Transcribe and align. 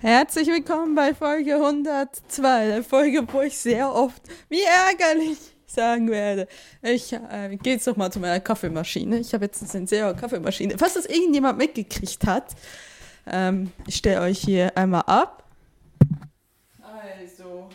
Herzlich 0.00 0.46
willkommen 0.46 0.94
bei 0.94 1.12
Folge 1.12 1.56
102, 1.56 2.66
der 2.68 2.84
Folge, 2.84 3.26
wo 3.32 3.40
ich 3.40 3.58
sehr 3.58 3.92
oft, 3.92 4.22
wie 4.48 4.62
ärgerlich, 4.62 5.38
sagen 5.66 6.08
werde. 6.08 6.46
Ich 6.82 7.12
äh, 7.12 7.56
gehe 7.56 7.72
jetzt 7.72 7.86
noch 7.88 7.96
mal 7.96 8.08
zu 8.12 8.20
meiner 8.20 8.38
Kaffeemaschine. 8.38 9.18
Ich 9.18 9.34
habe 9.34 9.46
jetzt 9.46 9.74
eine 9.74 9.88
sehr 9.88 10.14
Kaffeemaschine. 10.14 10.78
Falls 10.78 10.94
das 10.94 11.06
irgendjemand 11.06 11.58
mitgekriegt 11.58 12.24
hat, 12.28 12.54
ähm, 13.26 13.72
ich 13.88 13.96
stelle 13.96 14.20
euch 14.20 14.38
hier 14.38 14.70
einmal 14.78 15.02
ab. 15.02 15.42
Also, 16.80 17.68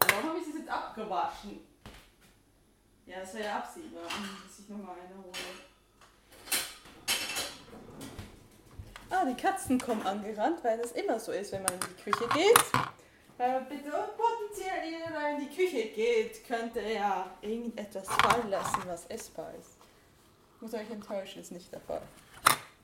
warum 0.00 0.28
habe 0.30 0.38
ich 0.40 0.46
das 0.46 0.58
jetzt 0.58 0.68
abgewaschen? 0.68 1.60
Ja, 3.06 3.20
das 3.20 3.32
wäre 3.32 3.44
ja 3.44 3.56
absehbar, 3.58 4.02
dass 4.02 4.58
ich 4.58 4.68
nochmal 4.68 4.96
eine 4.96 5.22
hole. 5.22 5.65
Ah, 9.08 9.24
die 9.24 9.34
Katzen 9.34 9.78
kommen 9.78 10.04
angerannt, 10.04 10.58
weil 10.62 10.78
das 10.78 10.92
immer 10.92 11.20
so 11.20 11.30
ist, 11.30 11.52
wenn 11.52 11.62
man 11.62 11.72
in 11.74 11.80
die 11.80 12.02
Küche 12.02 12.28
geht. 12.34 12.58
Wenn 13.38 13.52
man 13.52 13.68
bitte 13.68 13.90
potenziell 14.16 14.94
in 15.34 15.48
die 15.48 15.54
Küche 15.54 15.88
geht, 15.94 16.44
könnte 16.44 16.80
er 16.80 17.30
irgendetwas 17.40 18.08
fallen 18.08 18.50
lassen, 18.50 18.82
was 18.86 19.06
essbar 19.06 19.52
ist. 19.58 19.76
Muss 20.60 20.74
euch 20.74 20.90
enttäuschen, 20.90 21.40
ist 21.40 21.52
nicht 21.52 21.70
der 21.70 21.80
Fall. 21.80 22.02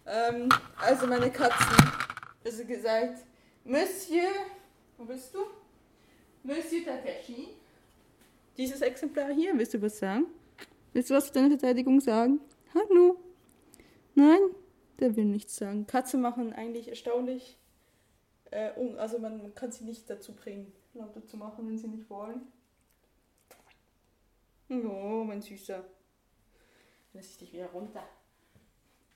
Ähm, 0.07 0.49
also 0.81 1.07
meine 1.07 1.31
Katzen, 1.31 1.93
also 2.45 2.65
gesagt, 2.65 3.25
Monsieur, 3.65 4.29
wo 4.99 5.05
bist 5.05 5.35
du? 5.35 5.39
Monsieur 6.45 6.85
Takeshi. 6.85 7.49
Dieses 8.57 8.81
Exemplar 8.81 9.31
hier, 9.33 9.57
willst 9.57 9.75
du 9.75 9.83
was 9.83 9.99
sagen? 9.99 10.27
Willst 10.93 11.11
du 11.11 11.15
was 11.15 11.29
für 11.29 11.33
deine 11.33 11.51
Verteidigung 11.51 12.01
sagen? 12.01 12.41
Hallo? 12.75 13.17
Nein? 14.15 14.41
Der 15.03 15.17
will 15.17 15.25
nichts 15.25 15.57
sagen. 15.57 15.89
Katzen 15.89 16.21
machen 16.21 16.53
eigentlich 16.53 16.87
erstaunlich. 16.87 17.59
Äh, 18.53 18.71
also 18.99 19.19
man, 19.19 19.53
kann 19.57 19.73
sie 19.73 19.83
nicht 19.83 20.09
dazu 20.09 20.33
bringen, 20.33 20.73
lauter 20.95 21.27
zu 21.27 21.37
machen, 21.37 21.67
wenn 21.67 21.77
sie 21.77 21.89
nicht 21.89 22.09
wollen. 22.09 22.43
Oh, 24.71 25.25
mein 25.25 25.43
Süßer. 25.43 25.83
Lass 27.15 27.31
ich 27.31 27.37
dich 27.37 27.53
wieder 27.53 27.67
runter. 27.67 28.05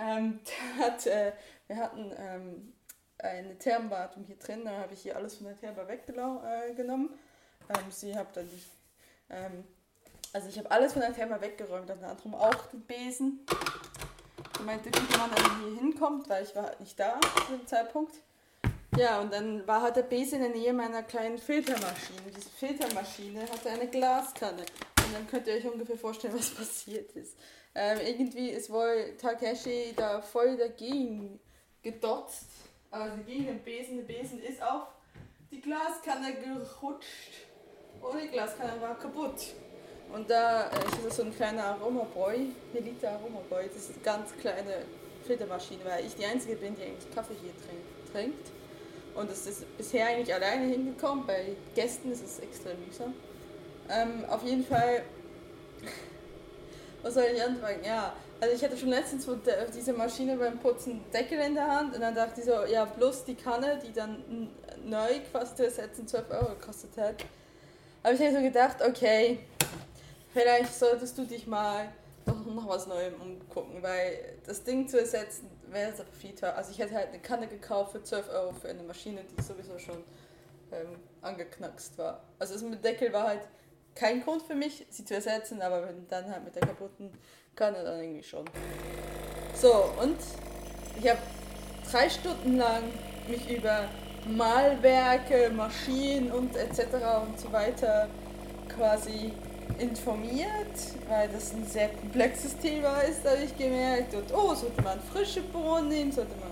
Ähm, 0.01 0.41
hat, 0.81 1.07
äh, 1.07 1.31
wir 1.69 1.77
hatten 1.77 2.13
ähm, 2.19 2.73
eine 3.19 3.57
Thermwartung 3.57 4.25
hier 4.25 4.41
drin, 4.41 4.65
da 4.65 4.73
habe 4.81 4.93
ich 4.93 5.03
hier 5.03 5.15
alles 5.15 5.37
von 5.37 5.47
der 5.47 5.57
Therma 5.57 5.87
weggenommen. 5.87 6.43
Äh, 6.45 7.79
ähm, 7.79 7.91
sie 7.91 8.17
hat 8.17 8.37
dann 8.37 8.49
die, 8.49 8.61
ähm, 9.31 9.63
also 10.33 10.49
ich 10.49 10.59
habe 10.59 10.69
alles 10.69 10.95
von 10.95 11.03
der 11.03 11.15
Therma 11.15 11.41
weggeräumt, 11.41 11.89
unter 11.89 12.09
anderem 12.09 12.35
auch 12.35 12.67
den 12.67 12.81
Besen 12.81 13.47
meinte, 14.65 14.91
wie 14.91 15.19
man 15.19 15.31
dann 15.31 15.61
hier 15.61 15.81
hinkommt, 15.81 16.29
weil 16.29 16.45
ich 16.45 16.55
war 16.55 16.65
halt 16.65 16.81
nicht 16.81 16.99
da 16.99 17.21
zu 17.47 17.53
dem 17.53 17.67
Zeitpunkt. 17.67 18.15
Ja, 18.97 19.21
und 19.21 19.33
dann 19.33 19.67
war 19.67 19.83
halt 19.83 19.97
der 19.97 20.03
Besen 20.03 20.43
in 20.43 20.53
der 20.53 20.61
Nähe 20.61 20.73
meiner 20.73 21.03
kleinen 21.03 21.37
Filtermaschine. 21.37 22.31
Diese 22.35 22.49
Filtermaschine 22.49 23.43
hatte 23.43 23.69
eine 23.69 23.89
Glaskanne. 23.89 24.63
Und 24.63 25.15
dann 25.15 25.27
könnt 25.29 25.47
ihr 25.47 25.55
euch 25.55 25.67
ungefähr 25.67 25.99
vorstellen, 25.99 26.35
was 26.39 26.51
passiert 26.51 27.13
ist. 27.13 27.37
Ähm, 27.75 27.99
irgendwie 28.03 28.51
ist 28.51 28.71
wohl 28.71 29.15
Takeshi 29.21 29.93
da 29.95 30.23
voll 30.23 30.57
dagegen 30.57 31.39
gedotzt. 31.83 32.49
Also 32.91 33.17
gegen 33.27 33.47
den 33.47 33.63
Besen. 33.63 33.99
Der 33.99 34.05
Besen 34.05 34.43
ist 34.43 34.63
auf 34.63 34.87
die 35.51 35.61
Glaskanne 35.61 36.35
gerutscht. 36.35 37.33
Und 38.01 38.23
die 38.23 38.29
Glaskanne 38.29 38.81
war 38.81 38.99
kaputt. 38.99 39.55
Und 40.13 40.31
da 40.31 40.71
äh, 40.71 41.09
ist 41.09 41.17
so 41.17 41.23
ein 41.23 41.35
kleiner 41.35 41.65
Aromaboy, 41.65 42.53
Melita 42.73 43.09
Aromaboy. 43.09 43.69
Das 43.69 43.83
ist 43.83 43.95
eine 43.95 44.03
ganz 44.03 44.31
kleine 44.41 44.85
Filtermaschine, 45.27 45.81
weil 45.85 46.07
ich 46.07 46.15
die 46.15 46.25
Einzige 46.25 46.57
bin, 46.57 46.75
die 46.75 46.83
eigentlich 46.83 47.15
Kaffee 47.15 47.35
hier 47.41 47.53
trinkt. 48.13 48.51
Und 49.15 49.31
es 49.31 49.47
ist 49.47 49.77
bisher 49.77 50.07
eigentlich 50.07 50.33
alleine 50.33 50.67
hingekommen. 50.67 51.27
Bei 51.27 51.57
Gästen 51.75 52.13
ist 52.13 52.25
es 52.25 52.39
extrem 52.39 52.77
mühsam. 52.87 53.15
Ähm, 53.89 54.25
auf 54.29 54.43
jeden 54.45 54.65
Fall, 54.65 55.03
was 57.03 57.15
soll 57.15 57.25
ich 57.35 57.43
anfangen? 57.43 57.83
Ja, 57.85 58.13
also 58.41 58.55
ich 58.55 58.63
hatte 58.63 58.77
schon 58.77 58.91
letztens 58.91 59.27
diese 59.75 59.93
Maschine 59.93 60.37
beim 60.37 60.59
Putzen 60.59 61.01
Deckel 61.13 61.41
in 61.41 61.55
der 61.55 61.67
Hand 61.67 61.95
und 61.95 62.01
dann 62.01 62.15
dachte 62.15 62.41
ich 62.41 62.47
so, 62.47 62.65
ja, 62.71 62.85
bloß 62.85 63.25
die 63.25 63.35
Kanne, 63.35 63.79
die 63.83 63.93
dann 63.93 64.51
neu 64.85 65.21
quasi 65.31 65.55
zu 65.55 65.65
ersetzen 65.65 66.07
12 66.07 66.31
Euro 66.31 66.49
gekostet 66.51 66.91
hat. 66.99 67.17
Aber 68.03 68.13
ich 68.13 68.21
habe 68.21 68.37
so 68.37 68.43
gedacht, 68.43 68.77
okay, 68.87 69.41
vielleicht 70.37 70.75
solltest 70.75 71.17
du 71.17 71.25
dich 71.25 71.47
mal 71.47 71.89
noch, 72.27 72.45
noch 72.45 72.69
was 72.69 72.87
Neuem 72.87 73.15
umgucken, 73.23 73.83
weil 73.83 74.37
das 74.45 74.63
Ding 74.63 74.87
zu 74.87 75.01
ersetzen 75.01 75.49
wäre 75.71 75.93
es 75.93 76.19
viel 76.21 76.35
teuer. 76.35 76.55
Also 76.55 76.73
ich 76.73 76.79
hätte 76.79 76.95
halt 76.95 77.09
eine 77.09 77.21
Kanne 77.21 77.47
gekauft 77.47 77.93
für 77.93 78.03
12 78.03 78.29
Euro 78.29 78.53
für 78.53 78.69
eine 78.69 78.83
Maschine, 78.83 79.23
die 79.25 79.43
sowieso 79.43 79.79
schon 79.79 80.05
ähm, 80.73 80.99
angeknackst 81.23 81.97
war. 81.97 82.23
Also 82.39 82.53
das 82.53 82.63
mit 82.63 82.85
Deckel 82.85 83.15
war 83.15 83.29
halt 83.29 83.49
kein 83.95 84.23
Grund 84.23 84.43
für 84.43 84.55
mich, 84.55 84.85
sie 84.91 85.07
zu 85.07 85.15
ersetzen, 85.15 85.63
aber 85.63 85.89
wenn 85.89 86.07
dann 86.09 86.31
halt 86.31 86.45
mit 86.45 86.55
der 86.55 86.67
kaputten 86.67 87.11
Kanne, 87.55 87.83
dann 87.83 87.99
irgendwie 87.99 88.23
schon. 88.23 88.45
So, 89.55 89.73
und 90.03 90.19
ich 91.01 91.09
habe 91.09 91.21
drei 91.91 92.11
Stunden 92.11 92.59
lang 92.59 92.83
mich 93.27 93.51
über 93.51 93.89
Malwerke, 94.29 95.51
Maschinen 95.51 96.31
und 96.31 96.55
etc. 96.57 96.81
und 97.27 97.41
so 97.41 97.51
weiter 97.51 98.11
quasi 98.69 99.33
informiert, 99.79 100.77
weil 101.09 101.29
das 101.29 101.53
ein 101.53 101.67
sehr 101.67 101.89
komplexes 101.89 102.57
Thema 102.59 103.01
ist, 103.01 103.25
habe 103.25 103.43
ich 103.45 103.57
gemerkt. 103.57 104.15
Und 104.15 104.33
oh, 104.35 104.55
sollte 104.55 104.83
man 104.83 105.01
frische 105.01 105.43
Bohnen 105.43 105.89
nehmen, 105.89 106.13
sollte 106.13 106.35
man 106.37 106.51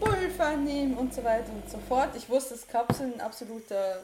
Pulver 0.00 0.56
nehmen 0.56 0.96
und 0.96 1.14
so 1.14 1.22
weiter 1.22 1.52
und 1.52 1.70
so 1.70 1.78
fort. 1.78 2.10
Ich 2.16 2.28
wusste, 2.28 2.54
dass 2.54 2.66
Kapseln 2.66 3.14
ein 3.14 3.20
absoluter 3.20 4.02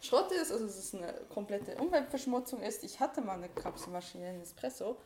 Schrott 0.00 0.32
ist, 0.32 0.50
also 0.50 0.66
dass 0.66 0.78
es 0.78 0.94
eine 0.94 1.12
komplette 1.32 1.76
Umweltverschmutzung 1.76 2.62
ist. 2.62 2.82
Ich 2.84 2.98
hatte 2.98 3.20
mal 3.20 3.34
eine 3.34 3.48
Kapselmaschine, 3.48 4.34
in 4.34 4.40
Espresso, 4.40 4.96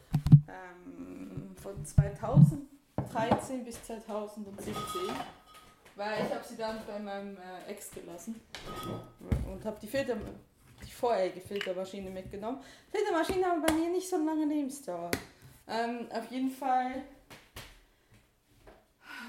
ähm, 0.48 1.54
von 1.60 1.84
2013 1.84 3.64
bis 3.64 3.82
2017. 3.84 4.72
Weil 5.96 6.24
ich 6.24 6.34
habe 6.34 6.44
sie 6.44 6.56
dann 6.56 6.80
bei 6.86 6.98
meinem 6.98 7.36
äh, 7.36 7.70
Ex 7.70 7.90
gelassen 7.90 8.40
und 9.52 9.64
habe 9.64 9.76
die 9.80 9.86
Filter 9.86 10.16
die 10.86 10.92
vorherige 10.92 11.40
Filtermaschine 11.40 12.10
mitgenommen. 12.10 12.62
Filtermaschinen 12.90 13.44
haben 13.44 13.62
bei 13.62 13.72
mir 13.72 13.90
nicht 13.90 14.08
so 14.08 14.16
lange 14.16 14.46
Lebensdauer. 14.46 15.10
Ähm, 15.66 16.06
auf 16.10 16.30
jeden 16.30 16.50
Fall 16.50 17.02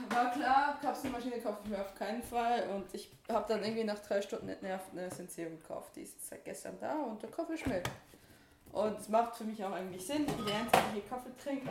war 0.10 0.32
klar, 0.32 0.78
Kapselmaschine 0.82 1.40
kaufe 1.40 1.60
ich 1.64 1.70
mir 1.70 1.82
auf 1.82 1.96
keinen 1.96 2.24
Fall. 2.24 2.70
Und 2.70 2.86
ich 2.94 3.10
habe 3.30 3.46
dann 3.48 3.64
irgendwie 3.64 3.84
nach 3.84 4.00
drei 4.00 4.22
Stunden 4.22 4.48
nicht 4.48 4.62
nervt 4.62 4.92
eine 4.92 5.10
Sensierung 5.10 5.60
gekauft. 5.60 5.96
Die 5.96 6.02
ist 6.02 6.26
seit 6.28 6.44
gestern 6.46 6.78
da 6.80 6.94
und 7.04 7.22
der 7.22 7.30
Kaffee 7.30 7.58
schmeckt. 7.58 7.90
Und 8.72 9.00
es 9.00 9.08
macht 9.08 9.38
für 9.38 9.46
mich 9.46 9.64
auch 9.64 9.72
eigentlich 9.72 10.06
Sinn. 10.06 10.26
Ich 10.28 10.46
die 10.46 10.52
Einzige, 10.52 10.84
die 10.90 11.00
hier 11.00 11.10
Kaffee 11.10 11.32
trinkt. 11.42 11.70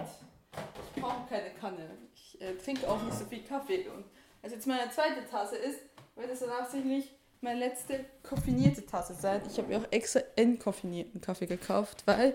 Ich 0.94 1.03
brauche 1.03 1.28
keine 1.28 1.50
Kanne. 1.50 1.91
Ich 2.15 2.41
äh, 2.41 2.55
trinke 2.55 2.89
auch 2.89 3.03
nicht 3.03 3.19
so 3.19 3.25
viel 3.27 3.43
Kaffee. 3.44 3.89
Und 3.89 4.05
als 4.43 4.53
jetzt 4.53 4.67
meine 4.67 4.91
zweite 4.91 5.28
Tasse 5.28 5.56
ist, 5.56 5.81
wird 6.15 6.31
es 6.31 6.41
dann 6.41 6.50
absichtlich 6.50 7.11
meine 7.44 7.60
letzte 7.60 8.06
koffinierte 8.22 8.84
Tasse 8.87 9.15
sein. 9.15 9.43
Ich 9.50 9.59
habe 9.59 9.69
mir 9.69 9.78
auch 9.78 9.93
extra 9.93 10.21
entkoffinierten 10.34 11.21
Kaffee 11.21 11.47
gekauft, 11.47 12.03
weil, 12.06 12.34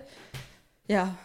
ja, 0.87 1.17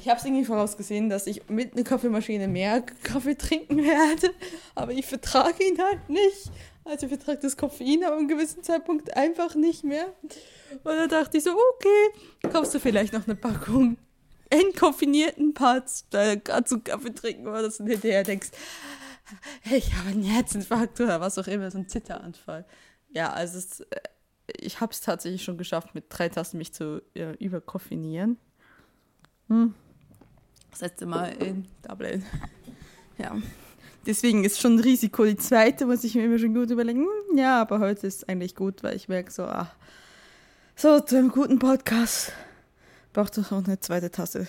ich 0.00 0.08
habe 0.08 0.20
es 0.20 0.24
irgendwie 0.24 0.44
vorausgesehen, 0.44 1.10
dass 1.10 1.26
ich 1.26 1.48
mit 1.48 1.74
einer 1.74 1.82
Kaffeemaschine 1.82 2.46
mehr 2.46 2.80
Kaffee 3.02 3.34
trinken 3.34 3.78
werde, 3.78 4.32
aber 4.76 4.92
ich 4.92 5.04
vertrage 5.04 5.64
ihn 5.64 5.78
halt 5.82 6.08
nicht. 6.08 6.50
Also 6.84 7.06
ich 7.06 7.12
vertrage 7.12 7.40
das 7.40 7.56
Koffein 7.56 8.04
ab 8.04 8.12
einem 8.12 8.28
gewissen 8.28 8.62
Zeitpunkt 8.62 9.16
einfach 9.16 9.56
nicht 9.56 9.82
mehr. 9.82 10.06
Und 10.22 10.84
da 10.84 11.06
dachte 11.08 11.38
ich 11.38 11.44
so, 11.44 11.50
okay, 11.50 12.50
kaufst 12.52 12.72
du 12.74 12.78
vielleicht 12.78 13.12
noch 13.12 13.26
eine 13.26 13.34
Packung 13.34 13.96
entkoffinierten 14.48 15.54
Parts, 15.54 16.06
da 16.10 16.36
kannst 16.36 16.70
du 16.70 16.80
Kaffee 16.80 17.14
trinken 17.14 17.48
oder 17.48 17.64
und 17.64 17.86
hinterher 17.86 18.22
denkst, 18.22 18.50
ich 19.70 19.94
habe 19.94 20.10
einen 20.10 20.24
Herzinfarkt 20.24 21.00
oder 21.00 21.20
was 21.20 21.38
auch 21.38 21.46
immer, 21.46 21.70
so 21.70 21.78
ein 21.78 21.88
Zitteranfall 21.88 22.64
ja, 23.12 23.32
also 23.32 23.58
es, 23.58 23.80
äh, 23.80 24.00
ich 24.46 24.80
habe 24.80 24.92
es 24.92 25.00
tatsächlich 25.00 25.44
schon 25.44 25.58
geschafft, 25.58 25.94
mit 25.94 26.04
drei 26.08 26.28
Tassen 26.28 26.58
mich 26.58 26.72
zu 26.72 27.02
äh, 27.14 27.32
überkoffinieren. 27.36 28.38
Hm. 29.48 29.74
Das 30.70 30.80
letzte 30.80 31.06
Mal 31.06 31.28
in 31.42 31.66
Dublin. 31.86 32.24
Ja. 33.18 33.36
Deswegen 34.06 34.44
ist 34.44 34.60
schon 34.60 34.76
ein 34.76 34.80
Risiko. 34.80 35.24
Die 35.24 35.36
zweite 35.36 35.86
muss 35.86 36.02
ich 36.02 36.14
mir 36.14 36.24
immer 36.24 36.38
schon 36.38 36.54
gut 36.54 36.70
überlegen. 36.70 37.06
Hm, 37.30 37.38
ja, 37.38 37.60
aber 37.60 37.78
heute 37.78 38.06
ist 38.06 38.28
eigentlich 38.28 38.54
gut, 38.54 38.82
weil 38.82 38.96
ich 38.96 39.08
merke 39.08 39.30
so, 39.30 39.44
ach, 39.44 39.74
so 40.74 40.98
zu 41.00 41.18
einem 41.18 41.30
guten 41.30 41.58
Podcast 41.58 42.32
braucht 43.12 43.36
es 43.38 43.50
noch 43.50 43.64
eine 43.64 43.78
zweite 43.78 44.10
Tasse 44.10 44.48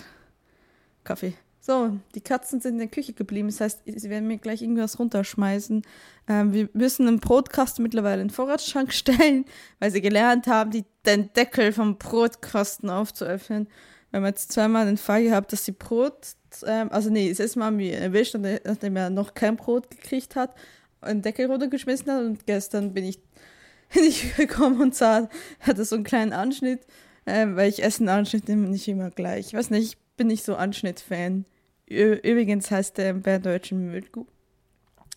Kaffee. 1.04 1.34
So, 1.66 1.98
die 2.14 2.20
Katzen 2.20 2.60
sind 2.60 2.74
in 2.74 2.78
der 2.78 2.88
Küche 2.88 3.14
geblieben. 3.14 3.48
Das 3.48 3.58
heißt, 3.58 3.84
sie 3.86 4.10
werden 4.10 4.28
mir 4.28 4.36
gleich 4.36 4.60
irgendwas 4.60 4.98
runterschmeißen. 4.98 5.80
Ähm, 6.28 6.52
wir 6.52 6.68
müssen 6.74 7.08
einen 7.08 7.20
Brotkasten 7.20 7.82
mittlerweile 7.82 8.20
in 8.20 8.28
den 8.28 8.34
Vorratsschrank 8.34 8.92
stellen, 8.92 9.46
weil 9.78 9.90
sie 9.90 10.02
gelernt 10.02 10.46
haben, 10.46 10.70
die, 10.72 10.84
den 11.06 11.32
Deckel 11.32 11.72
vom 11.72 11.96
Brotkasten 11.96 12.90
aufzuöffnen. 12.90 13.66
Wir 14.10 14.18
haben 14.18 14.26
jetzt 14.26 14.52
zweimal 14.52 14.84
den 14.84 14.98
Fall 14.98 15.24
gehabt, 15.24 15.54
dass 15.54 15.64
sie 15.64 15.72
Brot, 15.72 16.36
ähm, 16.66 16.92
also 16.92 17.08
nee, 17.08 17.30
das 17.30 17.40
erste 17.40 17.60
Mal 17.60 17.66
haben 17.66 17.78
wir 17.78 17.96
erwischt, 17.96 18.36
nachdem 18.36 18.96
er 18.96 19.08
noch 19.08 19.32
kein 19.32 19.56
Brot 19.56 19.90
gekriegt 19.90 20.36
hat. 20.36 20.54
einen 21.00 21.22
Deckel 21.22 21.46
runtergeschmissen 21.46 22.12
hat 22.12 22.24
und 22.24 22.44
gestern 22.44 22.92
bin 22.92 23.06
ich 23.06 23.20
nicht 23.94 24.36
gekommen 24.36 24.82
und 24.82 24.94
sah, 24.94 25.30
hatte 25.60 25.86
so 25.86 25.94
einen 25.94 26.04
kleinen 26.04 26.34
Anschnitt, 26.34 26.82
äh, 27.24 27.46
weil 27.52 27.70
ich 27.70 27.82
esse 27.82 28.00
einen 28.00 28.10
Anschnitt 28.10 28.50
nicht 28.50 28.86
immer 28.86 29.08
gleich. 29.10 29.46
Ich 29.46 29.54
weiß 29.54 29.70
nicht, 29.70 29.94
ich 29.94 29.98
bin 30.18 30.26
nicht 30.26 30.44
so 30.44 30.56
Anschnitt-Fan. 30.56 31.46
Übrigens 31.86 32.70
heißt 32.70 32.98
der 32.98 33.10
im 33.10 33.22
Berndeutschen 33.22 33.90
Müllgu. 33.90 34.26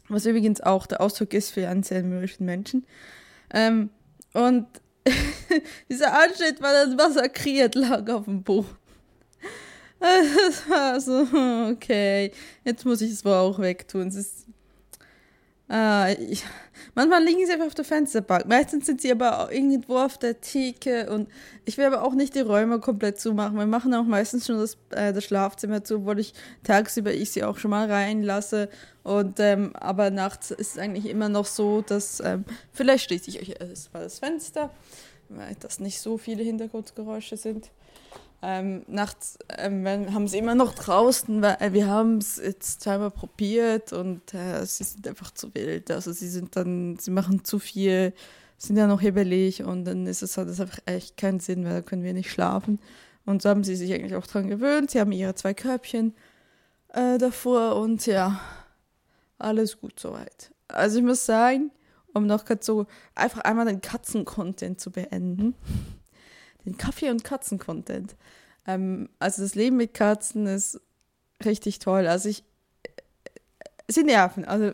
Was 0.09 0.25
übrigens 0.25 0.61
auch 0.61 0.85
der 0.85 1.01
Ausdruck 1.01 1.33
ist 1.33 1.51
für 1.51 1.67
einen 1.67 1.83
sehr 1.83 2.03
mürrischen 2.03 2.45
Menschen. 2.45 2.85
Ähm, 3.53 3.89
und 4.33 4.67
dieser 5.89 6.13
Anschnitt 6.13 6.61
war 6.61 6.73
dann 6.73 6.95
massakriert, 6.95 7.75
lag 7.75 8.09
auf 8.09 8.25
dem 8.25 8.43
Boden. 8.43 8.69
Das 9.99 10.69
war 10.69 11.01
so, 11.01 11.25
okay, 11.71 12.31
jetzt 12.63 12.85
muss 12.85 13.01
ich 13.01 13.09
es 13.09 13.25
wohl 13.25 13.33
auch 13.33 13.57
wegtun. 13.57 14.09
Es 14.09 14.15
ist 14.15 14.45
Ah, 15.69 16.11
ich, 16.17 16.45
manchmal 16.95 17.21
liegen 17.25 17.45
sie 17.45 17.51
einfach 17.51 17.67
auf 17.67 17.75
der 17.75 17.83
Fensterbank. 17.83 18.45
Meistens 18.47 18.85
sind 18.85 19.01
sie 19.01 19.11
aber 19.11 19.41
auch 19.43 19.51
irgendwo 19.51 19.97
auf 19.97 20.17
der 20.17 20.39
Theke 20.39 21.11
und 21.11 21.27
ich 21.65 21.77
will 21.77 21.85
aber 21.85 22.03
auch 22.03 22.13
nicht 22.13 22.35
die 22.35 22.39
Räume 22.39 22.79
komplett 22.79 23.19
zumachen. 23.19 23.57
Wir 23.57 23.65
machen 23.65 23.93
auch 23.93 24.05
meistens 24.05 24.45
schon 24.45 24.59
das, 24.59 24.77
äh, 24.91 25.11
das 25.11 25.25
Schlafzimmer 25.25 25.83
zu, 25.83 25.97
obwohl 25.97 26.19
ich 26.19 26.33
tagsüber 26.63 27.13
ich 27.13 27.31
sie 27.31 27.43
auch 27.43 27.57
schon 27.57 27.71
mal 27.71 27.91
reinlasse. 27.91 28.69
Und 29.03 29.41
ähm, 29.41 29.75
aber 29.75 30.09
nachts 30.09 30.51
ist 30.51 30.71
es 30.71 30.77
eigentlich 30.77 31.07
immer 31.07 31.27
noch 31.27 31.45
so, 31.45 31.81
dass 31.81 32.21
ähm, 32.21 32.45
vielleicht 32.71 33.05
schließe 33.05 33.29
ich 33.29 33.41
euch 33.41 33.59
erstmal 33.59 34.03
das 34.03 34.19
Fenster, 34.19 34.69
weil 35.27 35.55
das 35.59 35.81
nicht 35.81 35.99
so 35.99 36.17
viele 36.17 36.43
Hintergrundgeräusche 36.43 37.35
sind. 37.35 37.71
Ähm, 38.43 38.83
nachts 38.87 39.39
ähm, 39.57 39.85
haben 40.13 40.27
sie 40.27 40.37
immer 40.37 40.53
noch 40.53 40.75
draußen, 40.75 41.41
weil 41.41 41.57
äh, 41.59 41.73
wir 41.73 41.87
haben 41.87 42.17
es 42.17 42.37
jetzt 42.37 42.81
zweimal 42.81 43.09
probiert 43.09 43.93
und 43.93 44.33
äh, 44.33 44.63
sie 44.63 44.83
sind 44.83 45.07
einfach 45.07 45.31
zu 45.31 45.53
wild. 45.55 45.89
Also 45.89 46.11
sie 46.11 46.29
sind 46.29 46.55
dann, 46.55 46.97
sie 46.99 47.09
machen 47.09 47.43
zu 47.43 47.57
viel, 47.57 48.13
sind 48.59 48.77
ja 48.77 48.85
noch 48.85 49.01
hebelig 49.01 49.63
und 49.63 49.85
dann 49.85 50.05
ist 50.05 50.21
es 50.21 50.37
hat 50.37 50.47
das 50.47 50.61
einfach 50.61 50.79
echt 50.85 51.17
keinen 51.17 51.39
Sinn, 51.39 51.65
weil 51.65 51.73
da 51.73 51.81
können 51.81 52.03
wir 52.03 52.13
nicht 52.13 52.31
schlafen. 52.31 52.79
Und 53.25 53.41
so 53.41 53.49
haben 53.49 53.63
sie 53.63 53.75
sich 53.75 53.91
eigentlich 53.91 54.15
auch 54.15 54.27
dran 54.27 54.47
gewöhnt. 54.47 54.91
Sie 54.91 54.99
haben 54.99 55.11
ihre 55.11 55.35
zwei 55.35 55.53
Körbchen 55.55 56.13
äh, 56.89 57.17
davor 57.17 57.75
und 57.77 58.05
ja, 58.05 58.39
alles 59.39 59.81
gut 59.81 59.99
soweit. 59.99 60.51
Also 60.67 60.99
ich 60.99 61.03
muss 61.03 61.25
sagen, 61.25 61.71
um 62.13 62.27
noch 62.27 62.45
gerade 62.45 62.63
so 62.63 62.85
einfach 63.15 63.41
einmal 63.41 63.65
den 63.65 63.81
Katzen-Content 63.81 64.79
zu 64.79 64.91
beenden 64.91 65.55
den 66.67 66.77
Kaffee- 66.77 67.09
und 67.09 67.23
Katzen-Content. 67.23 68.15
Ähm, 68.67 69.09
also 69.19 69.41
das 69.41 69.55
Leben 69.55 69.77
mit 69.77 69.93
Katzen 69.93 70.45
ist 70.45 70.79
richtig 71.43 71.79
toll. 71.79 72.07
Also 72.07 72.29
ich, 72.29 72.43
äh, 72.83 72.89
sie 73.87 74.03
nerven. 74.03 74.45
Also 74.45 74.73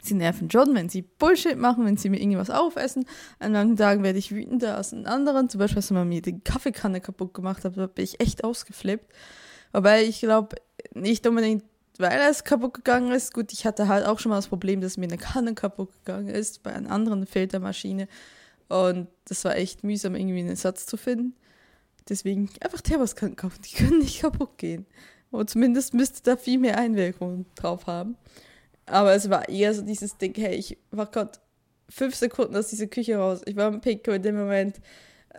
sie 0.00 0.14
nerven 0.14 0.50
schon, 0.50 0.74
wenn 0.74 0.88
sie 0.88 1.02
Bullshit 1.02 1.58
machen, 1.58 1.84
wenn 1.84 1.96
sie 1.96 2.08
mir 2.08 2.20
irgendwas 2.20 2.48
aufessen. 2.48 3.04
An 3.38 3.52
manchen 3.52 3.76
Tagen 3.76 4.02
werde 4.02 4.18
ich 4.18 4.32
wütender 4.32 4.76
als 4.76 4.92
an 4.92 5.06
anderen. 5.06 5.48
Zum 5.50 5.58
Beispiel, 5.58 5.78
als 5.78 5.90
man 5.90 6.08
mir 6.08 6.22
die 6.22 6.40
Kaffeekanne 6.40 7.00
kaputt 7.00 7.34
gemacht 7.34 7.64
hat, 7.64 7.76
da 7.76 7.86
bin 7.88 8.04
ich 8.04 8.20
echt 8.20 8.44
ausgeflippt. 8.44 9.12
Wobei 9.72 10.04
ich 10.04 10.20
glaube, 10.20 10.56
nicht 10.94 11.26
unbedingt, 11.26 11.64
weil 11.98 12.18
es 12.30 12.44
kaputt 12.44 12.74
gegangen 12.74 13.12
ist. 13.12 13.34
Gut, 13.34 13.52
ich 13.52 13.66
hatte 13.66 13.88
halt 13.88 14.06
auch 14.06 14.20
schon 14.20 14.30
mal 14.30 14.36
das 14.36 14.48
Problem, 14.48 14.80
dass 14.80 14.96
mir 14.96 15.06
eine 15.06 15.18
Kanne 15.18 15.54
kaputt 15.54 15.90
gegangen 16.04 16.28
ist 16.28 16.62
bei 16.62 16.72
einer 16.72 16.90
anderen 16.90 17.26
Filtermaschine. 17.26 18.08
Und 18.70 19.08
das 19.24 19.44
war 19.44 19.56
echt 19.56 19.82
mühsam, 19.82 20.14
irgendwie 20.14 20.38
einen 20.38 20.50
Ersatz 20.50 20.86
zu 20.86 20.96
finden. 20.96 21.34
Deswegen 22.08 22.48
einfach 22.60 22.80
Thermoskannen 22.80 23.34
kaufen, 23.34 23.60
die 23.62 23.76
können 23.76 23.98
nicht 23.98 24.20
kaputt 24.20 24.56
gehen. 24.58 24.86
Und 25.32 25.50
zumindest 25.50 25.92
müsste 25.92 26.22
da 26.22 26.36
viel 26.36 26.58
mehr 26.58 26.78
Einwirkung 26.78 27.46
drauf 27.56 27.88
haben. 27.88 28.16
Aber 28.86 29.12
es 29.12 29.28
war 29.28 29.48
eher 29.48 29.74
so 29.74 29.82
dieses 29.82 30.16
Ding, 30.18 30.34
hey, 30.36 30.54
ich 30.54 30.78
war 30.92 31.06
gerade 31.06 31.32
fünf 31.88 32.14
Sekunden 32.14 32.56
aus 32.56 32.68
dieser 32.68 32.86
Küche 32.86 33.16
raus. 33.16 33.42
Ich 33.44 33.56
war 33.56 33.68
im 33.68 33.80
Pico 33.80 34.12
in 34.12 34.22
dem 34.22 34.36
Moment, 34.36 34.80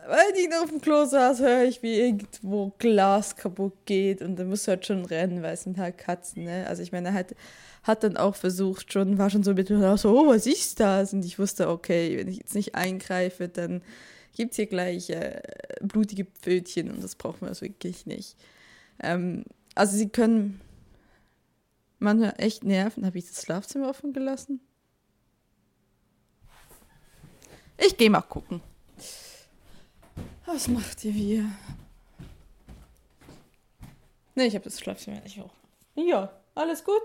weil 0.07 0.35
ich 0.37 0.49
noch 0.49 0.63
auf 0.63 0.69
dem 0.69 0.81
Klo 0.81 1.05
saß, 1.05 1.39
höre 1.39 1.63
ich, 1.63 1.83
wie 1.83 1.99
irgendwo 1.99 2.71
Glas 2.79 3.35
kaputt 3.35 3.73
geht 3.85 4.21
und 4.21 4.37
dann 4.37 4.47
musst 4.47 4.67
du 4.67 4.71
halt 4.71 4.85
schon 4.85 5.05
rennen, 5.05 5.43
weil 5.43 5.53
es 5.53 5.63
sind 5.63 5.77
halt 5.77 5.97
Katzen, 5.97 6.45
ne? 6.45 6.65
Also 6.67 6.81
ich 6.81 6.91
meine, 6.91 7.13
halt 7.13 7.35
hat 7.83 8.03
dann 8.03 8.17
auch 8.17 8.35
versucht, 8.35 8.93
schon, 8.93 9.17
war 9.17 9.29
schon 9.29 9.43
so 9.43 9.53
mit 9.53 9.67
so, 9.67 9.75
oh, 9.75 10.27
was 10.27 10.45
ist 10.45 10.79
das? 10.79 11.13
Und 11.13 11.25
ich 11.25 11.39
wusste, 11.39 11.67
okay, 11.69 12.17
wenn 12.17 12.27
ich 12.27 12.37
jetzt 12.37 12.55
nicht 12.55 12.75
eingreife, 12.75 13.47
dann 13.47 13.81
gibt 14.35 14.51
es 14.51 14.57
hier 14.57 14.67
gleich 14.67 15.09
äh, 15.09 15.41
blutige 15.81 16.25
Pfötchen 16.25 16.91
und 16.91 17.03
das 17.03 17.15
brauchen 17.15 17.41
wir 17.41 17.49
also 17.49 17.65
wirklich 17.65 18.05
nicht. 18.05 18.37
Ähm, 19.01 19.43
also 19.75 19.97
sie 19.97 20.09
können 20.09 20.61
manchmal 21.99 22.33
echt 22.37 22.63
nerven. 22.63 23.05
Habe 23.05 23.17
ich 23.17 23.27
das 23.27 23.43
Schlafzimmer 23.43 23.89
offen 23.89 24.13
gelassen? 24.13 24.61
Ich 27.77 27.97
gehe 27.97 28.09
mal 28.09 28.21
gucken. 28.21 28.61
Was 30.53 30.67
macht 30.67 31.05
ihr 31.05 31.11
hier? 31.11 31.45
Ne, 34.35 34.45
ich 34.45 34.53
habe 34.53 34.65
das 34.65 34.79
Schlafzimmer 34.79 35.21
nicht 35.21 35.39
hoch. 35.39 35.53
Ja, 35.95 36.31
alles 36.55 36.83
gut? 36.83 37.01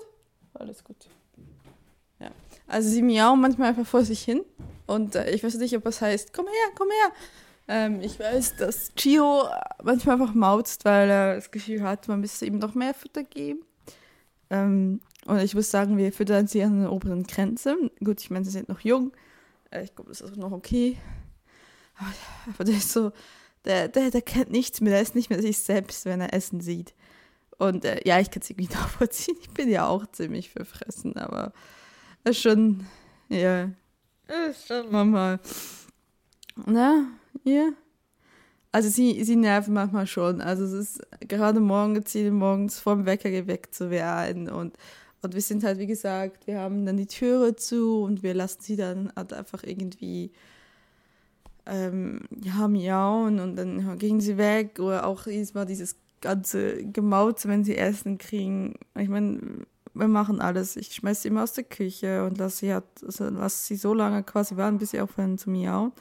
alles 0.55 0.83
gut. 0.83 0.97
Ja. 2.19 2.31
Also 2.67 2.89
sie 2.89 3.03
miauen 3.03 3.41
manchmal 3.41 3.69
einfach 3.69 3.87
vor 3.87 4.05
sich 4.05 4.23
hin. 4.23 4.43
Und 4.87 5.15
äh, 5.15 5.31
ich 5.31 5.45
weiß 5.45 5.55
nicht, 5.57 5.77
ob 5.77 5.85
das 5.85 6.01
heißt, 6.01 6.33
komm 6.33 6.47
her, 6.47 6.73
komm 6.77 6.89
her. 6.89 7.13
Ähm, 7.69 8.01
ich 8.01 8.19
weiß, 8.19 8.57
dass 8.57 8.95
Chio 8.95 9.45
manchmal 9.83 10.21
einfach 10.21 10.35
mauzt, 10.35 10.85
weil 10.85 11.11
er 11.11 11.35
das 11.37 11.51
Gefühl 11.51 11.83
hat, 11.83 12.09
man 12.09 12.21
müsste 12.21 12.47
ihm 12.47 12.59
noch 12.59 12.75
mehr 12.75 12.95
Futter 12.95 13.25
geben. 13.25 13.61
Ähm, 14.51 15.01
und 15.27 15.39
ich 15.41 15.55
muss 15.55 15.71
sagen, 15.71 15.97
wir 15.97 16.13
füttern 16.13 16.47
sie 16.47 16.63
an 16.63 16.81
der 16.81 16.93
oberen 16.93 17.25
Grenze. 17.25 17.77
Gut, 18.03 18.21
ich 18.21 18.31
meine, 18.31 18.45
sie 18.45 18.53
sind 18.53 18.69
noch 18.69 18.81
jung. 18.81 19.13
Äh, 19.71 19.85
ich 19.85 19.95
glaube, 19.95 20.11
das 20.11 20.21
ist 20.21 20.37
noch 20.37 20.53
okay. 20.53 20.97
Aber, 21.99 22.13
aber 22.55 22.65
der 22.65 22.77
ist 22.77 22.93
so, 22.93 23.13
der, 23.65 23.89
der, 23.89 24.11
der 24.11 24.23
kennt 24.23 24.51
nichts 24.51 24.81
mehr, 24.81 24.93
der 24.93 25.03
ist 25.03 25.15
nicht 25.15 25.31
mehr 25.31 25.43
sich 25.43 25.59
selbst, 25.59 26.05
wenn 26.05 26.21
er 26.21 26.33
Essen 26.33 26.61
sieht. 26.61 26.95
Und 27.59 27.85
äh, 27.85 28.01
ja, 28.05 28.21
ich 28.21 28.31
kann 28.31 28.43
es 28.43 28.51
irgendwie 28.51 28.69
nachvollziehen. 28.75 29.37
Ich 29.41 29.51
bin 29.51 29.69
ja 29.69 29.87
auch 29.87 30.07
ziemlich 30.07 30.51
verfressen, 30.51 31.17
aber 31.17 31.53
ist 32.25 32.41
schon, 32.41 32.87
ja, 33.29 33.71
ist 34.49 34.67
schon 34.67 34.91
manchmal, 34.91 35.41
na, 36.67 37.07
ja. 37.45 37.71
Also 38.73 38.91
sie, 38.91 39.25
sie 39.25 39.37
nerven 39.37 39.73
manchmal 39.73 40.07
schon. 40.07 40.41
Also 40.41 40.65
es 40.65 40.73
ist 40.73 41.01
gerade 41.21 41.61
morgen 41.61 42.05
Ziel, 42.05 42.31
morgens 42.31 42.79
vor 42.79 42.95
dem 42.95 43.07
Wecker 43.07 43.31
geweckt 43.31 43.75
zu 43.75 43.91
werden 43.91 44.49
und 44.49 44.77
und 45.23 45.35
wir 45.35 45.43
sind 45.43 45.65
halt, 45.65 45.79
wie 45.79 45.89
gesagt, 45.89 46.47
wir 46.47 46.61
haben 46.61 46.87
dann 46.87 46.97
die 46.97 47.07
Türe 47.09 47.57
zu 47.57 48.03
und 48.03 48.23
wir 48.23 48.33
lassen 48.33 48.61
sie 48.61 48.77
dann 48.77 49.13
halt 49.17 49.33
einfach 49.33 49.65
irgendwie 49.65 50.31
ähm, 51.67 52.21
ja, 52.43 52.69
miauen 52.69 53.41
und 53.41 53.57
dann 53.57 53.99
gehen 53.99 54.21
sie 54.21 54.39
weg. 54.39 54.79
Oder 54.79 55.07
auch 55.07 55.27
jedes 55.27 55.55
Mal 55.55 55.67
dieses 55.67 55.97
ganze 56.21 56.85
Gemauz, 56.85 57.47
wenn 57.47 57.65
sie 57.65 57.77
Essen 57.77 58.19
kriegen. 58.19 58.75
Ich 58.99 59.09
meine, 59.09 59.67
wir 59.95 60.09
machen 60.09 60.41
alles. 60.41 60.77
Ich 60.77 60.93
schmeiße 60.95 61.23
sie 61.23 61.29
immer 61.29 61.43
aus 61.43 61.53
der 61.53 61.65
Küche 61.65 62.25
und 62.25 62.39
lasse 62.39 62.59
sie, 62.59 62.75
hat, 62.75 62.85
also 63.05 63.29
lass 63.29 63.67
sie 63.67 63.77
so 63.77 63.95
lange 63.95 64.23
quasi 64.23 64.57
warten, 64.57 64.79
bis 64.79 64.91
sie 64.91 65.01
aufhören 65.01 65.39
zu 65.39 65.51
miauen. 65.51 65.93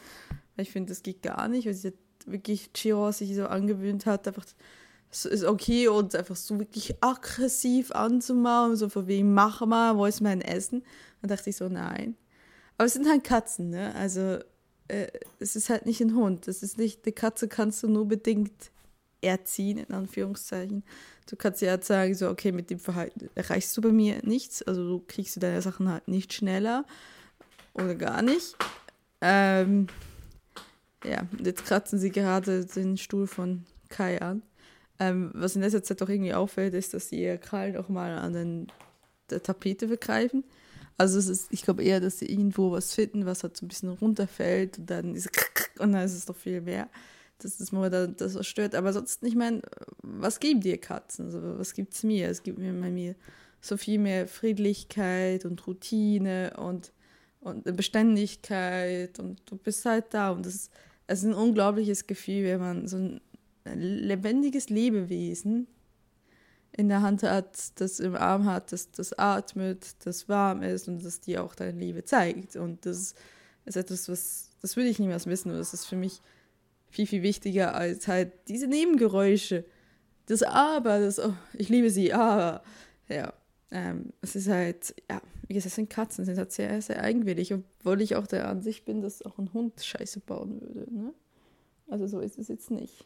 Ich 0.58 0.72
finde, 0.72 0.90
das 0.90 1.04
geht 1.04 1.22
gar 1.22 1.48
nicht, 1.48 1.66
weil 1.66 1.74
sie 1.74 1.94
wirklich 2.26 2.72
Chiro 2.74 3.12
sich 3.12 3.36
so 3.36 3.48
angewöhnt 3.48 4.06
hat, 4.06 4.28
einfach 4.28 4.46
es 5.12 5.26
ist 5.26 5.46
okay 5.46 5.88
und 5.88 6.14
einfach 6.14 6.36
so 6.36 6.60
wirklich 6.60 6.96
aggressiv 7.02 7.92
anzumachen, 7.92 8.76
so 8.76 8.90
von 8.90 9.08
wem 9.08 9.34
mach 9.34 9.66
mal, 9.66 9.98
wo 9.98 10.06
ist 10.06 10.20
mein 10.20 10.42
Essen? 10.42 10.84
Dann 11.22 11.30
dachte 11.30 11.50
ich 11.50 11.56
so, 11.56 11.70
nein. 11.70 12.18
Aber 12.78 12.88
es 12.88 12.94
sind 12.94 13.08
halt 13.08 13.24
Katzen, 13.24 13.70
ne? 13.70 13.96
Also 13.96 14.40
äh, 14.88 15.08
es 15.40 15.56
ist 15.56 15.70
halt 15.70 15.86
nicht 15.86 16.02
ein 16.02 16.16
Hund. 16.16 16.48
Das 16.48 16.64
ist 16.64 16.78
nicht, 16.78 17.06
eine 17.06 17.14
Katze 17.14 17.48
kannst 17.48 17.84
du 17.84 17.88
nur 17.88 18.08
bedingt 18.08 18.72
erziehen, 19.22 19.78
in 19.78 19.94
Anführungszeichen. 19.94 20.84
Du 21.28 21.36
kannst 21.36 21.62
ja 21.62 21.82
sagen, 21.82 22.14
so, 22.14 22.30
okay, 22.30 22.52
mit 22.52 22.70
dem 22.70 22.80
Verhalten 22.80 23.30
erreichst 23.34 23.76
du 23.76 23.82
bei 23.82 23.92
mir 23.92 24.20
nichts, 24.24 24.62
also 24.62 24.88
du 24.88 25.04
kriegst 25.08 25.36
du 25.36 25.40
deine 25.40 25.62
Sachen 25.62 25.90
halt 25.90 26.08
nicht 26.08 26.34
schneller 26.34 26.86
oder 27.74 27.96
gar 27.96 28.22
nicht. 28.22 28.56
Ähm, 29.22 29.88
ja, 31.04 31.24
jetzt 31.44 31.66
kratzen 31.66 31.98
sie 31.98 32.12
gerade 32.12 32.66
den 32.66 32.98
Stuhl 32.98 33.26
von 33.28 33.66
Kai 33.90 34.22
an. 34.22 34.44
Ähm, 35.00 35.32
was 35.34 35.56
in 35.56 35.62
letzter 35.62 35.84
Zeit 35.84 36.02
doch 36.02 36.10
irgendwie 36.10 36.34
auffällt, 36.34 36.74
ist, 36.74 36.94
dass 36.94 37.10
sie 37.10 37.22
ihr 37.22 37.38
Krallen 37.38 37.78
auch 37.78 37.90
mal 37.90 38.18
an 38.18 38.34
den, 38.34 38.68
der 39.30 39.42
Tapete 39.42 39.88
begreifen. 39.88 40.44
Also 40.98 41.20
es 41.20 41.28
ist, 41.28 41.48
ich 41.52 41.64
glaube 41.64 41.84
eher, 41.84 42.00
dass 42.00 42.20
sie 42.20 42.26
irgendwo 42.26 42.72
was 42.72 42.94
finden, 42.94 43.26
was 43.26 43.44
halt 43.44 43.58
so 43.58 43.66
ein 43.66 43.70
bisschen 43.70 43.90
runterfällt 43.90 44.80
und 44.80 44.90
dann 44.90 45.16
ist 45.16 45.30
und 45.80 45.92
dann 45.92 46.06
ist 46.06 46.14
es 46.14 46.26
doch 46.26 46.36
viel 46.36 46.62
mehr 46.62 46.90
das 47.40 47.72
mal 47.72 47.90
da, 47.90 48.08
das 48.08 48.36
was 48.36 48.48
stört. 48.48 48.76
Aber 48.76 48.94
sonst, 48.94 49.24
ich 49.24 49.36
meine, 49.36 49.62
was 50.02 50.40
geben 50.40 50.62
dir 50.62 50.78
Katzen? 50.78 51.26
Also, 51.26 51.60
was 51.60 51.74
gibt 51.74 51.94
es 51.94 52.04
mir? 52.04 52.30
Es 52.30 52.44
gibt 52.44 52.58
mir 52.58 52.74
bei 52.74 52.90
mir 52.90 53.16
so 53.62 53.78
viel 53.78 54.00
mehr 54.00 54.28
Friedlichkeit 54.28 55.46
und 55.46 55.66
Routine 55.68 56.54
und, 56.58 56.92
und 57.42 57.64
Beständigkeit 57.76 59.20
und 59.20 59.42
du 59.46 59.58
bist 59.58 59.86
halt 59.86 60.06
da. 60.12 60.32
Und 60.32 60.46
ist, 60.46 60.72
es 61.08 61.20
ist 61.20 61.26
ein 61.26 61.34
unglaubliches 61.34 62.08
Gefühl, 62.08 62.46
wenn 62.46 62.60
man 62.60 62.88
so 62.88 62.98
ein 62.98 63.22
lebendiges 63.74 64.70
Lebewesen 64.70 65.68
in 66.78 66.90
der 66.90 67.02
Hand 67.02 67.24
hat, 67.24 67.80
das 67.80 68.00
im 68.00 68.16
Arm 68.16 68.46
hat, 68.46 68.72
das, 68.72 68.92
das 68.92 69.18
atmet, 69.18 70.06
das 70.06 70.28
warm 70.28 70.62
ist 70.62 70.88
und 70.88 71.04
das 71.04 71.22
dir 71.22 71.44
auch 71.44 71.56
deine 71.56 71.80
Liebe 71.80 72.04
zeigt. 72.04 72.56
Und 72.56 72.86
das 72.86 73.16
ist 73.66 73.78
etwas, 73.78 74.10
was, 74.10 74.50
das 74.62 74.76
würde 74.76 74.90
ich 74.90 75.00
niemals 75.00 75.26
wissen. 75.26 75.52
Und 75.52 75.58
das 75.58 75.74
ist 75.74 75.86
für 75.86 75.96
mich 75.96 76.22
viel, 76.90 77.08
viel 77.08 77.24
wichtiger 77.24 77.76
als 77.76 78.08
halt 78.08 78.34
diese 78.48 78.68
Nebengeräusche. 78.68 79.66
Das 80.28 80.44
Aber, 80.44 81.00
das, 81.00 81.20
oh, 81.20 81.34
ich 81.54 81.70
liebe 81.70 81.90
sie, 81.90 82.14
aber, 82.14 82.64
ja. 83.08 83.34
Ähm, 83.72 84.14
es 84.22 84.36
ist 84.36 84.48
halt, 84.48 84.96
ja, 85.10 85.22
wie 85.48 85.54
gesagt, 85.54 85.72
es 85.72 85.76
sind 85.76 85.90
Katzen, 85.90 86.24
sind 86.24 86.38
halt 86.38 86.52
sehr, 86.52 86.82
sehr 86.82 87.02
eigenwillig, 87.02 87.54
obwohl 87.54 88.02
ich 88.02 88.16
auch 88.16 88.28
der 88.28 88.48
Ansicht 88.48 88.86
bin, 88.86 89.02
dass 89.02 89.24
auch 89.24 89.38
ein 89.38 89.52
Hund 89.54 89.82
Scheiße 89.84 90.20
bauen 90.20 90.62
würde. 90.62 90.94
Ne? 90.94 91.14
Also 91.88 92.08
so 92.08 92.20
ist 92.20 92.38
es 92.38 92.48
jetzt 92.48 92.72
nicht. 92.72 93.06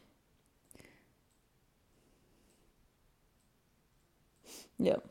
Ja. 4.80 5.02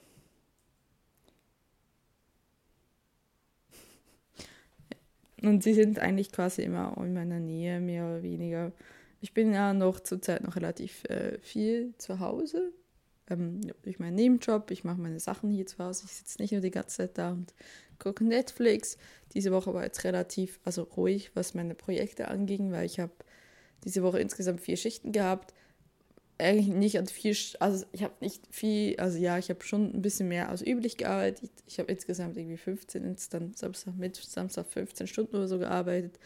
Und 5.42 5.62
sie 5.62 5.75
sind 5.75 5.98
eigentlich 6.00 6.32
quasi 6.32 6.62
immer 6.62 6.96
in 6.98 7.14
meiner 7.14 7.38
Nähe, 7.38 7.80
mehr 7.80 8.06
oder 8.06 8.22
weniger. 8.22 8.72
Ich 9.20 9.34
bin 9.34 9.52
ja 9.52 9.72
noch 9.72 10.00
zurzeit 10.00 10.42
noch 10.42 10.56
relativ 10.56 11.04
äh, 11.04 11.38
viel 11.40 11.94
zu 11.98 12.18
Hause. 12.18 12.72
Ähm, 13.30 13.60
durch 13.82 13.98
meinen 13.98 14.16
Nebenjob. 14.16 14.70
Ich 14.70 14.84
mache 14.84 15.00
meine 15.00 15.20
Sachen 15.20 15.50
hier 15.50 15.66
zu 15.66 15.78
Hause. 15.78 16.04
Ich 16.06 16.12
sitze 16.12 16.40
nicht 16.42 16.52
nur 16.52 16.60
die 16.60 16.70
ganze 16.70 16.96
Zeit 16.96 17.18
da 17.18 17.32
und 17.32 17.54
gucke 17.98 18.25
Netflix. 18.25 18.96
Diese 19.34 19.52
Woche 19.52 19.75
war 19.75 19.84
jetzt 19.84 20.02
relativ 20.04 20.58
also 20.64 20.82
ruhig, 20.82 21.30
was 21.34 21.54
meine 21.54 21.75
Projekte 21.75 22.28
anging, 22.28 22.72
weil 22.72 22.87
ich 22.87 22.98
habe 22.98 23.12
diese 23.84 24.02
Woche 24.02 24.18
insgesamt 24.20 24.60
vier 24.60 24.76
Schichten 24.76 25.12
gehabt 25.12 25.54
eigentlich 26.38 26.68
nicht 26.68 26.99
an 26.99 27.07
viel, 27.07 27.37
also 27.59 27.85
ich 27.92 28.02
habe 28.02 28.14
nicht 28.21 28.42
viel, 28.50 28.97
also 28.99 29.18
ja, 29.18 29.38
ich 29.38 29.50
habe 29.50 29.62
schon 29.64 29.92
ein 29.92 30.02
bisschen 30.02 30.28
mehr 30.28 30.49
als 30.49 30.64
üblich 30.64 30.97
gearbeitet. 30.97 31.42
Ich, 31.42 31.75
ich 31.75 31.78
habe 31.78 31.90
insgesamt 31.90 32.37
irgendwie 32.37 32.57
15, 32.57 33.04
insgesamt 33.04 33.59
Samstag 33.59 33.97
mit 33.97 34.16
Samstag 34.16 34.66
15 34.66 35.07
Stunden 35.07 35.37
oder 35.37 35.49
so 35.49 35.59
gearbeitet. 35.59 36.18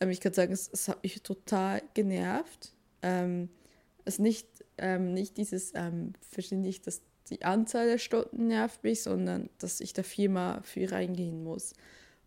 Ähm, 0.00 0.10
ich 0.10 0.20
kann 0.20 0.32
sagen, 0.32 0.52
es, 0.52 0.70
es 0.72 0.88
hat 0.88 1.02
mich 1.02 1.22
total 1.22 1.82
genervt. 1.94 2.72
Ähm, 3.02 3.48
es 4.04 4.18
nicht, 4.18 4.46
ähm, 4.78 5.14
nicht 5.14 5.36
dieses, 5.36 5.72
ähm, 5.74 6.12
verstehe 6.20 6.58
nicht, 6.58 6.86
dass 6.86 7.02
die 7.28 7.42
Anzahl 7.42 7.86
der 7.86 7.98
Stunden 7.98 8.48
nervt 8.48 8.82
mich, 8.84 9.02
sondern 9.02 9.50
dass 9.58 9.80
ich 9.80 9.92
da 9.92 10.02
viermal 10.02 10.62
viel 10.62 10.88
reingehen 10.88 11.42
muss. 11.42 11.74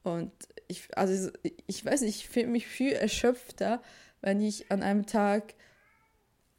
Und 0.04 0.32
ich, 0.68 0.88
also 0.98 1.32
ich 1.68 1.86
weiß 1.86 2.02
nicht, 2.02 2.18
ich 2.18 2.30
fühle 2.30 2.48
mich 2.48 2.68
viel 2.68 2.92
erschöpfter, 2.92 3.82
wenn 4.22 4.42
ich 4.42 4.72
an 4.72 4.84
einem 4.84 5.06
Tag 5.06 5.56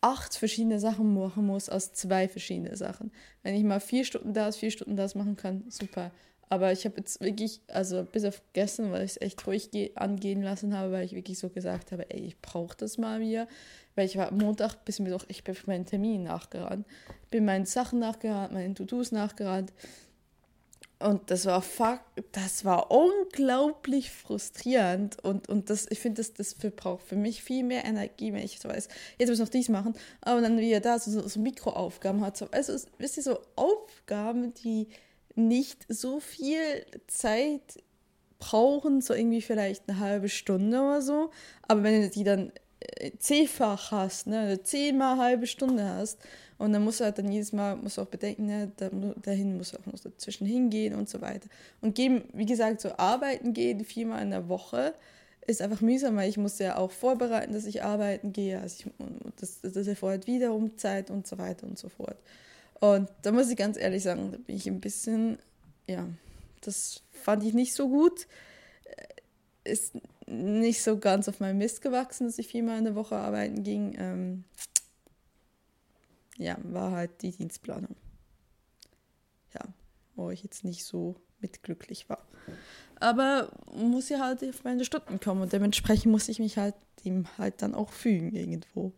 acht 0.04 0.36
verschiedene 0.36 0.78
Sachen 0.78 1.14
machen 1.14 1.46
muss 1.46 1.70
aus 1.70 1.94
zwei 1.94 2.28
verschiedenen 2.28 2.76
Sachen. 2.76 3.10
Wenn 3.42 3.54
ich 3.54 3.64
mal 3.64 3.80
vier 3.80 4.04
Stunden 4.04 4.34
das, 4.34 4.58
vier 4.58 4.70
Stunden 4.70 4.96
das 4.96 5.14
machen 5.14 5.36
kann, 5.36 5.64
super. 5.70 6.10
Aber 6.50 6.72
ich 6.72 6.84
habe 6.84 6.98
jetzt 6.98 7.22
wirklich, 7.22 7.62
also 7.68 8.04
bis 8.04 8.26
auf 8.26 8.42
gestern, 8.52 8.92
weil 8.92 9.06
ich 9.06 9.12
es 9.12 9.20
echt 9.22 9.46
ruhig 9.46 9.70
angehen 9.96 10.42
lassen 10.42 10.76
habe, 10.76 10.92
weil 10.92 11.06
ich 11.06 11.14
wirklich 11.14 11.38
so 11.38 11.48
gesagt 11.48 11.90
habe, 11.90 12.10
ey, 12.10 12.20
ich 12.20 12.38
brauche 12.42 12.76
das 12.76 12.98
mal 12.98 13.20
wieder. 13.20 13.48
Weil 13.94 14.04
ich 14.04 14.18
war 14.18 14.30
Montag 14.30 14.84
bis 14.84 14.98
Mittwoch, 14.98 15.24
ich 15.28 15.42
bin 15.42 15.56
meinen 15.64 15.86
Termin 15.86 16.24
nachgerannt, 16.24 16.86
bin 17.30 17.46
meinen 17.46 17.64
Sachen 17.64 17.98
nachgerannt, 17.98 18.52
meinen 18.52 18.74
To-Dos 18.74 19.10
nachgerannt. 19.10 19.72
Und 21.00 21.30
das 21.30 21.44
war 21.44 21.60
fuck, 21.60 22.00
das 22.32 22.64
war 22.64 22.90
unglaublich 22.90 24.10
frustrierend. 24.10 25.22
Und, 25.22 25.48
und 25.48 25.68
das, 25.68 25.86
ich 25.90 25.98
finde, 25.98 26.22
das, 26.22 26.32
das 26.34 26.54
braucht 26.54 27.06
für 27.06 27.16
mich 27.16 27.42
viel 27.42 27.64
mehr 27.64 27.84
Energie, 27.84 28.32
wenn 28.32 28.44
ich 28.44 28.60
so 28.60 28.68
weiß, 28.68 28.88
jetzt 29.18 29.28
muss 29.28 29.38
ich 29.38 29.44
noch 29.44 29.50
dies 29.50 29.68
machen, 29.68 29.94
aber 30.20 30.40
dann 30.40 30.58
wieder 30.58 30.80
da 30.80 30.98
so, 30.98 31.26
so 31.26 31.40
Mikroaufgaben 31.40 32.20
hat. 32.20 32.36
So, 32.36 32.48
also, 32.50 32.74
wisst 32.98 33.16
ihr, 33.16 33.22
so 33.22 33.38
Aufgaben, 33.56 34.54
die 34.54 34.88
nicht 35.34 35.84
so 35.88 36.20
viel 36.20 36.86
Zeit 37.06 37.82
brauchen, 38.38 39.00
so 39.00 39.14
irgendwie 39.14 39.42
vielleicht 39.42 39.88
eine 39.88 39.98
halbe 39.98 40.28
Stunde 40.28 40.80
oder 40.80 41.02
so. 41.02 41.30
Aber 41.62 41.82
wenn 41.82 42.02
du 42.02 42.10
die 42.10 42.24
dann 42.24 42.52
äh, 42.80 43.12
zehnfach 43.18 43.90
hast, 43.90 44.26
ne, 44.26 44.62
zehnmal 44.62 45.18
halbe 45.18 45.46
Stunde 45.46 45.84
hast, 45.84 46.20
und 46.58 46.72
dann 46.72 46.84
muss 46.84 47.00
er 47.00 47.06
halt 47.06 47.18
dann 47.18 47.30
jedes 47.30 47.52
Mal, 47.52 47.76
muss 47.76 47.98
auch 47.98 48.06
bedenken, 48.06 48.46
ne, 48.46 48.70
da, 48.76 48.90
dahin 49.22 49.56
muss 49.56 49.72
er 49.72 49.80
auch 49.80 49.86
noch 49.86 49.98
dazwischen 49.98 50.46
hingehen 50.46 50.94
und 50.94 51.08
so 51.08 51.20
weiter. 51.20 51.48
Und 51.80 51.94
geben, 51.94 52.22
wie 52.32 52.46
gesagt, 52.46 52.80
so 52.80 52.90
arbeiten 52.96 53.52
gehen 53.52 53.84
viermal 53.84 54.22
in 54.22 54.30
der 54.30 54.48
Woche 54.48 54.94
ist 55.46 55.60
einfach 55.60 55.80
mühsam, 55.80 56.16
weil 56.16 56.28
ich 56.28 56.36
muss 56.36 56.58
ja 56.58 56.76
auch 56.76 56.90
vorbereiten, 56.90 57.52
dass 57.52 57.66
ich 57.66 57.82
arbeiten 57.82 58.32
gehe. 58.32 58.60
Also 58.60 58.76
ich, 58.78 59.06
das, 59.38 59.60
das 59.60 59.86
erfordert 59.86 60.26
wiederum 60.26 60.76
Zeit 60.78 61.10
und 61.10 61.26
so 61.26 61.38
weiter 61.38 61.66
und 61.66 61.78
so 61.78 61.88
fort. 61.88 62.16
Und 62.80 63.08
da 63.22 63.32
muss 63.32 63.50
ich 63.50 63.56
ganz 63.56 63.76
ehrlich 63.76 64.02
sagen, 64.02 64.32
da 64.32 64.38
bin 64.38 64.56
ich 64.56 64.66
ein 64.66 64.80
bisschen, 64.80 65.38
ja, 65.86 66.06
das 66.60 67.02
fand 67.12 67.44
ich 67.44 67.54
nicht 67.54 67.74
so 67.74 67.88
gut. 67.88 68.26
Ist 69.64 69.94
nicht 70.26 70.82
so 70.82 70.98
ganz 70.98 71.28
auf 71.28 71.40
meinem 71.40 71.58
Mist 71.58 71.82
gewachsen, 71.82 72.26
dass 72.26 72.38
ich 72.38 72.48
viermal 72.48 72.78
in 72.78 72.84
der 72.84 72.94
Woche 72.94 73.16
arbeiten 73.16 73.62
ging. 73.62 73.94
Ähm, 73.98 74.44
ja, 76.36 76.58
war 76.62 76.92
halt 76.92 77.22
die 77.22 77.30
Dienstplanung. 77.30 77.96
Ja, 79.54 79.62
wo 80.16 80.30
ich 80.30 80.42
jetzt 80.42 80.64
nicht 80.64 80.84
so 80.84 81.16
mitglücklich 81.40 82.08
war. 82.08 82.26
Aber 83.00 83.50
muss 83.74 84.08
ja 84.08 84.20
halt 84.20 84.42
auf 84.44 84.64
meine 84.64 84.84
Stunden 84.84 85.20
kommen 85.20 85.42
und 85.42 85.52
dementsprechend 85.52 86.10
muss 86.12 86.28
ich 86.28 86.38
mich 86.38 86.58
halt 86.58 86.74
dem 87.04 87.26
halt 87.38 87.60
dann 87.62 87.74
auch 87.74 87.92
fügen 87.92 88.34
irgendwo. 88.34 88.92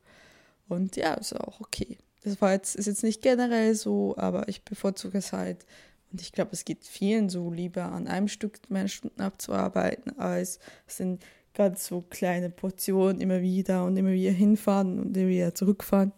Und 0.69 0.97
ja, 0.97 1.15
ist 1.15 1.35
auch 1.35 1.61
okay. 1.61 1.99
Das 2.23 2.41
war 2.41 2.53
jetzt, 2.53 2.77
ist 2.77 2.87
jetzt 2.87 3.05
nicht 3.05 3.23
generell 3.23 3.75
so, 3.75 4.17
aber 4.17 4.49
ich 4.49 4.65
bevorzuge 4.65 5.19
es 5.19 5.33
halt. 5.33 5.67
Und 6.13 6.21
ich 6.21 6.33
glaube, 6.33 6.51
es 6.53 6.65
geht 6.65 6.85
vielen 6.85 7.29
so 7.29 7.51
lieber 7.51 7.85
an 7.85 8.09
einem 8.09 8.29
Stück 8.29 8.59
meine 8.69 8.89
Stunden 8.89 9.21
abzuarbeiten, 9.21 10.19
als 10.19 10.59
es 10.87 10.97
sind 10.97 11.25
ganz 11.55 11.87
so 11.87 12.03
kleine 12.03 12.51
Portionen 12.51 13.21
immer 13.21 13.41
wieder 13.41 13.85
und 13.85 13.97
immer 13.97 14.13
wieder 14.13 14.33
hinfahren 14.33 15.01
und 15.01 15.17
immer 15.17 15.29
wieder 15.29 15.55
zurückfahren. 15.55 16.13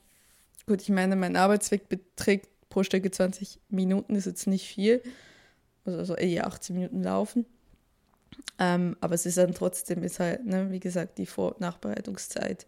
Gut, 0.68 0.82
ich 0.82 0.90
meine, 0.90 1.16
mein 1.16 1.34
Arbeitsweg 1.34 1.88
beträgt 1.88 2.46
pro 2.68 2.82
Strecke 2.82 3.10
20 3.10 3.58
Minuten, 3.70 4.14
ist 4.14 4.26
jetzt 4.26 4.46
nicht 4.46 4.68
viel. 4.68 5.02
Also, 5.86 5.98
also 5.98 6.14
eher 6.14 6.46
18 6.46 6.76
Minuten 6.76 7.02
laufen. 7.02 7.46
Ähm, 8.58 8.94
aber 9.00 9.14
es 9.14 9.24
ist 9.24 9.38
dann 9.38 9.54
trotzdem, 9.54 10.02
ist 10.02 10.20
halt, 10.20 10.44
ne, 10.44 10.70
wie 10.70 10.78
gesagt, 10.78 11.16
die 11.16 11.24
Vor- 11.24 11.52
und 11.52 11.60
Nachbereitungszeit. 11.60 12.66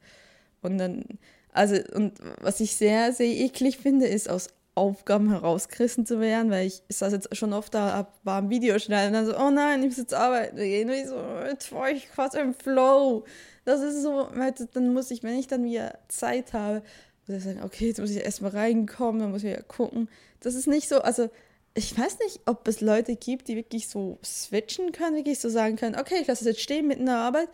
Und 0.63 0.79
dann, 0.79 1.05
also, 1.53 1.77
und 1.95 2.15
was 2.41 2.61
ich 2.61 2.75
sehr, 2.75 3.13
sehr 3.13 3.27
eklig 3.27 3.77
finde, 3.77 4.07
ist 4.07 4.31
aus 4.31 4.49
Aufgaben 4.75 5.29
herausgerissen 5.29 6.07
zu 6.07 6.21
werden, 6.21 6.51
weil 6.51 6.69
ich, 6.69 6.83
saß 6.89 7.13
jetzt 7.13 7.37
schon 7.37 7.53
oft 7.53 7.75
da, 7.75 8.11
war 8.25 8.39
am 8.39 8.49
Video 8.49 8.79
schnell 8.79 9.09
und 9.09 9.13
dann 9.13 9.27
so, 9.27 9.37
oh 9.37 9.51
nein, 9.51 9.81
ich 9.81 9.89
muss 9.89 9.99
jetzt 9.99 10.15
arbeiten 10.15 10.57
gehen. 10.57 10.89
Und 10.89 10.95
ich 10.95 11.07
so, 11.07 11.23
jetzt 11.47 11.71
war 11.73 11.91
ich 11.91 12.11
quasi 12.11 12.39
im 12.39 12.55
Flow. 12.55 13.25
Das 13.67 13.83
ist 13.83 14.03
so, 14.03 14.29
dann 14.73 14.95
muss 14.95 15.11
ich, 15.11 15.23
wenn 15.23 15.39
ich 15.39 15.49
dann 15.49 15.65
wieder 15.65 15.99
Zeit 16.09 16.55
habe, 16.55 16.83
muss 17.31 17.39
ich 17.39 17.45
sagen, 17.45 17.63
okay, 17.65 17.89
jetzt 17.89 18.01
muss 18.01 18.11
ich 18.11 18.25
erstmal 18.25 18.53
reinkommen, 18.53 19.21
dann 19.21 19.31
muss 19.31 19.45
ich 19.45 19.53
ja 19.53 19.63
gucken. 19.63 20.09
Das 20.41 20.55
ist 20.55 20.67
nicht 20.67 20.89
so, 20.89 21.01
also 21.01 21.31
ich 21.75 21.97
weiß 21.97 22.19
nicht, 22.21 22.41
ob 22.47 22.67
es 22.67 22.81
Leute 22.81 23.17
gibt, 23.17 23.49
die 23.49 23.57
wirklich 23.57 23.89
so 23.89 24.19
switchen 24.25 24.93
können, 24.93 25.17
wirklich 25.17 25.39
so 25.39 25.49
sagen 25.49 25.77
können, 25.77 25.97
okay, 25.97 26.17
ich 26.21 26.27
lasse 26.27 26.45
es 26.45 26.57
jetzt 26.57 26.63
stehen 26.63 26.89
mitten 26.89 27.03
in 27.03 27.07
der 27.07 27.17
Arbeit 27.17 27.49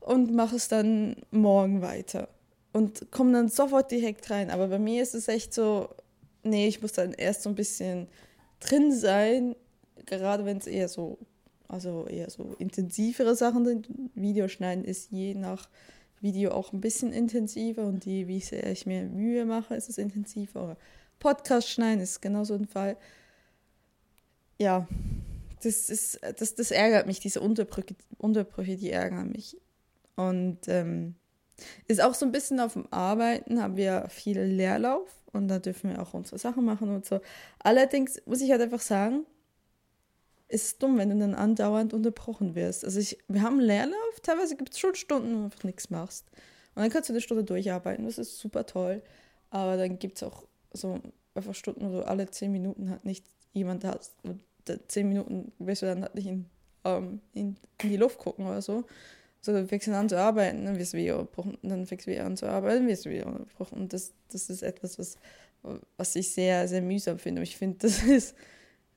und 0.00 0.34
mache 0.34 0.56
es 0.56 0.68
dann 0.68 1.16
morgen 1.30 1.82
weiter. 1.82 2.28
Und 2.72 3.10
komme 3.10 3.32
dann 3.32 3.48
sofort 3.48 3.90
direkt 3.90 4.30
rein. 4.30 4.50
Aber 4.50 4.68
bei 4.68 4.78
mir 4.78 5.02
ist 5.02 5.14
es 5.14 5.28
echt 5.28 5.54
so, 5.54 5.88
nee, 6.42 6.68
ich 6.68 6.82
muss 6.82 6.92
dann 6.92 7.12
erst 7.12 7.42
so 7.42 7.48
ein 7.48 7.54
bisschen 7.54 8.08
drin 8.60 8.92
sein, 8.92 9.56
gerade 10.06 10.44
wenn 10.44 10.58
es 10.58 10.66
eher 10.66 10.88
so, 10.88 11.18
also 11.68 12.06
eher 12.06 12.30
so 12.30 12.54
intensivere 12.58 13.34
Sachen 13.34 13.64
sind. 13.64 13.88
Videoschneiden 14.14 14.84
ist 14.84 15.10
je 15.10 15.34
nach 15.34 15.68
Video 16.20 16.52
auch 16.52 16.72
ein 16.72 16.80
bisschen 16.80 17.12
intensiver 17.12 17.86
und 17.86 18.04
die, 18.04 18.28
wie 18.28 18.40
sehr 18.40 18.70
ich 18.70 18.86
mir 18.86 19.04
Mühe 19.04 19.44
mache, 19.44 19.74
ist 19.74 19.88
es 19.88 19.98
intensiver. 19.98 20.64
Oder 20.64 20.76
Podcast 21.18 21.68
schneiden 21.68 22.00
ist 22.00 22.20
genauso 22.20 22.54
ein 22.54 22.66
Fall. 22.66 22.96
Ja, 24.58 24.86
das, 25.62 25.88
ist, 25.90 26.20
das, 26.38 26.54
das 26.54 26.70
ärgert 26.70 27.06
mich, 27.06 27.20
diese 27.20 27.40
Unterbrüche, 27.40 27.94
Unterbrüche, 28.18 28.76
die 28.76 28.90
ärgern 28.90 29.30
mich. 29.30 29.56
Und 30.16 30.68
ähm, 30.68 31.14
ist 31.88 32.02
auch 32.02 32.14
so 32.14 32.26
ein 32.26 32.32
bisschen 32.32 32.60
auf 32.60 32.74
dem 32.74 32.86
Arbeiten, 32.90 33.62
haben 33.62 33.76
wir 33.76 34.06
viel 34.08 34.40
Leerlauf 34.40 35.08
und 35.32 35.48
da 35.48 35.58
dürfen 35.58 35.90
wir 35.90 36.02
auch 36.02 36.14
unsere 36.14 36.38
Sachen 36.38 36.64
machen 36.64 36.88
und 36.90 37.04
so. 37.04 37.20
Allerdings 37.58 38.20
muss 38.26 38.40
ich 38.40 38.50
halt 38.50 38.62
einfach 38.62 38.80
sagen, 38.80 39.24
ist 40.50 40.82
dumm, 40.82 40.98
wenn 40.98 41.10
du 41.10 41.18
dann 41.18 41.34
andauernd 41.34 41.94
unterbrochen 41.94 42.54
wirst. 42.54 42.84
Also 42.84 42.98
ich, 42.98 43.18
wir 43.28 43.42
haben 43.42 43.60
Leerlauf, 43.60 44.20
teilweise 44.22 44.56
gibt 44.56 44.72
es 44.72 44.78
schon 44.78 44.94
Stunden, 44.94 45.32
wo 45.32 45.38
du 45.38 45.44
einfach 45.44 45.64
nichts 45.64 45.90
machst. 45.90 46.26
Und 46.74 46.82
dann 46.82 46.90
kannst 46.90 47.08
du 47.08 47.12
eine 47.12 47.20
Stunde 47.20 47.44
durcharbeiten, 47.44 48.04
das 48.04 48.18
ist 48.18 48.38
super 48.38 48.66
toll. 48.66 49.02
Aber 49.50 49.76
dann 49.76 49.98
gibt 49.98 50.16
es 50.16 50.22
auch 50.22 50.44
so 50.72 51.00
einfach 51.34 51.54
Stunden, 51.54 51.88
wo 51.88 51.98
du 51.98 52.06
alle 52.06 52.30
zehn 52.30 52.52
Minuten 52.52 52.90
halt 52.90 53.04
nicht 53.04 53.24
jemand 53.52 53.84
hast. 53.84 54.14
Und 54.24 54.40
zehn 54.88 55.08
Minuten 55.08 55.52
wirst 55.58 55.82
du 55.82 55.86
dann 55.86 56.02
halt 56.02 56.14
nicht 56.14 56.26
in, 56.26 56.46
ähm, 56.84 57.20
in, 57.32 57.56
in, 57.82 57.90
die 57.90 57.96
Luft 57.96 58.18
gucken 58.18 58.46
oder 58.46 58.62
so. 58.62 58.84
So, 59.40 59.52
dann 59.52 59.68
fängst 59.68 59.86
du 59.86 59.96
an 59.96 60.08
zu 60.08 60.18
arbeiten, 60.18 60.64
dann 60.66 60.78
wirst 60.78 60.92
du 60.92 60.98
wieder 60.98 61.18
unterbrochen. 61.18 61.58
Dann 61.62 61.86
fängst 61.86 62.06
du 62.06 62.10
wieder 62.10 62.24
an 62.24 62.36
zu 62.36 62.46
arbeiten, 62.46 62.86
wirst 62.86 63.06
du 63.06 63.10
wieder 63.10 63.26
unterbrochen. 63.26 63.80
Und 63.80 63.92
das, 63.92 64.12
das 64.30 64.50
ist 64.50 64.62
etwas, 64.62 64.98
was, 64.98 65.16
was 65.96 66.14
ich 66.16 66.32
sehr, 66.32 66.68
sehr 66.68 66.82
mühsam 66.82 67.18
finde. 67.18 67.40
Und 67.40 67.44
ich 67.44 67.56
finde, 67.56 67.78
das 67.78 68.02
ist, 68.04 68.34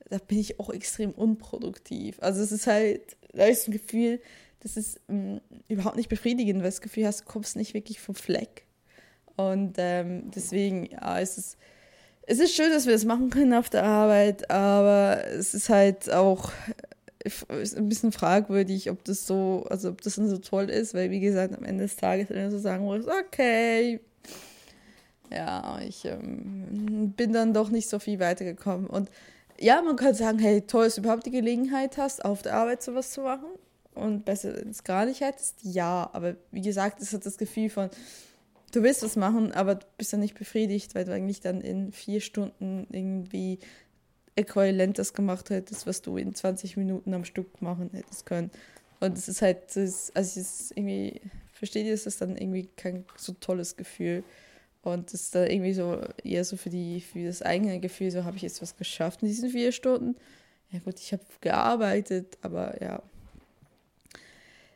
da 0.10 0.18
bin 0.18 0.40
ich 0.40 0.60
auch 0.60 0.70
extrem 0.70 1.12
unproduktiv. 1.12 2.18
Also 2.22 2.42
es 2.42 2.52
ist 2.52 2.68
halt, 2.68 3.18
da 3.34 3.46
ist 3.46 3.68
ein 3.68 3.72
Gefühl, 3.72 4.22
das 4.62 4.78
ist 4.78 5.00
mh, 5.08 5.36
mm, 5.36 5.42
überhaupt 5.68 5.98
nicht 5.98 6.10
befriedigend, 6.10 6.56
weil 6.58 6.70
du 6.70 6.70
das 6.70 6.82
Gefühl 6.82 7.06
hast, 7.06 7.22
du 7.22 7.26
kommst 7.26 7.56
nicht 7.56 7.74
wirklich 7.74 8.00
vom 8.00 8.16
Fleck. 8.16 8.66
Und 9.36 9.76
ähm, 9.78 10.32
deswegen, 10.32 10.86
ja, 10.92 11.20
es 11.20 11.38
ist, 11.38 11.58
es 12.24 12.40
ist 12.40 12.56
schön, 12.56 12.70
dass 12.72 12.86
wir 12.86 12.94
das 12.94 13.06
machen 13.06 13.30
können 13.30 13.54
auf 13.54 13.70
der 13.70 13.84
Arbeit, 13.84 14.50
aber 14.50 15.26
es 15.28 15.54
ist 15.54 15.70
halt 15.70 16.12
auch 16.12 16.52
ist 17.26 17.78
ein 17.78 17.88
bisschen 17.88 18.12
fragwürdig, 18.12 18.90
ob 18.90 19.04
das 19.06 19.26
so, 19.26 19.66
also 19.70 19.90
ob 19.90 20.02
das 20.02 20.16
dann 20.16 20.28
so 20.28 20.40
toll 20.40 20.70
ist, 20.70 20.94
weil 20.94 21.10
wie 21.10 21.22
gesagt, 21.22 21.58
am 21.58 21.64
Ende 21.64 21.86
des 21.86 21.96
Tages 21.96 22.30
wenn 22.30 22.44
du 22.44 22.52
so 22.52 22.60
sagen 22.60 22.84
muss, 22.84 23.08
okay, 23.08 24.02
ja, 25.32 25.80
ich 25.82 26.06
ähm, 26.06 27.14
bin 27.16 27.34
dann 27.34 27.54
doch 27.54 27.70
nicht 27.70 27.90
so 27.90 28.00
viel 28.00 28.20
weitergekommen. 28.20 28.88
Und 28.88 29.10
ja, 29.60 29.82
man 29.82 29.96
kann 29.96 30.14
sagen, 30.14 30.40
hey, 30.40 30.62
toll, 30.62 30.86
dass 30.86 30.96
du 30.96 31.02
überhaupt 31.02 31.26
die 31.26 31.32
Gelegenheit 31.32 31.98
hast, 31.98 32.24
auf 32.26 32.42
der 32.42 32.56
Arbeit 32.56 32.84
sowas 32.84 33.12
zu 33.12 33.22
machen 33.22 33.50
und 33.94 34.26
besser, 34.26 34.56
wenn 34.56 34.70
es 34.70 34.84
gar 34.84 35.06
nicht 35.06 35.22
hättest, 35.22 35.58
ja, 35.64 36.10
aber 36.14 36.36
wie 36.52 36.62
gesagt, 36.62 37.02
es 37.02 37.14
hat 37.14 37.26
das 37.26 37.38
Gefühl 37.38 37.70
von, 37.70 37.90
du 38.72 38.84
willst 38.84 39.04
was 39.04 39.16
machen, 39.16 39.52
aber 39.52 39.76
du 39.76 39.86
bist 39.98 40.14
dann 40.14 40.20
nicht 40.20 40.38
befriedigt, 40.38 40.96
weil 40.96 41.06
du 41.06 41.14
eigentlich 41.14 41.42
dann 41.42 41.62
in 41.62 41.92
vier 41.92 42.22
Stunden 42.22 42.88
irgendwie 42.92 43.60
äquivalent 44.36 44.98
das 44.98 45.14
gemacht 45.14 45.50
hättest, 45.50 45.86
was 45.86 46.02
du 46.02 46.18
in 46.18 46.34
20 46.34 46.78
Minuten 46.78 47.14
am 47.14 47.24
Stück 47.24 47.62
machen 47.62 47.92
hättest 47.94 48.26
können. 48.26 48.50
Und 49.00 49.18
es 49.18 49.28
ist 49.28 49.42
halt, 49.42 49.76
das, 49.76 50.12
also 50.16 50.40
es 50.40 50.62
ist 50.62 50.78
irgendwie, 50.78 51.22
versteht 51.54 51.86
ihr, 51.86 51.94
es 51.94 52.08
ist 52.08 52.22
dann 52.22 52.36
irgendwie 52.36 52.70
kein 52.76 53.06
so 53.16 53.34
tolles 53.34 53.76
Gefühl. 53.76 54.24
Und 54.84 55.14
es 55.14 55.22
ist 55.22 55.36
dann 55.36 55.50
irgendwie 55.50 55.74
so 55.74 56.02
eher 56.24 56.44
so 56.44 56.58
für 56.58 56.70
die, 56.70 57.00
für 57.00 57.26
das 57.26 57.42
eigene 57.42 57.80
Gefühl, 57.80 58.12
so 58.12 58.26
habe 58.26 58.36
ich 58.36 58.44
jetzt 58.44 58.62
was 58.62 58.76
geschafft 58.76 59.22
in 59.22 59.30
diesen 59.30 59.50
vier 59.50 59.72
Stunden. 59.72 60.16
Ja 60.72 60.80
gut, 60.80 61.00
ich 61.00 61.14
habe 61.14 61.24
gearbeitet, 61.40 62.38
aber 62.42 62.82
ja. 62.82 63.02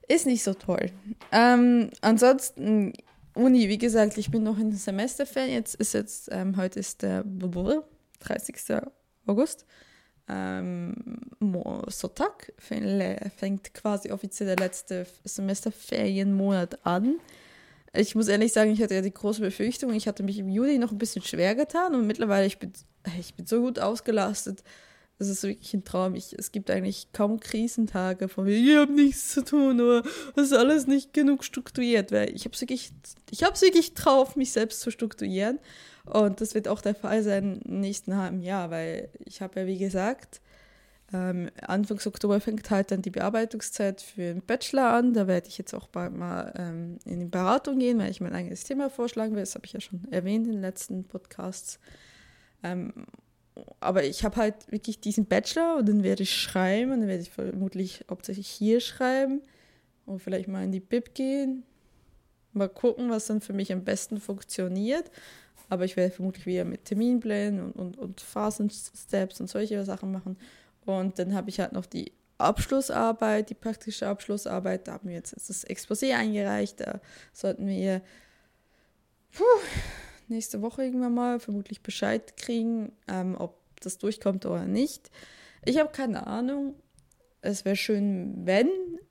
Ist 0.07 0.25
nicht 0.25 0.43
so 0.43 0.53
toll. 0.53 0.91
Ähm, 1.33 1.89
ansonsten, 1.99 2.93
Uni, 3.33 3.67
wie 3.67 3.77
gesagt, 3.77 4.17
ich 4.17 4.31
bin 4.31 4.43
noch 4.43 4.57
in 4.57 4.71
Semesterferien. 4.71 5.55
Jetzt 5.55 5.75
ist 5.75 5.93
jetzt, 5.93 6.29
ähm, 6.31 6.55
heute 6.55 6.79
ist 6.79 7.01
der 7.01 7.25
30. 7.25 8.83
August. 9.25 9.65
Ähm, 10.29 10.95
Sonntag 11.87 12.53
fängt 12.57 13.73
quasi 13.73 14.11
offiziell 14.11 14.55
der 14.55 14.65
letzte 14.65 15.05
Semesterferienmonat 15.25 16.85
an. 16.85 17.19
Ich 17.97 18.15
muss 18.15 18.27
ehrlich 18.27 18.53
sagen, 18.53 18.71
ich 18.71 18.81
hatte 18.81 18.95
ja 18.95 19.01
die 19.01 19.13
große 19.13 19.41
Befürchtung, 19.41 19.93
ich 19.93 20.07
hatte 20.07 20.23
mich 20.23 20.37
im 20.37 20.49
Juli 20.49 20.77
noch 20.77 20.91
ein 20.91 20.97
bisschen 20.97 21.23
schwer 21.23 21.55
getan 21.55 21.95
und 21.95 22.05
mittlerweile 22.05 22.45
ich 22.45 22.59
bin 22.59 22.71
ich 23.17 23.33
bin 23.33 23.45
so 23.45 23.61
gut 23.61 23.79
ausgelastet. 23.79 24.63
Das 25.19 25.29
ist 25.29 25.41
wirklich 25.41 25.73
ein 25.73 25.83
Traum. 25.83 26.13
Ich, 26.13 26.37
es 26.37 26.51
gibt 26.51 26.69
eigentlich 26.69 27.07
kaum 27.11 27.39
Krisentage 27.39 28.27
von 28.27 28.45
mir. 28.45 28.57
Ich 28.57 28.75
habe 28.75 28.91
nichts 28.91 29.33
zu 29.33 29.43
tun, 29.43 29.81
aber 29.81 30.03
das 30.35 30.47
ist 30.47 30.53
alles 30.53 30.85
nicht 30.85 31.13
genug 31.13 31.43
strukturiert. 31.43 32.11
Weil 32.11 32.35
ich 32.35 32.45
habe 32.45 32.53
es 32.53 32.61
wirklich, 32.61 32.91
wirklich 33.31 33.93
drauf, 33.95 34.35
mich 34.35 34.51
selbst 34.51 34.81
zu 34.81 34.91
strukturieren. 34.91 35.59
Und 36.05 36.39
das 36.39 36.53
wird 36.53 36.67
auch 36.67 36.81
der 36.81 36.93
Fall 36.93 37.23
sein 37.23 37.61
im 37.65 37.81
nächsten 37.81 38.15
halben 38.15 38.41
Jahr, 38.43 38.69
weil 38.69 39.09
ich 39.25 39.41
habe 39.41 39.61
ja, 39.61 39.65
wie 39.65 39.79
gesagt, 39.79 40.39
ähm, 41.13 41.49
Anfangs 41.61 42.05
Oktober 42.05 42.41
fängt 42.41 42.69
halt 42.69 42.91
dann 42.91 43.01
die 43.01 43.11
Bearbeitungszeit 43.11 44.01
für 44.01 44.33
den 44.33 44.41
Bachelor 44.41 44.91
an. 44.91 45.13
Da 45.13 45.27
werde 45.27 45.47
ich 45.47 45.57
jetzt 45.57 45.73
auch 45.73 45.87
bald 45.87 46.13
mal 46.13 46.53
ähm, 46.57 46.99
in 47.05 47.19
die 47.21 47.25
Beratung 47.25 47.79
gehen, 47.79 47.97
weil 47.99 48.11
ich 48.11 48.19
mein 48.19 48.33
eigenes 48.33 48.65
Thema 48.65 48.89
vorschlagen 48.89 49.33
will. 49.33 49.41
Das 49.41 49.55
habe 49.55 49.65
ich 49.65 49.73
ja 49.73 49.79
schon 49.79 50.05
erwähnt 50.11 50.47
in 50.47 50.53
den 50.53 50.61
letzten 50.61 51.05
Podcasts. 51.05 51.79
Ähm, 52.61 53.05
aber 53.79 54.03
ich 54.03 54.23
habe 54.23 54.35
halt 54.35 54.69
wirklich 54.71 54.99
diesen 54.99 55.25
Bachelor 55.25 55.77
und 55.77 55.87
dann 55.87 56.03
werde 56.03 56.23
ich 56.23 56.35
schreiben 56.35 56.91
und 56.91 56.99
dann 56.99 57.07
werde 57.07 57.23
ich 57.23 57.31
vermutlich 57.31 58.03
hauptsächlich 58.09 58.47
hier 58.47 58.81
schreiben 58.81 59.41
und 60.05 60.21
vielleicht 60.21 60.47
mal 60.49 60.63
in 60.63 60.71
die 60.71 60.81
Bib 60.81 61.15
gehen. 61.15 61.63
Mal 62.51 62.69
gucken, 62.69 63.09
was 63.09 63.27
dann 63.27 63.39
für 63.39 63.53
mich 63.53 63.71
am 63.71 63.83
besten 63.83 64.19
funktioniert. 64.19 65.09
Aber 65.69 65.85
ich 65.85 65.95
werde 65.97 66.13
vermutlich 66.13 66.45
wieder 66.45 66.65
mit 66.65 66.85
Terminplänen 66.85 67.61
und, 67.61 67.75
und, 67.75 67.97
und 67.97 68.21
Phasensteps 68.21 69.39
und 69.39 69.49
solche 69.49 69.83
Sachen 69.85 70.11
machen. 70.11 70.37
Und 70.87 71.19
dann 71.19 71.33
habe 71.33 71.49
ich 71.49 71.59
halt 71.59 71.73
noch 71.73 71.85
die 71.85 72.11
Abschlussarbeit, 72.37 73.49
die 73.49 73.55
praktische 73.55 74.07
Abschlussarbeit. 74.07 74.87
Da 74.87 74.93
haben 74.93 75.09
wir 75.09 75.15
jetzt 75.15 75.35
das 75.35 75.65
Exposé 75.67 76.15
eingereicht. 76.15 76.79
Da 76.79 76.99
sollten 77.33 77.67
wir 77.67 78.01
puh, 79.31 79.43
nächste 80.27 80.61
Woche 80.61 80.83
irgendwann 80.83 81.13
mal 81.13 81.39
vermutlich 81.39 81.81
Bescheid 81.81 82.37
kriegen, 82.37 82.91
ähm, 83.07 83.35
ob 83.37 83.59
das 83.81 83.97
durchkommt 83.97 84.45
oder 84.45 84.65
nicht. 84.65 85.11
Ich 85.65 85.77
habe 85.79 85.91
keine 85.91 86.27
Ahnung. 86.27 86.75
Es 87.41 87.65
wäre 87.65 87.75
schön, 87.75 88.45
wenn. 88.45 88.69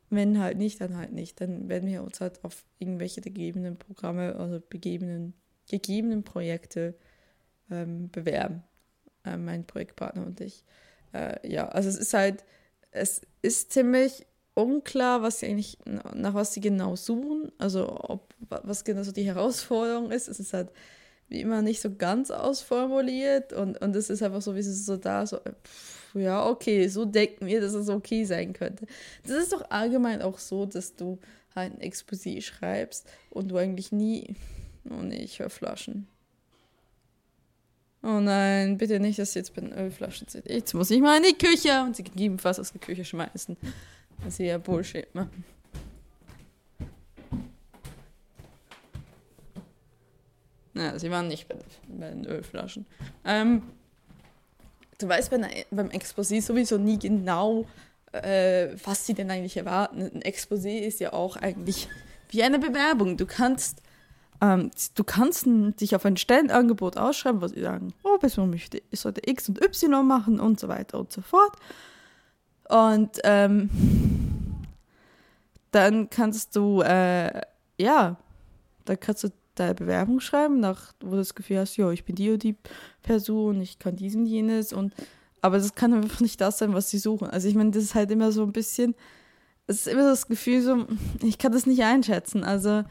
Wenn 0.08 0.38
halt 0.38 0.56
nicht, 0.56 0.80
dann 0.80 0.96
halt 0.96 1.12
nicht. 1.12 1.40
Dann 1.40 1.68
werden 1.68 1.88
wir 1.88 2.04
uns 2.04 2.20
halt 2.20 2.44
auf 2.44 2.64
irgendwelche 2.78 3.20
gegebenen 3.20 3.76
Programme, 3.76 4.36
also 4.36 4.60
begebenen 4.60 5.34
gegebenen 5.68 6.22
Projekte 6.22 6.94
ähm, 7.70 8.10
bewerben, 8.10 8.62
äh, 9.24 9.36
mein 9.36 9.66
Projektpartner 9.66 10.24
und 10.24 10.40
ich. 10.40 10.64
Äh, 11.16 11.48
ja, 11.48 11.68
also 11.68 11.88
es 11.88 11.96
ist 11.96 12.14
halt, 12.14 12.44
es 12.90 13.22
ist 13.42 13.72
ziemlich 13.72 14.26
unklar, 14.54 15.22
was 15.22 15.40
sie 15.40 15.46
eigentlich, 15.46 15.78
nach 16.14 16.34
was 16.34 16.54
sie 16.54 16.60
genau 16.60 16.96
suchen, 16.96 17.52
also 17.58 17.98
ob, 18.08 18.34
was 18.48 18.84
genau 18.84 19.02
so 19.02 19.12
die 19.12 19.26
Herausforderung 19.26 20.10
ist. 20.10 20.28
Es 20.28 20.40
ist 20.40 20.52
halt 20.52 20.70
wie 21.28 21.40
immer 21.40 21.60
nicht 21.62 21.80
so 21.82 21.94
ganz 21.94 22.30
ausformuliert 22.30 23.52
und, 23.52 23.80
und 23.82 23.96
es 23.96 24.10
ist 24.10 24.22
einfach 24.22 24.42
so, 24.42 24.54
wie 24.54 24.60
es 24.60 24.68
ist 24.68 24.86
so 24.86 24.96
da, 24.96 25.26
so, 25.26 25.38
pff, 25.38 26.14
ja, 26.14 26.46
okay, 26.46 26.88
so 26.88 27.04
denken 27.04 27.46
wir, 27.46 27.60
dass 27.60 27.74
es 27.74 27.88
okay 27.88 28.24
sein 28.24 28.52
könnte. 28.52 28.86
Das 29.24 29.32
ist 29.36 29.52
doch 29.52 29.70
allgemein 29.70 30.22
auch 30.22 30.38
so, 30.38 30.66
dass 30.66 30.94
du 30.94 31.18
halt 31.54 31.74
ein 31.74 31.80
Exposé 31.90 32.40
schreibst 32.42 33.08
und 33.30 33.48
du 33.50 33.56
eigentlich 33.56 33.90
nie 33.92 34.36
Oh 34.90 35.02
nee, 35.02 35.22
ich 35.22 35.38
höre 35.38 35.50
Flaschen. 35.50 36.06
Oh 38.02 38.20
nein, 38.20 38.78
bitte 38.78 39.00
nicht, 39.00 39.18
dass 39.18 39.32
sie 39.32 39.40
jetzt 39.40 39.54
bei 39.54 39.62
den 39.62 39.72
Ölflaschen 39.72 40.28
sind. 40.28 40.48
Jetzt 40.48 40.74
muss 40.74 40.90
ich 40.90 41.00
mal 41.00 41.16
in 41.16 41.24
die 41.24 41.46
Küche 41.46 41.82
und 41.82 41.96
sie 41.96 42.04
gegebenenfalls 42.04 42.60
aus 42.60 42.72
der 42.72 42.80
Küche 42.80 43.04
schmeißen. 43.04 43.56
Das 44.18 44.34
ist 44.34 44.38
ja 44.38 44.58
Bullshit 44.58 45.12
machen. 45.14 45.44
Ja, 50.74 50.98
sie 50.98 51.10
waren 51.10 51.28
nicht 51.28 51.48
bei, 51.48 51.56
bei 51.88 52.10
den 52.10 52.26
Ölflaschen. 52.26 52.86
Ähm, 53.24 53.62
du 54.98 55.08
weißt 55.08 55.30
bei, 55.30 55.66
beim 55.70 55.88
Exposé 55.88 56.42
sowieso 56.42 56.76
nie 56.76 56.98
genau, 56.98 57.66
äh, 58.12 58.68
was 58.84 59.06
sie 59.06 59.14
denn 59.14 59.30
eigentlich 59.30 59.56
erwarten. 59.56 60.02
Ein 60.02 60.22
Exposé 60.22 60.80
ist 60.80 61.00
ja 61.00 61.14
auch 61.14 61.36
eigentlich 61.36 61.88
wie 62.28 62.42
eine 62.42 62.58
Bewerbung. 62.58 63.16
Du 63.16 63.24
kannst 63.26 63.82
ähm, 64.40 64.70
du 64.94 65.04
kannst 65.04 65.46
dich 65.46 65.94
auf 65.96 66.04
ein 66.04 66.16
Stellenangebot 66.16 66.96
ausschreiben, 66.96 67.40
was 67.40 67.52
sie 67.52 67.62
sagen, 67.62 67.94
oh, 68.02 68.18
Person 68.18 68.50
möchte, 68.50 68.82
ich 68.90 69.00
sollte 69.00 69.22
X 69.28 69.48
und 69.48 69.62
Y 69.62 70.06
machen 70.06 70.40
und 70.40 70.60
so 70.60 70.68
weiter 70.68 70.98
und 70.98 71.12
so 71.12 71.22
fort. 71.22 71.56
Und 72.68 73.18
ähm, 73.24 73.70
dann 75.70 76.10
kannst 76.10 76.56
du, 76.56 76.82
äh, 76.82 77.40
ja, 77.78 78.16
dann 78.84 79.00
kannst 79.00 79.24
du 79.24 79.28
deine 79.54 79.74
Bewerbung 79.74 80.20
schreiben, 80.20 80.60
nach, 80.60 80.92
wo 81.00 81.12
du 81.12 81.16
das 81.16 81.34
Gefühl 81.34 81.58
hast, 81.58 81.76
ja, 81.76 81.90
ich 81.90 82.04
bin 82.04 82.16
die 82.16 82.30
und 82.30 82.42
die 82.42 82.56
Person, 83.02 83.60
ich 83.60 83.78
kann 83.78 83.96
dies 83.96 84.14
und 84.14 84.26
jenes 84.26 84.72
und 84.72 84.92
aber 85.42 85.58
das 85.58 85.74
kann 85.74 85.94
einfach 85.94 86.20
nicht 86.20 86.40
das 86.40 86.58
sein, 86.58 86.74
was 86.74 86.90
sie 86.90 86.98
suchen. 86.98 87.28
Also 87.28 87.46
ich 87.46 87.54
meine, 87.54 87.70
das 87.70 87.84
ist 87.84 87.94
halt 87.94 88.10
immer 88.10 88.32
so 88.32 88.42
ein 88.42 88.52
bisschen, 88.52 88.94
es 89.66 89.78
ist 89.78 89.86
immer 89.86 90.02
das 90.02 90.26
Gefühl 90.26 90.60
so, 90.60 90.86
ich 91.22 91.38
kann 91.38 91.52
das 91.52 91.66
nicht 91.66 91.82
einschätzen. 91.84 92.42
Also 92.42 92.84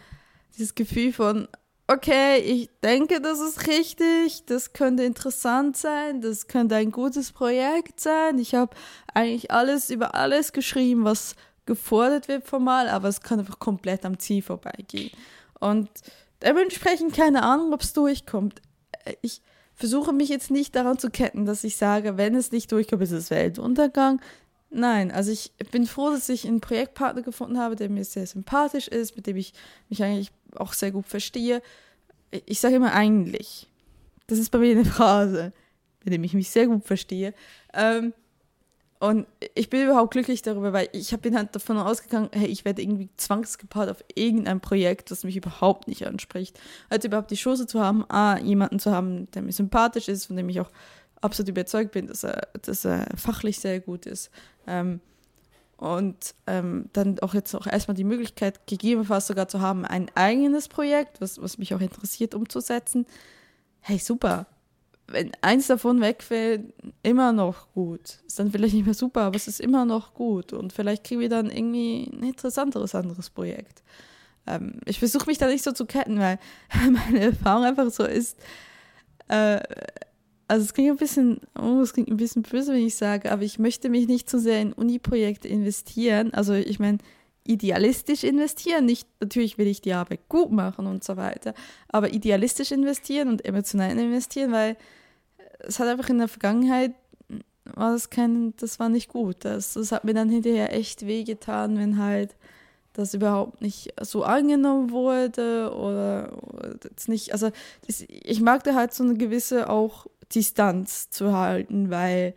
dieses 0.58 0.76
Gefühl 0.76 1.14
von, 1.14 1.48
okay, 1.88 2.40
ich 2.40 2.70
denke, 2.84 3.22
das 3.22 3.40
ist 3.40 3.68
richtig, 3.68 4.46
das 4.46 4.74
könnte 4.74 5.04
interessant 5.04 5.78
sein, 5.78 6.22
das 6.22 6.48
könnte 6.48 6.76
ein 6.76 6.92
gutes 6.92 7.32
Projekt 7.32 8.00
sein. 8.00 8.40
Ich 8.40 8.56
habe 8.56 8.76
eigentlich 9.14 9.52
alles 9.52 9.90
über 9.90 10.16
alles 10.16 10.54
geschrieben, 10.54 11.04
was 11.04 11.36
gefordert 11.66 12.28
wird 12.28 12.46
formal, 12.46 12.90
aber 12.90 13.08
es 13.08 13.22
kann 13.22 13.40
einfach 13.40 13.60
komplett 13.60 14.06
am 14.06 14.20
Ziel 14.20 14.42
vorbeigehen. 14.42 15.12
Und 15.60 15.90
dementsprechend 16.42 17.14
keine 17.14 17.44
Ahnung, 17.44 17.74
ob 17.74 17.82
es 17.82 17.94
durchkommt. 17.94 18.62
Ich 19.22 19.42
versuche 19.74 20.14
mich 20.14 20.30
jetzt 20.30 20.52
nicht 20.52 20.76
daran 20.76 20.98
zu 20.98 21.10
ketten, 21.10 21.46
dass 21.46 21.64
ich 21.64 21.78
sage, 21.78 22.18
wenn 22.18 22.36
es 22.36 22.52
nicht 22.52 22.72
durchkommt, 22.72 23.04
ist 23.04 23.12
es 23.12 23.30
Weltuntergang. 23.30 24.22
Nein, 24.70 25.12
also 25.12 25.32
ich 25.32 25.54
bin 25.72 25.86
froh, 25.86 26.10
dass 26.10 26.28
ich 26.30 26.48
einen 26.48 26.60
Projektpartner 26.60 27.22
gefunden 27.22 27.60
habe, 27.60 27.76
der 27.76 27.90
mir 27.90 28.04
sehr 28.04 28.28
sympathisch 28.28 28.88
ist, 28.88 29.16
mit 29.16 29.28
dem 29.28 29.38
ich 29.38 29.54
mich 29.90 30.04
eigentlich 30.04 30.32
auch 30.58 30.74
sehr 30.74 30.92
gut 30.92 31.08
verstehe. 31.08 31.62
Ich 32.46 32.60
sage 32.60 32.76
immer 32.76 32.94
eigentlich. 32.94 33.68
Das 34.28 34.40
ist 34.40 34.50
bei 34.50 34.60
mir 34.60 34.72
eine 34.72 34.86
Phrase, 34.86 35.54
mit 36.04 36.14
dem 36.14 36.24
ich 36.24 36.34
mich 36.34 36.50
sehr 36.50 36.68
gut 36.68 36.84
verstehe. 36.84 37.34
Ähm, 37.74 38.14
Und 39.00 39.28
ich 39.56 39.70
bin 39.70 39.84
überhaupt 39.84 40.12
glücklich 40.12 40.42
darüber, 40.42 40.72
weil 40.72 40.88
ich 40.94 41.16
bin 41.20 41.36
halt 41.36 41.54
davon 41.54 41.78
ausgegangen, 41.78 42.30
hey, 42.32 42.48
ich 42.48 42.64
werde 42.64 42.82
irgendwie 42.82 43.10
zwangsgepaart 43.18 43.90
auf 43.90 44.04
irgendein 44.16 44.62
Projekt, 44.62 45.12
das 45.12 45.26
mich 45.26 45.36
überhaupt 45.36 45.88
nicht 45.88 46.08
anspricht. 46.08 46.60
Also 46.90 47.10
überhaupt 47.10 47.30
die 47.30 47.36
Chance 47.36 47.68
zu 47.68 47.82
haben, 47.82 48.10
A, 48.10 48.40
jemanden 48.40 48.80
zu 48.80 48.92
haben, 48.92 49.30
der 49.32 49.42
mir 49.42 49.52
sympathisch 49.52 50.08
ist, 50.08 50.26
von 50.26 50.38
dem 50.38 50.50
ich 50.50 50.62
auch 50.62 50.72
absolut 51.22 51.50
überzeugt 51.50 51.92
bin, 51.92 52.08
dass 52.08 52.24
er, 52.24 52.48
dass 52.62 52.86
er 52.86 53.06
fachlich 53.18 53.60
sehr 53.60 53.80
gut 53.82 54.06
ist. 54.06 54.32
Ähm, 54.66 55.02
und 55.78 56.36
ähm, 56.48 56.90
dann 56.94 57.20
auch 57.20 57.34
jetzt 57.34 57.54
auch 57.56 57.68
erstmal 57.68 57.96
die 57.96 58.04
Möglichkeit, 58.04 58.68
gegebenenfalls 58.68 59.28
sogar 59.28 59.48
zu 59.48 59.62
haben, 59.62 59.86
ein 59.86 60.10
eigenes 60.16 60.68
Projekt, 60.68 61.22
was, 61.22 61.42
was 61.42 61.58
mich 61.58 61.74
auch 61.74 61.82
interessiert, 61.82 62.34
umzusetzen. 62.34 63.06
Hey, 63.82 63.98
super 63.98 64.48
wenn 65.08 65.32
eins 65.42 65.68
davon 65.68 66.02
wegfällt, 66.02 66.74
immer 67.04 67.32
noch 67.32 67.72
gut. 67.74 68.20
Ist 68.26 68.40
dann 68.40 68.52
vielleicht 68.52 68.74
nicht 68.74 68.86
mehr 68.86 68.96
super, 68.96 69.22
aber 69.22 69.36
es 69.36 69.48
ist 69.48 69.60
immer 69.60 69.86
noch 69.86 70.14
gut. 70.14 70.54
Und 70.54 70.74
vielleicht 70.74 71.04
kriegen 71.04 71.22
wir 71.22 71.30
dann 71.30 71.52
irgendwie 71.52 72.10
ein 72.12 72.24
interessanteres 72.24 72.96
anderes 72.96 73.30
Projekt. 73.30 73.84
Ähm, 74.48 74.80
ich 74.86 75.00
versuche 75.00 75.28
mich 75.28 75.38
da 75.38 75.48
nicht 75.48 75.64
so 75.64 75.72
zu 75.72 75.86
ketten, 75.86 76.20
weil 76.20 76.40
meine 76.92 77.20
Erfahrung 77.20 77.66
einfach 77.66 77.90
so 77.92 78.04
ist. 78.04 78.40
Äh, 79.28 79.60
also 80.48 80.64
es 80.64 80.74
klingt 80.74 80.92
ein 80.92 80.98
bisschen, 80.98 81.40
oh, 81.60 81.82
es 81.82 81.94
klingt 81.94 82.10
ein 82.10 82.18
bisschen 82.18 82.44
böse, 82.44 82.74
wenn 82.74 82.86
ich 82.86 82.96
sage, 82.96 83.32
aber 83.32 83.44
ich 83.44 83.60
möchte 83.60 83.90
mich 83.90 84.08
nicht 84.08 84.30
zu 84.30 84.40
sehr 84.40 84.62
in 84.62 84.74
Uni-Projekte 84.74 85.48
investieren. 85.48 86.34
Also 86.34 86.54
ich 86.54 86.80
meine, 86.80 87.00
idealistisch 87.46 88.24
investieren. 88.24 88.86
Nicht, 88.86 89.08
natürlich 89.20 89.58
will 89.58 89.68
ich 89.68 89.82
die 89.82 89.94
Arbeit 89.94 90.28
gut 90.30 90.52
machen 90.52 90.88
und 90.88 91.04
so 91.04 91.16
weiter, 91.16 91.54
aber 91.88 92.14
idealistisch 92.14 92.72
investieren 92.72 93.30
und 93.30 93.46
emotional 93.46 93.92
investieren, 93.92 94.52
weil 94.52 94.78
es 95.60 95.80
hat 95.80 95.88
einfach 95.88 96.10
in 96.10 96.18
der 96.18 96.28
Vergangenheit 96.28 96.94
war 97.74 97.94
das 97.94 98.12
kein, 98.12 98.54
das 98.58 98.80
war 98.80 98.90
nicht 98.90 99.10
gut. 99.10 99.38
Das, 99.40 99.74
das 99.74 99.92
hat 99.92 100.04
mir 100.04 100.14
dann 100.14 100.30
hinterher 100.30 100.74
echt 100.74 101.08
wehgetan, 101.08 101.78
wenn 101.78 101.98
halt 101.98 102.36
das 102.94 103.14
überhaupt 103.14 103.62
nicht 103.62 103.94
so 104.02 104.24
angenommen 104.24 104.92
wurde 104.92 105.74
oder, 105.76 106.32
oder 106.44 106.76
das 106.76 107.08
nicht, 107.08 107.34
also 107.34 107.52
das, 107.88 108.06
ich 108.08 108.42
mag 108.42 108.64
da 108.64 108.74
halt 108.74 108.94
so 108.94 109.04
eine 109.04 109.16
gewisse 109.16 109.70
auch 109.70 110.06
Distanz 110.34 111.10
zu 111.10 111.38
halten, 111.38 111.90
weil 111.90 112.36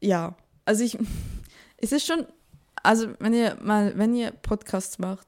ja, 0.00 0.36
also 0.64 0.84
ich, 0.84 0.98
es 1.76 1.92
ist 1.92 2.06
schon 2.06 2.26
also 2.82 3.08
wenn 3.18 3.34
ihr 3.34 3.56
mal, 3.62 3.96
wenn 3.96 4.14
ihr 4.14 4.30
Podcasts 4.30 4.98
macht 4.98 5.26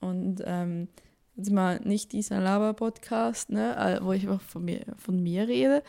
und 0.00 0.42
ähm, 0.44 0.88
jetzt 1.36 1.50
mal 1.50 1.80
nicht 1.80 2.12
dieser 2.12 2.40
Laber-Podcast, 2.40 3.50
ne, 3.50 3.76
äh, 3.76 4.04
wo 4.04 4.12
ich 4.12 4.28
auch 4.28 4.40
von 4.40 4.64
mir, 4.64 4.84
von 4.96 5.22
mir 5.22 5.48
rede, 5.48 5.82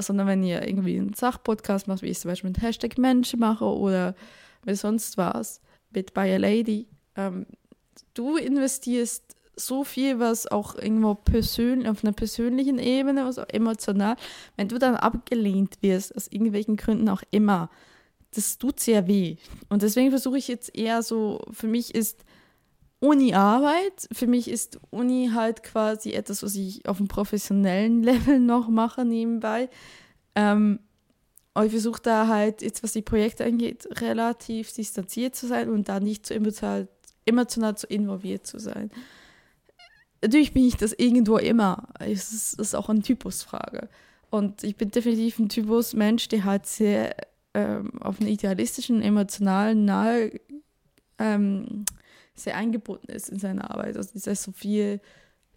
sondern 0.00 0.26
wenn 0.26 0.42
ihr 0.42 0.66
irgendwie 0.66 0.98
einen 0.98 1.14
Sachpodcast 1.14 1.88
macht, 1.88 2.02
wie 2.02 2.08
ich 2.08 2.18
zum 2.18 2.30
Beispiel 2.30 2.50
mit 2.50 2.60
Hashtag 2.60 2.98
Mensch 2.98 3.34
mache 3.36 3.64
oder 3.64 4.14
mit 4.64 4.76
sonst 4.76 5.16
was, 5.16 5.60
mit 5.90 6.14
By 6.14 6.32
a 6.32 6.36
Lady, 6.36 6.88
ähm, 7.16 7.46
du 8.14 8.36
investierst 8.36 9.36
so 9.58 9.84
viel, 9.84 10.18
was 10.18 10.46
auch 10.46 10.74
irgendwo 10.76 11.14
persönlich, 11.14 11.88
auf 11.88 12.04
einer 12.04 12.12
persönlichen 12.12 12.78
Ebene, 12.78 13.26
auch 13.26 13.36
emotional, 13.48 14.16
wenn 14.56 14.68
du 14.68 14.78
dann 14.78 14.96
abgelehnt 14.96 15.78
wirst, 15.80 16.16
aus 16.16 16.28
irgendwelchen 16.28 16.76
Gründen 16.76 17.08
auch 17.08 17.22
immer, 17.30 17.70
das 18.34 18.58
tut 18.58 18.80
sehr 18.80 19.06
weh. 19.06 19.36
Und 19.68 19.82
deswegen 19.82 20.10
versuche 20.10 20.38
ich 20.38 20.48
jetzt 20.48 20.76
eher 20.76 21.02
so, 21.02 21.40
für 21.50 21.66
mich 21.66 21.94
ist 21.94 22.24
Uni 23.00 23.32
Arbeit, 23.34 24.08
für 24.12 24.26
mich 24.26 24.48
ist 24.48 24.80
Uni 24.90 25.30
halt 25.32 25.62
quasi 25.62 26.12
etwas, 26.12 26.42
was 26.42 26.56
ich 26.56 26.86
auf 26.88 26.98
einem 26.98 27.08
professionellen 27.08 28.02
Level 28.04 28.40
noch 28.40 28.68
mache 28.68 29.04
nebenbei. 29.04 29.68
Ähm, 30.34 30.80
aber 31.54 31.66
ich 31.66 31.72
versuche 31.72 32.02
da 32.02 32.28
halt, 32.28 32.62
jetzt 32.62 32.82
was 32.82 32.92
die 32.92 33.02
Projekte 33.02 33.44
angeht, 33.44 33.88
relativ 34.00 34.72
distanziert 34.72 35.34
zu 35.34 35.46
sein 35.46 35.68
und 35.70 35.88
da 35.88 36.00
nicht 36.00 36.26
zu 36.26 36.34
emotional, 36.34 36.88
emotional 37.24 37.76
zu 37.76 37.86
involviert 37.86 38.46
zu 38.46 38.58
sein. 38.58 38.90
Natürlich 40.22 40.52
bin 40.52 40.66
ich 40.66 40.76
das 40.76 40.92
irgendwo 40.92 41.36
immer. 41.38 41.88
Es 42.00 42.32
ist, 42.32 42.60
ist 42.60 42.74
auch 42.74 42.88
eine 42.88 43.02
Typusfrage. 43.02 43.88
Und 44.30 44.64
ich 44.64 44.76
bin 44.76 44.90
definitiv 44.90 45.38
ein 45.38 45.48
Typus 45.48 45.94
Mensch, 45.94 46.28
der 46.28 46.44
halt 46.44 46.66
sehr 46.66 47.16
ähm, 47.54 47.90
auf 48.00 48.20
einer 48.20 48.30
idealistischen, 48.30 49.00
emotionalen, 49.02 49.84
nahe 49.84 50.32
ähm, 51.18 51.84
sehr 52.34 52.56
eingebunden 52.56 53.10
ist 53.10 53.30
in 53.30 53.38
seiner 53.38 53.70
Arbeit. 53.70 53.96
Also 53.96 54.12
dass 54.12 54.26
er 54.26 54.36
so 54.36 54.52
viel, 54.52 55.00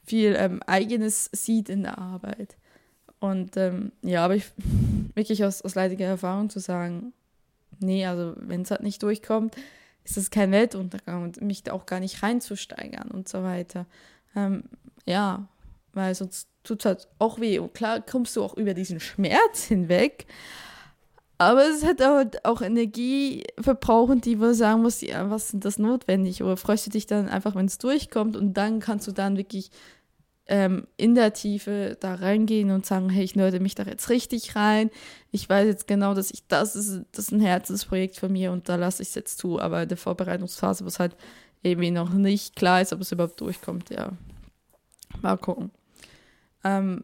viel 0.04 0.36
ähm, 0.38 0.62
Eigenes 0.64 1.30
sieht 1.34 1.70
in 1.70 1.84
der 1.84 1.98
Arbeit. 1.98 2.56
Und 3.20 3.58
ähm, 3.58 3.92
ja, 4.02 4.26
aber 4.26 4.36
ich 4.36 4.52
wirklich 5.16 5.44
aus, 5.44 5.62
aus 5.62 5.76
leidiger 5.76 6.06
Erfahrung 6.06 6.50
zu 6.50 6.60
sagen, 6.60 7.14
nee, 7.80 8.06
also 8.06 8.34
wenn 8.38 8.62
es 8.62 8.72
halt 8.72 8.84
nicht 8.84 9.04
durchkommt, 9.04 9.56
ist 10.04 10.18
es 10.18 10.32
kein 10.32 10.52
Weltuntergang 10.52 11.24
und 11.24 11.42
mich 11.42 11.64
da 11.64 11.74
auch 11.74 11.86
gar 11.86 12.00
nicht 12.00 12.24
reinzusteigern 12.24 13.12
und 13.12 13.30
so 13.30 13.44
weiter. 13.44 13.86
Ähm, 14.36 14.64
ja, 15.06 15.48
weil 15.94 16.16
sonst 16.16 16.48
tut 16.64 16.80
es 16.82 16.86
halt 16.86 17.08
auch 17.20 17.40
weh. 17.40 17.60
Und 17.60 17.74
klar 17.74 18.02
kommst 18.02 18.36
du 18.36 18.44
auch 18.44 18.56
über 18.56 18.74
diesen 18.74 19.00
Schmerz 19.00 19.64
hinweg, 19.66 20.28
aber 21.42 21.68
es 21.68 21.84
hat 21.84 22.00
halt 22.02 22.46
auch 22.46 22.62
Energie 22.62 23.44
verbrauchen, 23.60 24.22
die 24.22 24.40
wo 24.40 24.54
sagen 24.54 24.84
muss, 24.84 25.02
ja, 25.02 25.28
was 25.32 25.50
sind 25.50 25.66
das 25.66 25.80
notwendig? 25.80 26.44
Oder 26.44 26.56
freust 26.56 26.86
du 26.86 26.92
dich 26.92 27.08
dann 27.08 27.28
einfach, 27.30 27.56
wenn 27.56 27.66
es 27.66 27.80
durchkommt 27.80 28.36
und 28.36 28.54
dann 28.54 28.80
kannst 28.80 29.08
du 29.08 29.12
dann 29.12 29.38
wirklich 29.38 29.72
ähm, 30.46 30.86
in 30.98 31.16
der 31.16 31.34
Tiefe 31.34 31.98
da 32.00 32.14
reingehen 32.14 32.70
und 32.70 32.86
sagen, 32.86 33.10
hey, 33.10 33.24
ich 33.24 33.36
nörde 33.36 33.60
mich 33.60 33.74
da 33.74 33.84
jetzt 33.84 34.10
richtig 34.10 34.56
rein. 34.56 34.92
Ich 35.32 35.50
weiß 35.50 35.66
jetzt 35.66 35.88
genau, 35.88 36.14
dass 36.14 36.30
ich 36.30 36.46
das 36.48 36.76
ist, 36.76 37.06
das 37.12 37.26
ist 37.26 37.32
ein 37.32 37.40
Herzensprojekt 37.40 38.18
von 38.18 38.32
mir 38.32 38.52
und 38.52 38.70
da 38.70 38.76
lasse 38.76 39.02
ich 39.02 39.10
es 39.10 39.16
jetzt 39.16 39.40
zu. 39.40 39.60
Aber 39.60 39.82
in 39.82 39.90
der 39.90 39.98
Vorbereitungsphase, 39.98 40.86
was 40.86 41.00
halt 41.00 41.16
irgendwie 41.64 41.92
noch 41.92 42.12
nicht 42.12 42.56
klar 42.56 42.82
ist, 42.82 42.94
ob 42.94 43.02
es 43.02 43.12
überhaupt 43.12 43.40
durchkommt, 43.40 43.90
ja. 43.90 44.12
Mal 45.22 45.38
gucken. 45.38 45.72
Ähm, 46.64 47.04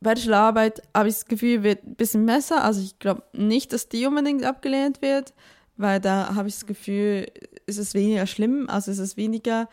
Bachelorarbeit 0.00 0.82
habe 0.94 1.08
ich 1.08 1.14
das 1.14 1.26
Gefühl, 1.26 1.62
wird 1.62 1.84
ein 1.84 1.96
bisschen 1.96 2.26
besser. 2.26 2.62
Also 2.64 2.82
ich 2.82 2.98
glaube 2.98 3.22
nicht, 3.32 3.72
dass 3.72 3.88
die 3.88 4.06
unbedingt 4.06 4.44
abgelehnt 4.44 5.00
wird, 5.02 5.32
weil 5.76 6.00
da 6.00 6.34
habe 6.34 6.48
ich 6.48 6.54
das 6.54 6.66
Gefühl, 6.66 7.26
ist 7.66 7.78
es 7.78 7.94
weniger 7.94 8.26
schlimm. 8.26 8.68
Also 8.68 8.90
ist 8.90 8.98
es 8.98 9.16
weniger, 9.16 9.68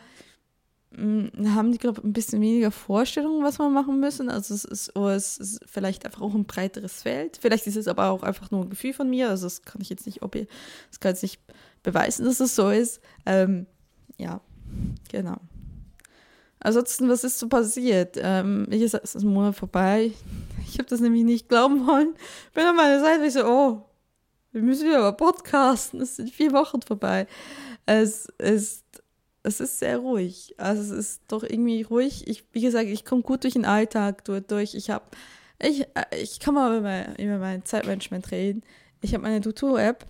mh, 0.92 1.30
hm, 1.34 1.54
haben 1.54 1.72
die, 1.72 1.78
glaube 1.78 2.00
ich, 2.00 2.04
ein 2.04 2.14
bisschen 2.14 2.40
weniger 2.40 2.70
Vorstellungen, 2.70 3.44
was 3.44 3.58
wir 3.58 3.68
machen 3.68 4.00
müssen. 4.00 4.30
Also 4.30 4.54
es 4.54 4.64
ist, 4.64 4.96
oh, 4.96 5.08
es 5.08 5.36
ist 5.36 5.60
vielleicht 5.66 6.06
einfach 6.06 6.22
auch 6.22 6.34
ein 6.34 6.46
breiteres 6.46 7.02
Feld. 7.02 7.38
Vielleicht 7.40 7.66
ist 7.66 7.76
es 7.76 7.88
aber 7.88 8.08
auch 8.08 8.22
einfach 8.22 8.50
nur 8.50 8.62
ein 8.62 8.70
Gefühl 8.70 8.94
von 8.94 9.10
mir. 9.10 9.28
Also 9.28 9.46
das 9.46 9.62
kann 9.62 9.82
ich 9.82 9.90
jetzt 9.90 10.06
nicht, 10.06 10.22
ob 10.22 10.34
ihr, 10.34 10.46
das 10.90 11.00
kann 11.00 11.14
ich 11.14 11.22
nicht 11.22 11.40
beweisen, 11.82 12.24
dass 12.24 12.40
es 12.40 12.56
so 12.56 12.70
ist. 12.70 13.00
Ähm, 13.26 13.66
ja, 14.18 14.40
genau. 15.10 15.36
Ansonsten, 16.64 17.10
was 17.10 17.24
ist 17.24 17.38
so 17.38 17.48
passiert? 17.48 18.16
Ähm, 18.18 18.66
es 18.70 18.94
ist 18.94 19.16
ein 19.16 19.28
Monat 19.28 19.54
vorbei. 19.54 20.12
Ich 20.66 20.78
habe 20.78 20.88
das 20.88 21.00
nämlich 21.00 21.24
nicht 21.24 21.48
glauben 21.48 21.86
wollen. 21.86 22.14
Bin 22.54 22.64
an 22.64 22.74
meiner 22.74 23.00
Seite, 23.00 23.26
ich 23.26 23.34
so, 23.34 23.44
oh, 23.44 23.82
wir 24.52 24.62
müssen 24.62 24.86
wieder 24.86 25.00
mal 25.00 25.12
podcasten. 25.12 26.00
Es 26.00 26.16
sind 26.16 26.30
vier 26.30 26.52
Wochen 26.52 26.80
vorbei. 26.80 27.26
Es 27.84 28.26
ist, 28.38 28.82
es 29.42 29.60
ist 29.60 29.78
sehr 29.78 29.98
ruhig. 29.98 30.54
Also 30.56 30.80
es 30.80 30.90
ist 30.90 31.22
doch 31.28 31.42
irgendwie 31.42 31.82
ruhig. 31.82 32.26
Ich, 32.26 32.44
wie 32.52 32.62
gesagt, 32.62 32.88
ich 32.88 33.04
komme 33.04 33.20
gut 33.20 33.44
durch 33.44 33.54
den 33.54 33.66
Alltag 33.66 34.24
durch. 34.24 34.74
Ich 34.74 34.88
habe, 34.88 35.04
ich, 35.60 35.86
ich 36.18 36.40
kann 36.40 36.54
mal 36.54 36.78
über 36.78 36.80
mein, 36.80 37.16
über 37.16 37.38
mein 37.38 37.64
Zeitmanagement 37.64 38.30
reden. 38.30 38.62
Ich 39.02 39.12
habe 39.12 39.22
meine 39.22 39.42
Tutu-App. 39.42 40.06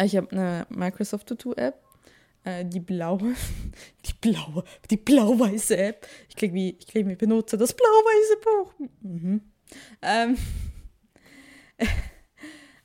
Ich 0.00 0.16
habe 0.16 0.30
eine 0.30 0.66
Microsoft 0.70 1.26
Tutu-App 1.26 1.89
äh, 2.44 2.64
die 2.64 2.80
blaue, 2.80 3.34
die 4.06 4.12
blaue, 4.20 4.64
die 4.90 4.96
blau-weiße 4.96 5.76
App. 5.76 6.06
Ich 6.28 6.36
klinge 6.36 6.54
wie, 6.54 6.76
ich 6.78 6.86
klinge 6.86 7.10
wie 7.10 7.16
Benutzer, 7.16 7.56
das 7.56 7.72
blau-weiße 7.72 8.36
Buch. 8.42 8.74
Mhm. 9.02 9.40
Ähm, 10.02 10.36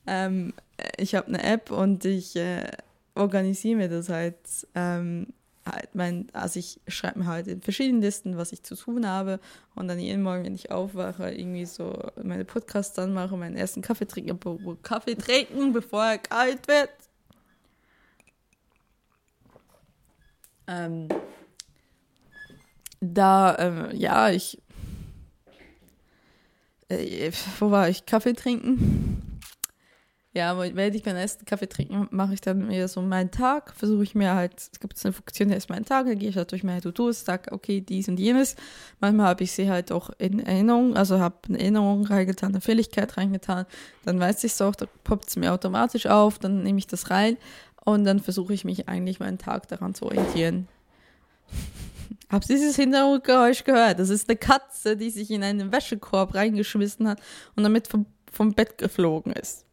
ähm, 0.07 0.53
ich 0.97 1.15
habe 1.15 1.27
eine 1.27 1.43
App 1.43 1.71
und 1.71 2.05
ich 2.05 2.35
äh, 2.35 2.69
organisiere 3.15 3.77
mir 3.77 3.89
das 3.89 4.09
halt. 4.09 4.37
Ähm, 4.73 5.27
halt 5.65 5.95
mein, 5.95 6.27
also 6.31 6.59
ich 6.59 6.79
schreibe 6.87 7.19
mir 7.19 7.25
halt 7.25 7.47
in 7.47 7.59
verschiedenen 7.59 7.99
Listen, 7.99 8.37
was 8.37 8.51
ich 8.51 8.61
zu 8.61 8.75
tun 8.75 9.07
habe 9.07 9.39
und 9.73 9.87
dann 9.87 9.97
jeden 9.97 10.21
Morgen, 10.21 10.43
wenn 10.43 10.53
ich 10.53 10.69
aufwache, 10.69 11.31
irgendwie 11.31 11.65
so 11.65 11.97
meine 12.21 12.45
Podcasts 12.45 12.99
anmache, 12.99 13.35
meinen 13.35 13.55
ersten 13.55 13.81
Kaffee 13.81 14.05
trinken, 14.05 14.39
Kaffee 14.83 15.15
trinken, 15.15 15.73
bevor 15.73 16.03
er 16.03 16.17
kalt 16.19 16.67
wird 16.67 16.91
Ähm, 20.67 21.07
da, 23.01 23.57
ähm, 23.59 23.89
ja, 23.93 24.29
ich. 24.29 24.61
Äh, 26.89 27.31
wo 27.59 27.71
war 27.71 27.89
ich? 27.89 28.05
Kaffee 28.05 28.33
trinken? 28.33 29.35
Ja, 30.35 30.59
wenn 30.59 30.93
ich 30.93 31.05
meinen 31.05 31.15
ersten 31.15 31.45
Kaffee 31.45 31.69
trinke, 31.69 32.09
mache 32.11 32.33
ich 32.33 32.41
dann 32.41 32.67
mir 32.67 32.89
so 32.89 33.01
meinen 33.01 33.31
Tag, 33.31 33.73
versuche 33.73 34.03
ich 34.03 34.15
mir 34.15 34.35
halt, 34.35 34.51
es 34.59 34.81
gibt 34.81 34.99
eine 35.05 35.13
Funktion, 35.13 35.47
der 35.47 35.55
ist 35.55 35.69
mein 35.69 35.85
Tag, 35.85 36.07
dann 36.07 36.19
gehe 36.19 36.27
ich 36.27 36.35
halt 36.35 36.51
durch 36.51 36.61
meine 36.61 36.81
To-Dos, 36.81 37.23
sage, 37.23 37.53
okay, 37.53 37.79
dies 37.79 38.09
und 38.09 38.19
jenes. 38.19 38.57
Manchmal 38.99 39.27
habe 39.27 39.45
ich 39.45 39.53
sie 39.53 39.69
halt 39.69 39.93
auch 39.93 40.09
in 40.17 40.41
Erinnerung, 40.41 40.97
also 40.97 41.21
habe 41.21 41.37
eine 41.47 41.61
Erinnerung 41.61 42.05
reingetan, 42.05 42.49
eine 42.49 42.59
Fähigkeit 42.59 43.15
reingetan, 43.15 43.65
dann 44.03 44.19
weiß 44.19 44.43
ich 44.43 44.51
es 44.51 44.61
auch, 44.61 44.75
da 44.75 44.87
poppt 45.05 45.29
es 45.29 45.37
mir 45.37 45.53
automatisch 45.53 46.05
auf, 46.05 46.37
dann 46.37 46.63
nehme 46.63 46.79
ich 46.79 46.87
das 46.87 47.09
rein 47.11 47.37
und 47.85 48.03
dann 48.03 48.19
versuche 48.19 48.53
ich 48.53 48.65
mich 48.65 48.89
eigentlich 48.89 49.19
meinen 49.19 49.37
Tag 49.37 49.67
daran 49.69 49.93
zu 49.93 50.05
orientieren. 50.05 50.67
Habt 52.29 52.49
ihr 52.49 52.55
dieses 52.55 52.75
Hintergrundgeräusch 52.75 53.63
gehört? 53.63 53.99
Das 53.99 54.09
ist 54.09 54.27
eine 54.27 54.35
Katze, 54.35 54.97
die 54.97 55.11
sich 55.11 55.31
in 55.31 55.43
einen 55.43 55.71
Wäschekorb 55.71 56.33
reingeschmissen 56.33 57.07
hat 57.07 57.21
und 57.55 57.63
damit 57.63 57.87
vom, 57.87 58.07
vom 58.31 58.53
Bett 58.53 58.77
geflogen 58.77 59.31
ist. 59.31 59.65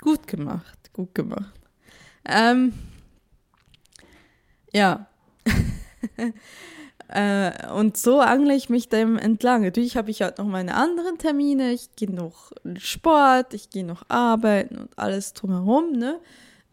Gut 0.00 0.26
gemacht, 0.26 0.92
gut 0.92 1.14
gemacht. 1.14 1.54
Ähm, 2.26 2.74
ja. 4.72 5.06
äh, 7.08 7.72
und 7.72 7.96
so 7.96 8.20
angle 8.20 8.54
ich 8.54 8.68
mich 8.68 8.90
dem 8.90 9.16
entlang. 9.16 9.62
Natürlich 9.62 9.96
habe 9.96 10.10
ich 10.10 10.20
halt 10.20 10.38
noch 10.38 10.46
meine 10.46 10.74
anderen 10.74 11.16
Termine. 11.18 11.72
Ich 11.72 11.96
gehe 11.96 12.10
noch 12.10 12.52
Sport, 12.76 13.54
ich 13.54 13.70
gehe 13.70 13.84
noch 13.84 14.04
arbeiten 14.08 14.76
und 14.76 14.98
alles 14.98 15.32
drumherum, 15.32 15.92
ne? 15.92 16.20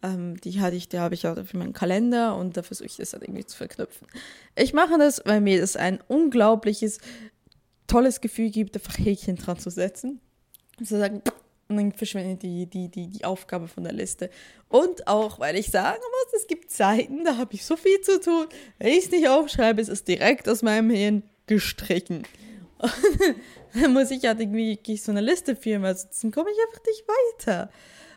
Ähm, 0.02 0.40
die 0.40 0.60
hatte 0.60 0.76
ich, 0.76 0.88
die 0.88 0.98
habe 0.98 1.14
ich 1.14 1.26
auch 1.26 1.36
für 1.44 1.56
meinen 1.56 1.72
Kalender 1.72 2.36
und 2.36 2.56
da 2.56 2.62
versuche 2.62 2.86
ich 2.86 2.96
das 2.96 3.10
dann 3.10 3.22
irgendwie 3.22 3.44
zu 3.44 3.56
verknüpfen. 3.56 4.06
Ich 4.56 4.72
mache 4.72 4.98
das, 4.98 5.22
weil 5.24 5.40
mir 5.40 5.60
das 5.60 5.76
ein 5.76 6.00
unglaubliches, 6.08 6.98
tolles 7.86 8.20
Gefühl 8.20 8.50
gibt, 8.50 8.76
einfach 8.76 8.98
Häkchen 8.98 9.36
dran 9.36 9.58
zu 9.58 9.70
setzen. 9.70 10.20
Und 10.78 10.86
zu 10.86 10.98
sagen, 10.98 11.22
und 11.70 11.76
dann 11.76 11.92
verschwindet 11.92 12.42
die, 12.42 12.66
die, 12.66 12.88
die, 12.88 13.06
die 13.06 13.24
Aufgabe 13.24 13.68
von 13.68 13.84
der 13.84 13.92
Liste. 13.92 14.28
Und 14.68 15.06
auch, 15.06 15.38
weil 15.38 15.54
ich 15.54 15.70
sagen 15.70 16.00
muss, 16.00 16.40
es 16.40 16.48
gibt 16.48 16.72
Zeiten, 16.72 17.24
da 17.24 17.36
habe 17.36 17.54
ich 17.54 17.64
so 17.64 17.76
viel 17.76 18.00
zu 18.00 18.20
tun. 18.20 18.46
Wenn 18.78 18.88
ich 18.88 19.04
es 19.04 19.10
nicht 19.12 19.28
aufschreibe, 19.28 19.80
ist 19.80 19.88
es 19.88 20.02
direkt 20.02 20.48
aus 20.48 20.62
meinem 20.62 20.90
Hirn 20.90 21.22
gestrichen. 21.46 22.24
Und 22.78 22.92
dann 23.80 23.92
muss 23.92 24.10
ich 24.10 24.24
halt 24.24 24.40
irgendwie 24.40 24.96
so 24.96 25.12
eine 25.12 25.20
Liste 25.20 25.54
führen, 25.54 25.82
weil 25.82 25.96
sonst 25.96 26.34
komme 26.34 26.50
ich 26.50 26.58
einfach 26.66 26.84
nicht 26.84 27.04
weiter. 27.06 27.70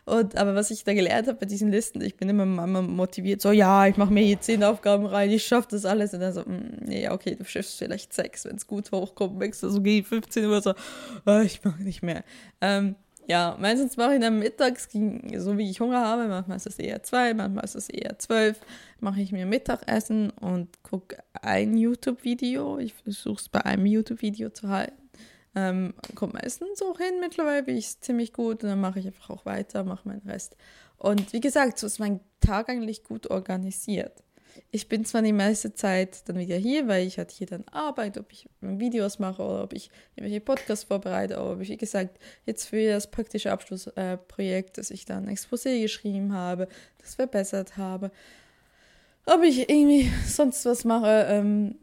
Und, 0.06 0.36
aber 0.36 0.54
was 0.54 0.70
ich 0.70 0.84
da 0.84 0.92
gelernt 0.92 1.28
habe 1.28 1.38
bei 1.38 1.46
diesen 1.46 1.70
Listen, 1.70 2.02
ich 2.02 2.16
bin 2.16 2.28
immer, 2.28 2.42
immer 2.42 2.82
motiviert, 2.82 3.40
so, 3.40 3.52
ja, 3.52 3.86
ich 3.86 3.96
mache 3.96 4.12
mir 4.12 4.22
hier 4.22 4.40
zehn 4.40 4.62
Aufgaben 4.62 5.06
rein, 5.06 5.30
ich 5.30 5.46
schaffe 5.46 5.68
das 5.70 5.86
alles. 5.86 6.12
Und 6.12 6.20
dann 6.20 6.32
so, 6.34 6.42
mm, 6.42 6.84
nee, 6.84 7.08
okay, 7.08 7.34
du 7.36 7.44
schaffst 7.44 7.78
vielleicht 7.78 8.12
sechs, 8.12 8.44
wenn 8.44 8.56
es 8.56 8.66
gut 8.66 8.92
hochkommt, 8.92 9.40
wächst 9.40 9.62
du 9.62 9.70
so 9.70 9.80
gegen 9.80 10.04
15 10.04 10.44
Uhr 10.44 10.60
so, 10.60 10.74
oh, 11.24 11.40
ich 11.40 11.64
mache 11.64 11.82
nicht 11.82 12.02
mehr. 12.02 12.22
Ähm, 12.60 12.96
ja, 13.26 13.56
meistens 13.58 13.96
mache 13.96 14.14
ich 14.14 14.20
dann 14.20 14.38
mittags, 14.38 14.88
so 14.92 15.56
wie 15.56 15.70
ich 15.70 15.80
Hunger 15.80 16.00
habe, 16.00 16.28
manchmal 16.28 16.58
ist 16.58 16.66
es 16.66 16.78
eher 16.78 17.02
zwei, 17.02 17.32
manchmal 17.32 17.64
ist 17.64 17.74
es 17.74 17.88
eher 17.88 18.18
zwölf, 18.18 18.60
mache 19.00 19.22
ich 19.22 19.32
mir 19.32 19.46
Mittagessen 19.46 20.30
und 20.30 20.82
gucke 20.82 21.16
ein 21.40 21.76
YouTube-Video. 21.76 22.78
Ich 22.78 22.92
versuche 22.92 23.40
es 23.40 23.48
bei 23.48 23.64
einem 23.64 23.86
YouTube-Video 23.86 24.50
zu 24.50 24.68
halten. 24.68 25.04
Ähm, 25.56 25.94
kommt 26.14 26.34
meistens 26.34 26.82
auch 26.82 26.98
hin 26.98 27.20
mittlerweile, 27.20 27.62
bin 27.62 27.76
ich 27.76 28.00
ziemlich 28.00 28.32
gut 28.32 28.62
und 28.64 28.70
dann 28.70 28.80
mache 28.80 28.98
ich 28.98 29.06
einfach 29.06 29.30
auch 29.30 29.46
weiter, 29.46 29.84
mache 29.84 30.08
meinen 30.08 30.26
Rest. 30.26 30.56
Und 30.98 31.32
wie 31.32 31.40
gesagt, 31.40 31.78
so 31.78 31.86
ist 31.86 31.98
mein 31.98 32.20
Tag 32.40 32.68
eigentlich 32.68 33.04
gut 33.04 33.30
organisiert. 33.30 34.24
Ich 34.70 34.88
bin 34.88 35.04
zwar 35.04 35.22
die 35.22 35.32
meiste 35.32 35.74
Zeit 35.74 36.28
dann 36.28 36.38
wieder 36.38 36.56
hier, 36.56 36.86
weil 36.86 37.06
ich 37.06 37.18
halt 37.18 37.30
hier 37.30 37.46
dann 37.46 37.64
arbeite, 37.70 38.20
ob 38.20 38.32
ich 38.32 38.48
Videos 38.60 39.18
mache 39.18 39.42
oder 39.42 39.64
ob 39.64 39.72
ich 39.72 39.90
irgendwelche 40.14 40.40
Podcasts 40.40 40.84
vorbereite, 40.84 41.38
aber 41.38 41.60
wie 41.60 41.76
gesagt, 41.76 42.18
jetzt 42.46 42.66
für 42.66 42.86
das 42.86 43.10
praktische 43.10 43.50
Abschlussprojekt, 43.50 44.70
äh, 44.70 44.80
dass 44.80 44.90
ich 44.90 45.04
dann 45.04 45.26
ein 45.26 45.36
Exposé 45.36 45.80
geschrieben 45.80 46.32
habe, 46.32 46.68
das 46.98 47.16
verbessert 47.16 47.76
habe, 47.76 48.10
ob 49.26 49.42
ich 49.42 49.68
irgendwie 49.68 50.10
sonst 50.26 50.64
was 50.64 50.84
mache, 50.84 51.26
ähm, 51.28 51.76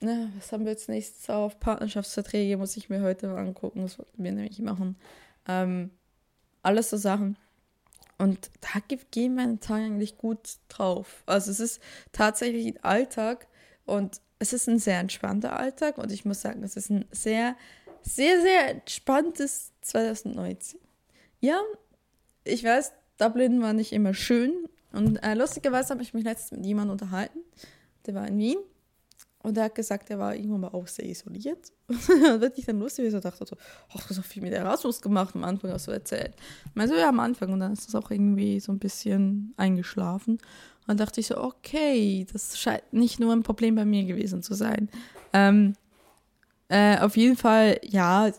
ne, 0.00 0.32
was 0.36 0.52
haben 0.52 0.64
wir 0.64 0.72
jetzt 0.72 0.88
nächstes 0.88 1.28
auf? 1.30 1.60
Partnerschaftsverträge 1.60 2.56
muss 2.56 2.76
ich 2.76 2.88
mir 2.88 3.02
heute 3.02 3.28
mal 3.28 3.38
angucken. 3.38 3.82
Das 3.82 3.98
wollten 3.98 4.22
wir 4.22 4.32
nämlich 4.32 4.58
machen. 4.60 4.96
Ähm, 5.46 5.90
alles 6.62 6.90
so 6.90 6.96
Sachen. 6.96 7.36
Und 8.18 8.50
da 8.60 8.80
gehen 9.10 9.34
meine 9.34 9.60
Tage 9.60 9.84
eigentlich 9.84 10.18
gut 10.18 10.56
drauf. 10.68 11.22
Also 11.26 11.50
es 11.50 11.60
ist 11.60 11.80
tatsächlich 12.12 12.66
ein 12.66 12.84
Alltag 12.84 13.46
und 13.86 14.20
es 14.38 14.52
ist 14.52 14.68
ein 14.68 14.78
sehr 14.78 14.98
entspannter 14.98 15.58
Alltag 15.58 15.98
und 15.98 16.12
ich 16.12 16.24
muss 16.24 16.42
sagen, 16.42 16.62
es 16.62 16.76
ist 16.76 16.90
ein 16.90 17.06
sehr, 17.12 17.56
sehr, 18.02 18.40
sehr 18.42 18.70
entspanntes 18.70 19.72
2019. 19.82 20.80
Ja, 21.40 21.60
ich 22.44 22.62
weiß, 22.62 22.92
Dublin 23.16 23.62
war 23.62 23.72
nicht 23.72 23.92
immer 23.92 24.12
schön 24.12 24.52
und 24.92 25.16
äh, 25.22 25.34
lustigerweise 25.34 25.90
habe 25.90 26.02
ich 26.02 26.12
mich 26.12 26.24
letztens 26.24 26.58
mit 26.58 26.66
jemandem 26.66 26.92
unterhalten, 26.92 27.40
der 28.06 28.14
war 28.14 28.28
in 28.28 28.38
Wien 28.38 28.58
und 29.42 29.56
er 29.56 29.64
hat 29.64 29.74
gesagt, 29.74 30.10
er 30.10 30.18
war 30.18 30.34
irgendwann 30.34 30.60
mal 30.60 30.68
auch 30.68 30.86
sehr 30.86 31.06
isoliert. 31.06 31.72
Und 31.88 32.40
wirklich 32.40 32.66
dann 32.66 32.78
lustig, 32.78 33.06
wie 33.06 33.14
er 33.14 33.20
dachte, 33.20 33.46
so, 33.46 33.56
ach, 33.88 34.02
du 34.02 34.10
hast 34.10 34.16
so 34.16 34.22
viel 34.22 34.42
mit 34.42 34.52
Erasmus 34.52 35.00
gemacht, 35.00 35.34
am 35.34 35.44
Anfang 35.44 35.70
hast 35.70 35.86
du 35.86 35.92
erzählt. 35.92 36.34
Also 36.74 36.94
ja, 36.94 37.08
am 37.08 37.20
Anfang. 37.20 37.52
Und 37.52 37.60
dann 37.60 37.72
ist 37.72 37.86
das 37.86 37.94
auch 37.94 38.10
irgendwie 38.10 38.60
so 38.60 38.70
ein 38.70 38.78
bisschen 38.78 39.54
eingeschlafen. 39.56 40.34
Und 40.34 40.88
dann 40.88 40.96
dachte 40.98 41.20
ich 41.20 41.28
so, 41.28 41.38
okay, 41.38 42.26
das 42.30 42.58
scheint 42.58 42.92
nicht 42.92 43.18
nur 43.18 43.32
ein 43.32 43.42
Problem 43.42 43.76
bei 43.76 43.86
mir 43.86 44.04
gewesen 44.04 44.42
zu 44.42 44.52
sein. 44.52 44.90
Ähm, 45.32 45.74
äh, 46.68 46.98
auf 46.98 47.16
jeden 47.16 47.36
Fall, 47.36 47.80
ja, 47.82 48.30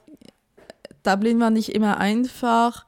Dublin 1.01 1.39
war 1.39 1.49
nicht 1.49 1.69
immer 1.69 1.97
einfach 1.97 2.85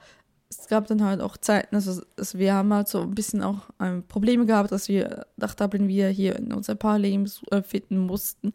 es 0.59 0.67
gab 0.67 0.87
dann 0.87 1.03
halt 1.03 1.21
auch 1.21 1.37
Zeiten, 1.37 1.75
also, 1.75 2.01
also 2.17 2.39
wir 2.39 2.53
haben 2.53 2.73
halt 2.73 2.87
so 2.87 3.01
ein 3.01 3.15
bisschen 3.15 3.41
auch 3.41 3.69
ähm, 3.79 4.03
Probleme 4.07 4.45
gehabt, 4.45 4.71
dass 4.71 4.87
wir 4.87 5.25
nach 5.37 5.55
Dublin 5.55 5.87
wieder 5.87 6.09
hier 6.09 6.35
in 6.35 6.53
unser 6.53 6.75
Paar 6.75 6.99
Leben 6.99 7.29
äh, 7.51 7.61
finden 7.61 7.97
mussten. 7.97 8.53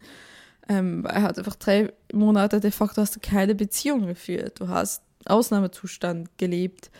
Ähm, 0.67 1.03
weil 1.03 1.21
halt 1.23 1.39
einfach 1.39 1.55
drei 1.55 1.91
Monate 2.13 2.59
de 2.59 2.71
facto 2.71 3.01
hast 3.01 3.15
du 3.15 3.19
keine 3.19 3.55
Beziehung 3.55 4.05
geführt. 4.05 4.59
Du 4.59 4.67
hast 4.67 5.01
Ausnahmezustand 5.25 6.37
gelebt 6.37 6.91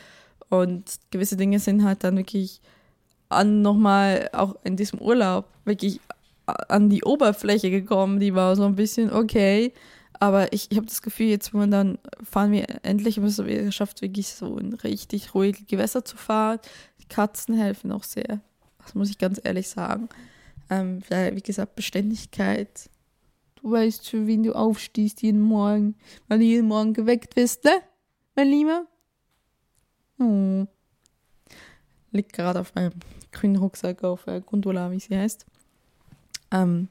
und 0.50 1.00
gewisse 1.12 1.38
Dinge 1.38 1.60
sind 1.60 1.84
halt 1.84 2.04
dann 2.04 2.18
wirklich 2.18 2.62
an 3.30 3.62
nochmal 3.62 4.30
auch 4.34 4.56
in 4.64 4.76
diesem 4.76 5.00
Urlaub 5.00 5.46
wirklich 5.66 6.00
an 6.46 6.90
die 6.90 7.04
Oberfläche 7.04 7.70
gekommen. 7.70 8.20
Die 8.20 8.34
war 8.34 8.56
so 8.56 8.66
ein 8.66 8.76
bisschen 8.76 9.12
okay 9.14 9.72
aber 10.20 10.52
ich, 10.52 10.70
ich 10.70 10.78
habe 10.78 10.88
das 10.88 11.02
Gefühl, 11.02 11.28
jetzt 11.28 11.54
dann 11.54 11.98
fahren 12.24 12.52
wir 12.52 12.66
endlich, 12.84 13.18
haben 13.18 13.26
es 13.26 13.38
geschafft, 13.38 14.02
wirklich 14.02 14.28
so 14.28 14.58
in 14.58 14.74
richtig 14.74 15.34
ruhige 15.34 15.64
Gewässer 15.64 16.04
zu 16.04 16.18
fahren. 16.18 16.60
Die 17.00 17.08
Katzen 17.08 17.56
helfen 17.56 17.92
auch 17.92 18.04
sehr. 18.04 18.42
Das 18.80 18.96
muss 18.96 19.10
ich 19.10 19.18
ganz 19.18 19.40
ehrlich 19.44 19.70
sagen. 19.70 20.10
Ähm, 20.70 21.02
wie 21.10 21.42
gesagt, 21.42 21.76
Beständigkeit. 21.76 22.90
Du 23.56 23.72
weißt, 23.72 24.10
für 24.10 24.28
wen 24.28 24.44
du 24.44 24.54
aufstehst 24.54 25.22
jeden 25.22 25.42
Morgen, 25.42 25.96
weil 26.28 26.40
du 26.40 26.46
jeden 26.46 26.68
Morgen 26.68 26.94
geweckt 26.94 27.36
wirst, 27.36 27.64
ne? 27.64 27.72
Mein 28.36 28.48
Lieber? 28.48 28.86
Oh. 30.20 30.66
Liegt 32.12 32.34
gerade 32.34 32.60
auf 32.60 32.76
meinem 32.76 32.94
grünen 33.32 33.58
Rucksack 33.58 34.04
auf 34.04 34.28
äh, 34.28 34.42
Gondola, 34.42 34.92
wie 34.92 35.00
sie 35.00 35.18
heißt. 35.18 35.46
Ähm, 36.52 36.90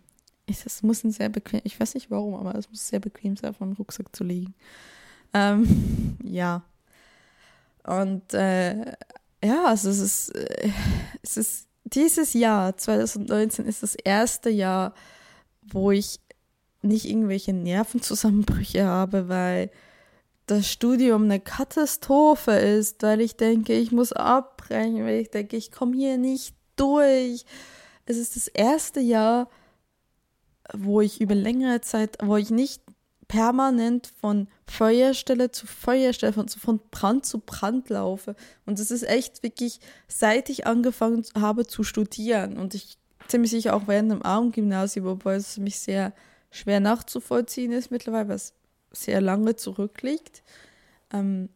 es 0.48 0.82
muss 0.82 1.04
ein 1.04 1.10
sehr 1.10 1.28
bequem, 1.28 1.60
ich 1.64 1.78
weiß 1.78 1.94
nicht 1.94 2.10
warum, 2.10 2.34
aber 2.34 2.54
es 2.54 2.68
muss 2.70 2.88
sehr 2.88 3.00
bequem 3.00 3.36
sein, 3.36 3.50
auf 3.50 3.60
meinem 3.60 3.74
Rucksack 3.74 4.14
zu 4.14 4.24
liegen. 4.24 4.54
Ähm, 5.34 6.16
ja. 6.24 6.62
Und 7.84 8.34
äh, 8.34 8.92
ja, 9.42 9.64
also 9.66 9.88
es 9.90 9.98
ist, 9.98 10.34
äh, 10.34 10.70
es 11.22 11.36
ist 11.36 11.68
dieses 11.84 12.34
Jahr, 12.34 12.76
2019, 12.76 13.66
ist 13.66 13.82
das 13.82 13.94
erste 13.94 14.50
Jahr, 14.50 14.94
wo 15.62 15.90
ich 15.90 16.20
nicht 16.82 17.06
irgendwelche 17.06 17.52
Nervenzusammenbrüche 17.52 18.84
habe, 18.84 19.28
weil 19.28 19.70
das 20.46 20.70
Studium 20.70 21.24
eine 21.24 21.40
Katastrophe 21.40 22.52
ist, 22.52 23.02
weil 23.02 23.20
ich 23.20 23.36
denke, 23.36 23.74
ich 23.74 23.92
muss 23.92 24.12
abbrechen, 24.12 25.04
weil 25.04 25.20
ich 25.20 25.30
denke, 25.30 25.56
ich 25.56 25.70
komme 25.70 25.96
hier 25.96 26.16
nicht 26.16 26.54
durch. 26.76 27.44
Es 28.06 28.16
ist 28.16 28.36
das 28.36 28.48
erste 28.48 29.00
Jahr, 29.00 29.50
wo 30.72 31.00
ich 31.00 31.20
über 31.20 31.34
längere 31.34 31.80
Zeit, 31.80 32.18
wo 32.22 32.36
ich 32.36 32.50
nicht 32.50 32.82
permanent 33.28 34.10
von 34.20 34.48
Feuerstelle 34.66 35.50
zu 35.50 35.66
Feuerstelle, 35.66 36.32
von, 36.32 36.48
von 36.48 36.80
Brand 36.90 37.26
zu 37.26 37.40
Brand 37.40 37.90
laufe. 37.90 38.34
Und 38.64 38.78
das 38.78 38.90
ist 38.90 39.02
echt 39.02 39.42
wirklich, 39.42 39.80
seit 40.08 40.48
ich 40.48 40.66
angefangen 40.66 41.24
habe 41.38 41.66
zu 41.66 41.84
studieren 41.84 42.56
und 42.56 42.74
ich 42.74 42.96
ziemlich 43.28 43.50
sicher 43.50 43.76
auch 43.76 43.86
während 43.86 44.10
dem 44.10 44.22
Abendgymnasium, 44.22 45.04
wobei 45.04 45.34
es 45.34 45.54
für 45.54 45.60
mich 45.60 45.78
sehr 45.78 46.14
schwer 46.50 46.80
nachzuvollziehen 46.80 47.72
ist 47.72 47.90
mittlerweile, 47.90 48.28
weil 48.28 48.36
es 48.36 48.54
sehr 48.92 49.20
lange 49.20 49.56
zurückliegt. 49.56 50.42
Ähm, 51.12 51.50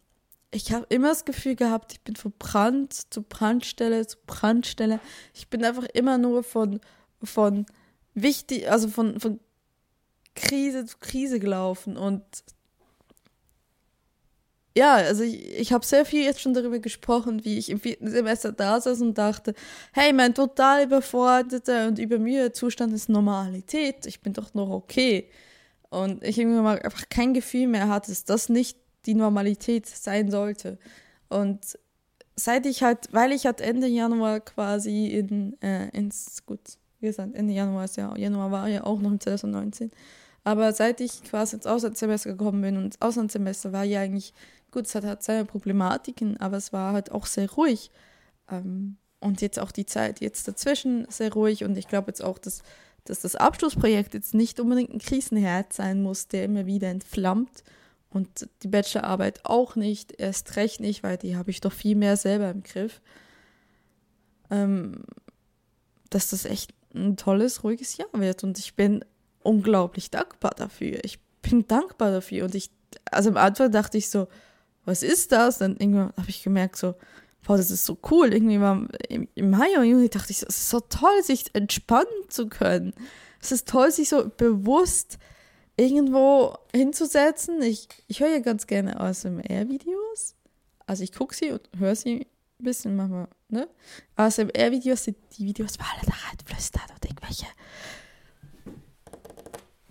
ich 0.50 0.70
habe 0.72 0.84
immer 0.90 1.08
das 1.08 1.24
Gefühl 1.24 1.56
gehabt, 1.56 1.92
ich 1.92 2.00
bin 2.02 2.14
von 2.14 2.32
Brand 2.38 2.92
zu 2.92 3.22
Brandstelle 3.22 4.06
zu 4.06 4.18
Brandstelle. 4.26 5.00
Ich 5.32 5.48
bin 5.48 5.64
einfach 5.64 5.86
immer 5.94 6.18
nur 6.18 6.42
von, 6.42 6.80
von 7.22 7.64
wichtig, 8.14 8.70
also 8.70 8.88
von, 8.88 9.20
von 9.20 9.40
Krise 10.34 10.86
zu 10.86 10.96
Krise 10.98 11.40
gelaufen 11.40 11.96
und 11.96 12.22
ja, 14.76 14.94
also 14.94 15.22
ich, 15.22 15.58
ich 15.58 15.72
habe 15.72 15.84
sehr 15.84 16.04
viel 16.06 16.24
jetzt 16.24 16.40
schon 16.40 16.54
darüber 16.54 16.78
gesprochen, 16.78 17.44
wie 17.44 17.58
ich 17.58 17.68
im 17.68 17.78
vierten 17.80 18.10
Semester 18.10 18.52
da 18.52 18.80
saß 18.80 19.02
und 19.02 19.18
dachte, 19.18 19.54
hey, 19.92 20.12
mein 20.12 20.34
total 20.34 20.84
überforderter 20.84 21.88
und 21.88 21.98
übermüdeter 21.98 22.52
Zustand 22.54 22.92
ist 22.94 23.08
Normalität. 23.10 24.06
Ich 24.06 24.20
bin 24.20 24.32
doch 24.32 24.54
noch 24.54 24.70
okay. 24.70 25.28
Und 25.90 26.24
ich 26.24 26.38
irgendwie 26.38 26.60
mal 26.60 26.80
einfach 26.80 27.08
kein 27.10 27.34
Gefühl 27.34 27.66
mehr 27.66 27.88
hatte, 27.88 28.10
dass 28.10 28.24
das 28.24 28.48
nicht 28.48 28.78
die 29.04 29.14
Normalität 29.14 29.86
sein 29.86 30.30
sollte. 30.30 30.78
Und 31.28 31.78
seit 32.34 32.64
ich 32.64 32.82
halt, 32.82 33.08
weil 33.12 33.32
ich 33.32 33.44
halt 33.44 33.60
Ende 33.60 33.88
Januar 33.88 34.40
quasi 34.40 35.08
in, 35.08 35.60
äh, 35.60 35.88
ins, 35.90 36.46
gut, 36.46 36.78
wie 37.02 37.06
gesagt, 37.06 37.34
Ende 37.34 37.52
Januar 37.52 37.84
ist 37.84 37.96
ja, 37.96 38.16
Januar 38.16 38.50
war 38.50 38.68
ja 38.68 38.84
auch 38.84 39.00
noch 39.00 39.10
im 39.10 39.20
2019. 39.20 39.90
Aber 40.44 40.72
seit 40.72 41.00
ich 41.00 41.22
quasi 41.24 41.56
ins 41.56 41.66
Auslandssemester 41.66 42.30
gekommen 42.30 42.62
bin 42.62 42.76
und 42.76 42.94
das 42.94 43.02
Auslandssemester 43.02 43.72
war 43.72 43.84
ja 43.84 44.00
eigentlich, 44.00 44.32
gut, 44.70 44.86
es 44.86 44.94
hat 44.94 45.04
halt 45.04 45.22
seine 45.22 45.44
Problematiken, 45.44 46.36
aber 46.38 46.56
es 46.56 46.72
war 46.72 46.92
halt 46.92 47.12
auch 47.12 47.26
sehr 47.26 47.50
ruhig. 47.50 47.90
Ähm, 48.50 48.96
und 49.20 49.40
jetzt 49.40 49.58
auch 49.58 49.70
die 49.70 49.86
Zeit 49.86 50.20
jetzt 50.20 50.48
dazwischen 50.48 51.06
sehr 51.08 51.32
ruhig 51.32 51.64
und 51.64 51.76
ich 51.76 51.86
glaube 51.86 52.08
jetzt 52.08 52.24
auch, 52.24 52.38
dass, 52.38 52.62
dass 53.04 53.20
das 53.20 53.36
Abschlussprojekt 53.36 54.14
jetzt 54.14 54.34
nicht 54.34 54.58
unbedingt 54.58 54.90
ein 54.90 54.98
Krisenherd 54.98 55.72
sein 55.72 56.02
muss, 56.02 56.26
der 56.26 56.44
immer 56.44 56.66
wieder 56.66 56.88
entflammt 56.88 57.62
und 58.10 58.48
die 58.62 58.68
Bachelorarbeit 58.68 59.44
auch 59.44 59.76
nicht, 59.76 60.20
erst 60.20 60.56
recht 60.56 60.80
nicht, 60.80 61.02
weil 61.02 61.18
die 61.18 61.36
habe 61.36 61.50
ich 61.50 61.60
doch 61.60 61.72
viel 61.72 61.94
mehr 61.94 62.16
selber 62.16 62.50
im 62.50 62.62
Griff. 62.62 63.00
Ähm, 64.50 65.04
dass 66.10 66.30
das 66.30 66.44
echt 66.44 66.74
ein 66.94 67.16
tolles, 67.16 67.64
ruhiges 67.64 67.96
Jahr 67.96 68.08
wird. 68.12 68.44
Und 68.44 68.58
ich 68.58 68.74
bin 68.74 69.04
unglaublich 69.42 70.10
dankbar 70.10 70.52
dafür. 70.56 71.04
Ich 71.04 71.20
bin 71.42 71.66
dankbar 71.66 72.10
dafür. 72.10 72.44
Und 72.44 72.54
ich, 72.54 72.70
also 73.10 73.30
am 73.30 73.36
Anfang 73.36 73.70
dachte 73.70 73.98
ich 73.98 74.10
so, 74.10 74.28
was 74.84 75.02
ist 75.02 75.32
das? 75.32 75.58
Dann 75.58 75.76
irgendwann 75.76 76.12
habe 76.16 76.28
ich 76.28 76.42
gemerkt, 76.42 76.76
so, 76.76 76.94
boah, 77.44 77.56
das 77.56 77.70
ist 77.70 77.84
so 77.84 77.98
cool. 78.10 78.32
Irgendwie 78.32 78.60
war 78.60 78.86
im, 79.08 79.28
im 79.34 79.50
Mai 79.50 79.78
und 79.78 79.84
Juni 79.84 80.08
dachte 80.08 80.30
ich 80.30 80.38
so, 80.38 80.46
es 80.48 80.56
ist 80.56 80.70
so 80.70 80.80
toll, 80.80 81.22
sich 81.22 81.54
entspannen 81.54 82.06
zu 82.28 82.48
können. 82.48 82.92
Es 83.40 83.52
ist 83.52 83.68
toll, 83.68 83.90
sich 83.90 84.08
so 84.08 84.30
bewusst 84.36 85.18
irgendwo 85.76 86.56
hinzusetzen. 86.74 87.60
Ich, 87.62 87.88
ich 88.06 88.20
höre 88.20 88.30
ja 88.30 88.38
ganz 88.38 88.66
gerne 88.66 89.00
ASMR-Videos. 89.00 90.36
Also 90.86 91.04
ich 91.04 91.12
gucke 91.12 91.34
sie 91.34 91.50
und 91.50 91.68
höre 91.78 91.96
sie 91.96 92.26
ein 92.60 92.64
bisschen 92.64 92.96
manchmal, 92.96 93.28
ne? 93.52 93.68
ASMR-Videos 94.16 95.04
sind 95.04 95.16
die 95.38 95.44
Videos, 95.44 95.78
wo 95.78 95.84
alle 95.84 96.06
da 96.06 96.14
reinflüstern 96.28 96.82
und 96.94 97.04
irgendwelche 97.04 97.46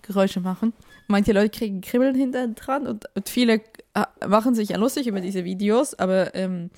Geräusche 0.02 0.40
machen. 0.40 0.72
Manche 1.08 1.32
Leute 1.32 1.50
kriegen 1.50 1.80
Kribbeln 1.80 2.14
hinter 2.14 2.46
dran 2.48 2.86
und, 2.86 3.06
und 3.14 3.28
viele 3.28 3.62
äh, 3.94 4.26
machen 4.26 4.54
sich 4.54 4.70
ja 4.70 4.76
lustig 4.76 5.06
über 5.06 5.20
diese 5.20 5.44
Videos, 5.44 5.94
aber 5.94 6.34
ähm, 6.34 6.70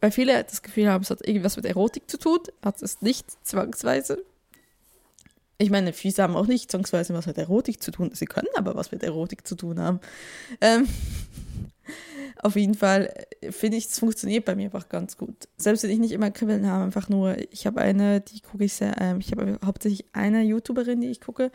weil 0.00 0.10
viele 0.10 0.44
das 0.44 0.62
Gefühl 0.62 0.88
haben, 0.88 1.02
es 1.02 1.10
hat 1.10 1.26
irgendwas 1.26 1.56
mit 1.56 1.64
Erotik 1.64 2.08
zu 2.10 2.18
tun, 2.18 2.40
hat 2.62 2.82
es 2.82 3.00
nicht 3.02 3.26
zwangsweise. 3.46 4.24
Ich 5.58 5.70
meine, 5.70 5.94
Füße 5.94 6.22
haben 6.22 6.36
auch 6.36 6.46
nicht 6.46 6.70
zwangsweise 6.70 7.14
was 7.14 7.26
mit 7.26 7.38
Erotik 7.38 7.82
zu 7.82 7.90
tun. 7.90 8.10
Sie 8.12 8.26
können 8.26 8.48
aber 8.56 8.74
was 8.74 8.92
mit 8.92 9.02
Erotik 9.02 9.46
zu 9.46 9.54
tun 9.54 9.80
haben. 9.80 10.00
Ähm, 10.60 10.86
auf 12.42 12.56
jeden 12.56 12.74
Fall 12.74 13.12
äh, 13.40 13.52
finde 13.52 13.76
ich, 13.76 13.86
es 13.86 13.98
funktioniert 13.98 14.44
bei 14.44 14.54
mir 14.54 14.66
einfach 14.66 14.88
ganz 14.88 15.16
gut. 15.16 15.48
Selbst 15.56 15.82
wenn 15.82 15.90
ich 15.90 15.98
nicht 15.98 16.12
immer 16.12 16.30
Kribbeln 16.30 16.66
habe, 16.66 16.84
einfach 16.84 17.08
nur, 17.08 17.36
ich 17.52 17.66
habe 17.66 17.80
eine, 17.80 18.20
die 18.20 18.40
gucke 18.40 18.64
ich 18.64 18.74
sehr, 18.74 19.00
ähm, 19.00 19.20
ich 19.20 19.30
habe 19.32 19.58
hauptsächlich 19.64 20.06
eine 20.12 20.42
YouTuberin, 20.42 21.00
die 21.00 21.10
ich 21.10 21.20
gucke. 21.20 21.50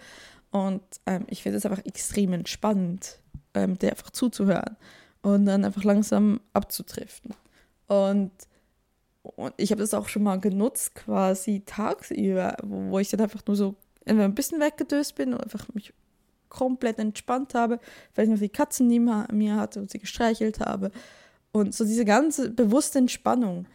Und 0.51 0.81
ähm, 1.05 1.25
ich 1.27 1.43
finde 1.43 1.57
es 1.57 1.65
einfach 1.65 1.85
extrem 1.85 2.33
entspannend, 2.33 3.19
ähm, 3.53 3.79
der 3.79 3.91
einfach 3.91 4.09
zuzuhören 4.09 4.75
und 5.21 5.45
dann 5.45 5.65
einfach 5.65 5.83
langsam 5.83 6.41
abzutriften. 6.53 7.33
Und, 7.87 8.31
und 9.23 9.53
ich 9.57 9.71
habe 9.71 9.81
das 9.81 9.93
auch 9.93 10.09
schon 10.09 10.23
mal 10.23 10.39
genutzt, 10.39 10.95
quasi 10.95 11.63
tagsüber, 11.65 12.57
wo, 12.63 12.91
wo 12.91 12.99
ich 12.99 13.09
dann 13.09 13.21
einfach 13.21 13.45
nur 13.45 13.55
so 13.55 13.75
ein 14.05 14.35
bisschen 14.35 14.59
weggedöst 14.59 15.15
bin 15.15 15.33
und 15.33 15.41
einfach 15.41 15.67
mich 15.73 15.93
komplett 16.51 16.99
entspannt 16.99 17.55
habe, 17.55 17.79
weil 18.13 18.25
ich 18.25 18.31
noch 18.31 18.39
die 18.39 18.49
Katzen 18.49 18.87
neben 18.87 19.25
mir 19.31 19.55
hatte 19.55 19.79
und 19.79 19.89
sie 19.89 19.99
gestreichelt 19.99 20.59
habe. 20.59 20.91
Und 21.51 21.73
so 21.73 21.83
diese 21.83 22.05
ganze 22.05 22.51
bewusste 22.51 22.99
Entspannung, 22.99 23.65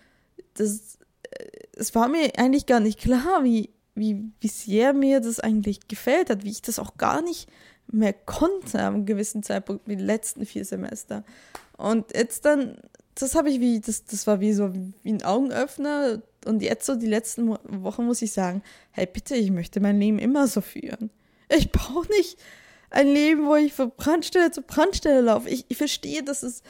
das, 0.54 0.98
äh, 1.30 1.44
es 1.72 1.94
war 1.94 2.08
mir 2.08 2.30
eigentlich 2.38 2.66
gar 2.66 2.80
nicht 2.80 3.00
klar, 3.00 3.42
wie, 3.42 3.70
wie, 3.94 4.30
wie 4.40 4.48
sehr 4.48 4.92
mir 4.92 5.20
das 5.20 5.40
eigentlich 5.40 5.88
gefällt 5.88 6.30
hat, 6.30 6.44
wie 6.44 6.50
ich 6.50 6.62
das 6.62 6.78
auch 6.78 6.96
gar 6.96 7.22
nicht 7.22 7.48
mehr 7.90 8.12
konnte 8.12 8.80
am 8.80 9.06
gewissen 9.06 9.42
Zeitpunkt 9.42 9.86
mit 9.88 9.98
den 9.98 10.06
letzten 10.06 10.44
vier 10.46 10.64
Semester. 10.64 11.24
Und 11.76 12.14
jetzt 12.14 12.44
dann, 12.44 12.78
das 13.14 13.34
habe 13.34 13.50
ich 13.50 13.60
wie, 13.60 13.80
das, 13.80 14.04
das 14.04 14.26
war 14.26 14.40
wie 14.40 14.52
so 14.52 14.72
wie 14.74 15.12
ein 15.12 15.22
Augenöffner. 15.22 16.22
Und 16.46 16.62
jetzt 16.62 16.86
so 16.86 16.94
die 16.94 17.06
letzten 17.06 17.48
Wochen 17.48 18.04
muss 18.04 18.22
ich 18.22 18.32
sagen, 18.32 18.62
hey 18.90 19.06
bitte, 19.06 19.34
ich 19.34 19.50
möchte 19.50 19.80
mein 19.80 19.98
Leben 19.98 20.18
immer 20.18 20.46
so 20.46 20.60
führen. 20.60 21.10
Ich 21.48 21.70
brauche 21.70 22.08
nicht 22.10 22.38
ein 22.90 23.08
Leben, 23.08 23.46
wo 23.46 23.56
ich 23.56 23.72
von 23.72 23.92
Brandstelle 23.96 24.50
zu 24.50 24.62
Brandstelle 24.62 25.20
laufe. 25.20 25.48
Ich, 25.48 25.64
ich 25.68 25.76
verstehe, 25.76 26.22
dass 26.22 26.42
es, 26.42 26.62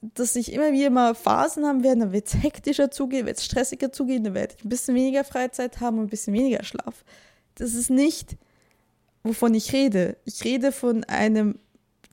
dass 0.00 0.36
ich 0.36 0.52
immer 0.52 0.72
wieder 0.72 0.90
mal 0.90 1.14
Phasen 1.14 1.66
haben 1.66 1.82
werde, 1.82 2.00
dann 2.00 2.12
wird 2.12 2.26
es 2.26 2.42
hektischer 2.42 2.90
zugehen, 2.90 3.26
wird 3.26 3.38
es 3.38 3.44
stressiger 3.44 3.92
zugehen, 3.92 4.24
dann 4.24 4.34
werde 4.34 4.54
ich 4.58 4.64
ein 4.64 4.68
bisschen 4.68 4.94
weniger 4.94 5.24
Freizeit 5.24 5.80
haben 5.80 5.98
und 5.98 6.04
ein 6.04 6.10
bisschen 6.10 6.34
weniger 6.34 6.64
Schlaf. 6.64 7.04
Das 7.54 7.74
ist 7.74 7.90
nicht, 7.90 8.36
wovon 9.22 9.54
ich 9.54 9.72
rede. 9.72 10.16
Ich 10.24 10.44
rede 10.44 10.72
von 10.72 11.04
einem 11.04 11.58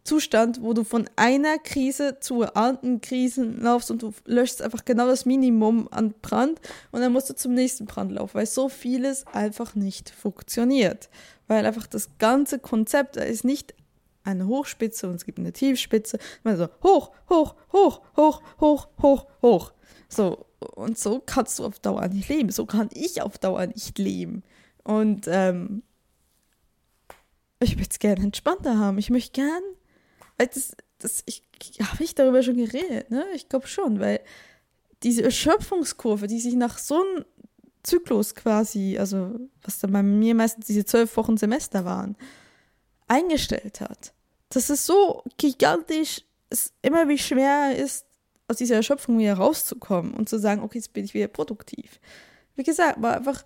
Zustand, 0.10 0.63
wo 0.63 0.74
du 0.74 0.84
von 0.84 1.08
einer 1.17 1.60
Krise 1.60 2.17
zur 2.19 2.58
anderen 2.58 3.00
Krise 3.00 3.43
laufst 3.43 3.91
und 3.91 4.02
du 4.02 4.12
löschst 4.26 4.60
einfach 4.60 4.84
genau 4.84 5.06
das 5.06 5.28
Minimum 5.28 5.88
an 5.91 6.15
Brand 6.24 6.60
und 6.91 7.02
dann 7.02 7.13
musst 7.13 7.30
du 7.30 7.36
zum 7.36 7.54
nächsten 7.54 7.86
Brand 7.86 8.13
laufen, 8.13 8.34
weil 8.34 8.48
so 8.48 8.69
vieles 8.69 9.28
einfach 9.28 9.76
nicht 9.76 10.10
funktioniert. 10.10 11.10
Weil 11.45 11.63
einfach 11.63 11.86
das 11.86 12.17
ganze 12.17 12.58
Konzept 12.58 13.17
da 13.17 13.22
ist 13.22 13.45
nicht 13.45 13.76
eine 14.24 14.48
Hochspitze 14.48 15.08
und 15.08 15.13
es 15.13 15.26
gibt 15.26 15.38
eine 15.38 15.54
Tiefspitze. 15.54 16.17
Also 16.43 16.69
hoch, 16.82 17.12
hoch, 17.30 17.54
hoch, 17.72 18.02
hoch, 18.17 18.41
hoch, 18.60 18.88
hoch, 19.04 19.28
hoch. 19.43 19.74
So, 20.08 20.48
und 20.74 20.98
so 20.98 21.22
kannst 21.24 21.60
du 21.60 21.65
auf 21.65 21.78
Dauer 21.78 22.08
nicht 22.08 22.30
leben. 22.30 22.50
So 22.50 22.65
kann 22.65 22.89
ich 22.93 23.22
auf 23.22 23.38
Dauer 23.38 23.67
nicht 23.67 24.00
leben. 24.00 24.41
Und 24.84 25.28
ähm, 25.28 25.84
ich 27.60 27.76
würde 27.76 27.89
es 27.91 28.00
gerne 28.00 28.24
entspannter 28.24 28.80
haben. 28.80 28.98
Ich 28.98 29.12
möchte 29.12 29.34
gern 29.34 29.62
das, 30.47 30.75
das, 30.99 31.23
ich, 31.25 31.43
habe 31.82 32.04
ich 32.04 32.15
darüber 32.15 32.43
schon 32.43 32.58
geredet, 32.58 33.12
ne? 33.12 33.25
Ich 33.34 33.49
glaube 33.49 33.67
schon, 33.67 33.99
weil 33.99 34.21
diese 35.04 35.23
Erschöpfungskurve, 35.23 36.28
die 36.28 36.39
sich 36.39 36.56
nach 36.56 36.78
so 36.78 37.02
einem 37.02 37.25
Zyklus 37.84 38.36
quasi, 38.36 38.97
also 38.97 39.39
was 39.63 39.80
dann 39.80 39.91
bei 39.91 40.04
mir 40.04 40.36
meistens 40.36 40.67
diese 40.67 40.86
zwölf 40.86 41.15
Wochen 41.17 41.38
Semester 41.38 41.86
waren, 41.86 42.17
eingestellt 43.08 43.82
hat. 43.82 44.13
Dass 44.49 44.69
es 44.69 44.86
so 44.86 45.23
gigantisch, 45.38 46.21
es 46.49 46.73
immer 46.82 47.08
wie 47.08 47.17
schwer 47.17 47.75
ist, 47.75 48.06
aus 48.47 48.58
dieser 48.58 48.75
Erschöpfung 48.75 49.19
wieder 49.19 49.36
rauszukommen 49.36 50.13
und 50.13 50.28
zu 50.28 50.39
sagen, 50.39 50.63
okay, 50.63 50.80
jetzt 50.80 50.93
bin 50.93 51.06
ich 51.06 51.13
wieder 51.13 51.28
produktiv. 51.28 51.99
Wie 52.56 52.63
gesagt, 52.63 52.97
mal 52.97 53.15
einfach 53.15 53.43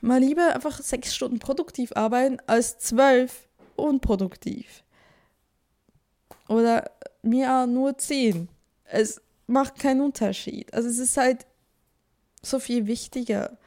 mal 0.00 0.20
lieber 0.20 0.54
einfach 0.54 0.80
sechs 0.80 1.14
Stunden 1.14 1.38
produktiv 1.38 1.92
arbeiten 1.94 2.38
als 2.46 2.78
zwölf 2.78 3.48
unproduktiv 3.76 4.83
oder 6.48 6.90
mir 7.22 7.66
nur 7.66 7.96
10. 7.96 8.48
Es 8.84 9.20
macht 9.46 9.78
keinen 9.78 10.00
Unterschied. 10.00 10.72
Also 10.74 10.88
es 10.88 10.98
ist 10.98 11.16
halt 11.16 11.46
so 12.42 12.58
viel 12.58 12.86
wichtiger. 12.86 13.58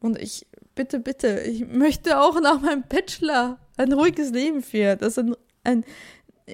Und 0.00 0.18
ich, 0.18 0.46
bitte, 0.74 1.00
bitte, 1.00 1.40
ich 1.40 1.66
möchte 1.66 2.20
auch 2.20 2.40
nach 2.40 2.60
meinem 2.60 2.84
Bachelor 2.88 3.58
ein 3.76 3.92
ruhiges 3.92 4.30
Leben 4.30 4.62
führen. 4.62 4.98
Das 4.98 5.18
ein, 5.18 5.34
ein 5.64 5.84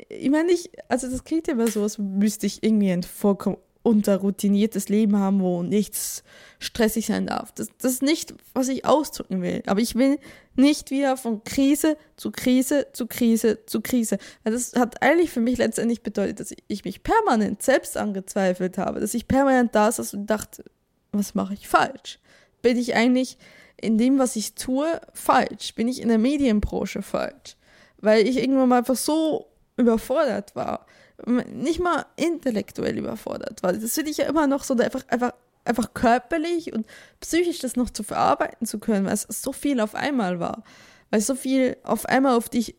ich 0.08 0.30
meine 0.30 0.46
nicht, 0.46 0.70
also 0.88 1.10
das 1.10 1.24
klingt 1.24 1.48
ja 1.48 1.54
immer 1.54 1.66
so, 1.66 1.82
als 1.82 1.98
müsste 1.98 2.46
ich 2.46 2.62
irgendwie 2.62 2.92
ein 2.92 3.02
vollkommen 3.02 3.58
unterroutiniertes 3.90 4.88
Leben 4.88 5.16
haben, 5.16 5.40
wo 5.40 5.62
nichts 5.62 6.22
stressig 6.58 7.06
sein 7.06 7.26
darf. 7.26 7.52
Das, 7.52 7.68
das 7.78 7.92
ist 7.92 8.02
nicht, 8.02 8.34
was 8.54 8.68
ich 8.68 8.84
ausdrücken 8.84 9.42
will. 9.42 9.62
Aber 9.66 9.80
ich 9.80 9.96
will 9.96 10.18
nicht 10.54 10.90
wieder 10.90 11.16
von 11.16 11.42
Krise 11.44 11.96
zu 12.16 12.30
Krise 12.30 12.86
zu 12.92 13.06
Krise 13.06 13.66
zu 13.66 13.80
Krise. 13.80 14.18
Das 14.44 14.74
hat 14.74 15.02
eigentlich 15.02 15.30
für 15.30 15.40
mich 15.40 15.58
letztendlich 15.58 16.02
bedeutet, 16.02 16.40
dass 16.40 16.54
ich 16.68 16.84
mich 16.84 17.02
permanent 17.02 17.62
selbst 17.62 17.96
angezweifelt 17.96 18.78
habe, 18.78 19.00
dass 19.00 19.14
ich 19.14 19.26
permanent 19.26 19.74
da 19.74 19.90
saß 19.90 20.14
und 20.14 20.26
dachte, 20.26 20.64
was 21.12 21.34
mache 21.34 21.54
ich 21.54 21.66
falsch? 21.66 22.20
Bin 22.62 22.76
ich 22.76 22.94
eigentlich 22.94 23.38
in 23.80 23.98
dem, 23.98 24.18
was 24.18 24.36
ich 24.36 24.54
tue, 24.54 25.00
falsch? 25.14 25.74
Bin 25.74 25.88
ich 25.88 26.00
in 26.00 26.08
der 26.08 26.18
Medienbranche 26.18 27.02
falsch? 27.02 27.56
Weil 27.98 28.26
ich 28.26 28.38
irgendwann 28.38 28.68
mal 28.68 28.78
einfach 28.78 28.96
so 28.96 29.46
überfordert 29.76 30.54
war 30.54 30.86
nicht 31.26 31.80
mal 31.80 32.06
intellektuell 32.16 32.98
überfordert 32.98 33.62
war. 33.62 33.72
Das 33.72 33.94
finde 33.94 34.10
ich 34.10 34.18
ja 34.18 34.26
immer 34.26 34.46
noch 34.46 34.64
so, 34.64 34.74
einfach, 34.74 35.06
einfach, 35.08 35.32
einfach 35.64 35.94
körperlich 35.94 36.72
und 36.72 36.86
psychisch 37.20 37.58
das 37.58 37.76
noch 37.76 37.90
zu 37.90 38.02
verarbeiten 38.02 38.66
zu 38.66 38.78
können, 38.78 39.06
weil 39.06 39.14
es 39.14 39.26
so 39.28 39.52
viel 39.52 39.80
auf 39.80 39.94
einmal 39.94 40.40
war. 40.40 40.64
Weil 41.10 41.20
so 41.20 41.34
viel 41.34 41.76
auf 41.82 42.06
einmal 42.06 42.36
auf 42.36 42.48
dich 42.48 42.76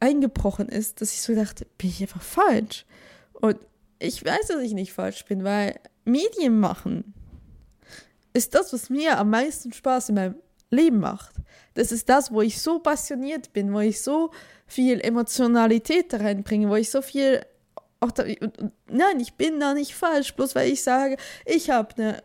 eingebrochen 0.00 0.68
ist, 0.68 1.00
dass 1.00 1.12
ich 1.12 1.22
so 1.22 1.34
dachte, 1.34 1.66
bin 1.78 1.90
ich 1.90 2.02
einfach 2.02 2.22
falsch. 2.22 2.84
Und 3.32 3.58
ich 3.98 4.24
weiß, 4.24 4.48
dass 4.48 4.60
ich 4.60 4.74
nicht 4.74 4.92
falsch 4.92 5.24
bin, 5.24 5.44
weil 5.44 5.80
Medien 6.04 6.58
machen 6.58 7.14
ist 8.34 8.54
das, 8.54 8.72
was 8.72 8.90
mir 8.90 9.18
am 9.18 9.30
meisten 9.30 9.72
Spaß 9.72 10.10
in 10.10 10.16
meinem 10.16 10.34
Leben 10.70 10.98
macht. 10.98 11.36
Das 11.74 11.92
ist 11.92 12.08
das, 12.08 12.32
wo 12.32 12.42
ich 12.42 12.60
so 12.60 12.80
passioniert 12.80 13.52
bin, 13.52 13.72
wo 13.72 13.80
ich 13.80 14.02
so 14.02 14.30
viel 14.66 15.00
Emotionalität 15.00 16.12
reinbringe, 16.12 16.68
wo 16.68 16.74
ich 16.74 16.90
so 16.90 17.00
viel 17.00 17.40
auch 18.00 18.10
da, 18.10 18.24
nein, 18.88 19.20
ich 19.20 19.34
bin 19.34 19.60
da 19.60 19.74
nicht 19.74 19.94
falsch, 19.94 20.34
bloß 20.34 20.54
weil 20.54 20.70
ich 20.70 20.82
sage, 20.82 21.16
ich 21.46 21.70
habe 21.70 21.94
eine 21.96 22.22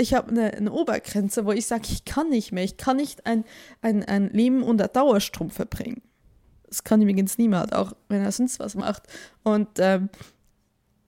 ich 0.00 0.14
habe 0.14 0.30
eine, 0.30 0.54
eine, 0.54 0.72
Obergrenze, 0.72 1.44
wo 1.44 1.50
ich 1.50 1.66
sage, 1.66 1.88
ich 1.90 2.04
kann 2.04 2.28
nicht 2.30 2.52
mehr, 2.52 2.62
ich 2.62 2.76
kann 2.76 2.98
nicht 2.98 3.26
ein, 3.26 3.44
ein, 3.82 4.04
ein 4.04 4.30
Leben 4.30 4.62
unter 4.62 4.86
Dauerstrom 4.86 5.50
verbringen. 5.50 6.02
Das 6.68 6.84
kann 6.84 7.02
übrigens 7.02 7.36
niemand, 7.36 7.74
auch 7.74 7.92
wenn 8.08 8.22
er 8.22 8.30
sonst 8.30 8.60
was 8.60 8.76
macht. 8.76 9.02
Und 9.42 9.68
ähm, 9.78 10.08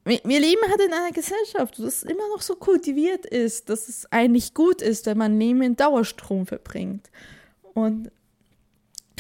wir, 0.05 0.21
wir 0.25 0.41
leben 0.41 0.63
halt 0.69 0.81
in 0.81 0.93
einer 0.93 1.13
Gesellschaft, 1.13 1.79
es 1.79 2.03
immer 2.03 2.29
noch 2.35 2.43
so 2.43 2.57
kultiviert 2.57 3.27
ist, 3.27 3.69
dass 3.69 3.89
es 3.89 4.11
eigentlich 4.11 4.55
gut 4.55 4.83
ist, 4.83 5.07
wenn 5.07 5.19
man 5.19 5.39
Leben 5.39 5.63
in 5.63 5.77
Dauerstrom 5.77 6.47
verbringt. 6.47 7.11
Und 7.75 8.11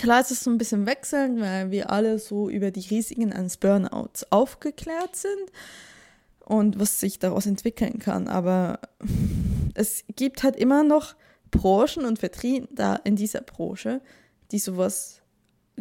klar 0.01 0.21
ist 0.21 0.31
es 0.31 0.41
so 0.41 0.51
ein 0.51 0.59
bisschen 0.59 0.87
wechselnd, 0.87 1.41
weil 1.41 1.71
wir 1.71 1.91
alle 1.91 2.19
so 2.19 2.49
über 2.49 2.71
die 2.71 2.87
Risiken 2.89 3.33
eines 3.33 3.57
Burnouts 3.57 4.31
aufgeklärt 4.33 5.15
sind 5.15 5.53
und 6.45 6.79
was 6.81 7.01
sich 7.01 7.19
daraus 7.19 7.47
entwickeln 7.47 7.99
kann. 7.99 8.27
Aber 8.27 8.81
es 9.75 10.05
gibt 10.17 10.43
halt 10.43 10.57
immer 10.57 10.83
noch 10.83 11.15
Branchen 11.51 12.05
und 12.05 12.19
Vertreter 12.19 13.01
in 13.05 13.17
dieser 13.17 13.43
Branche, 13.43 14.01
die 14.51 14.59
sowas 14.59 15.21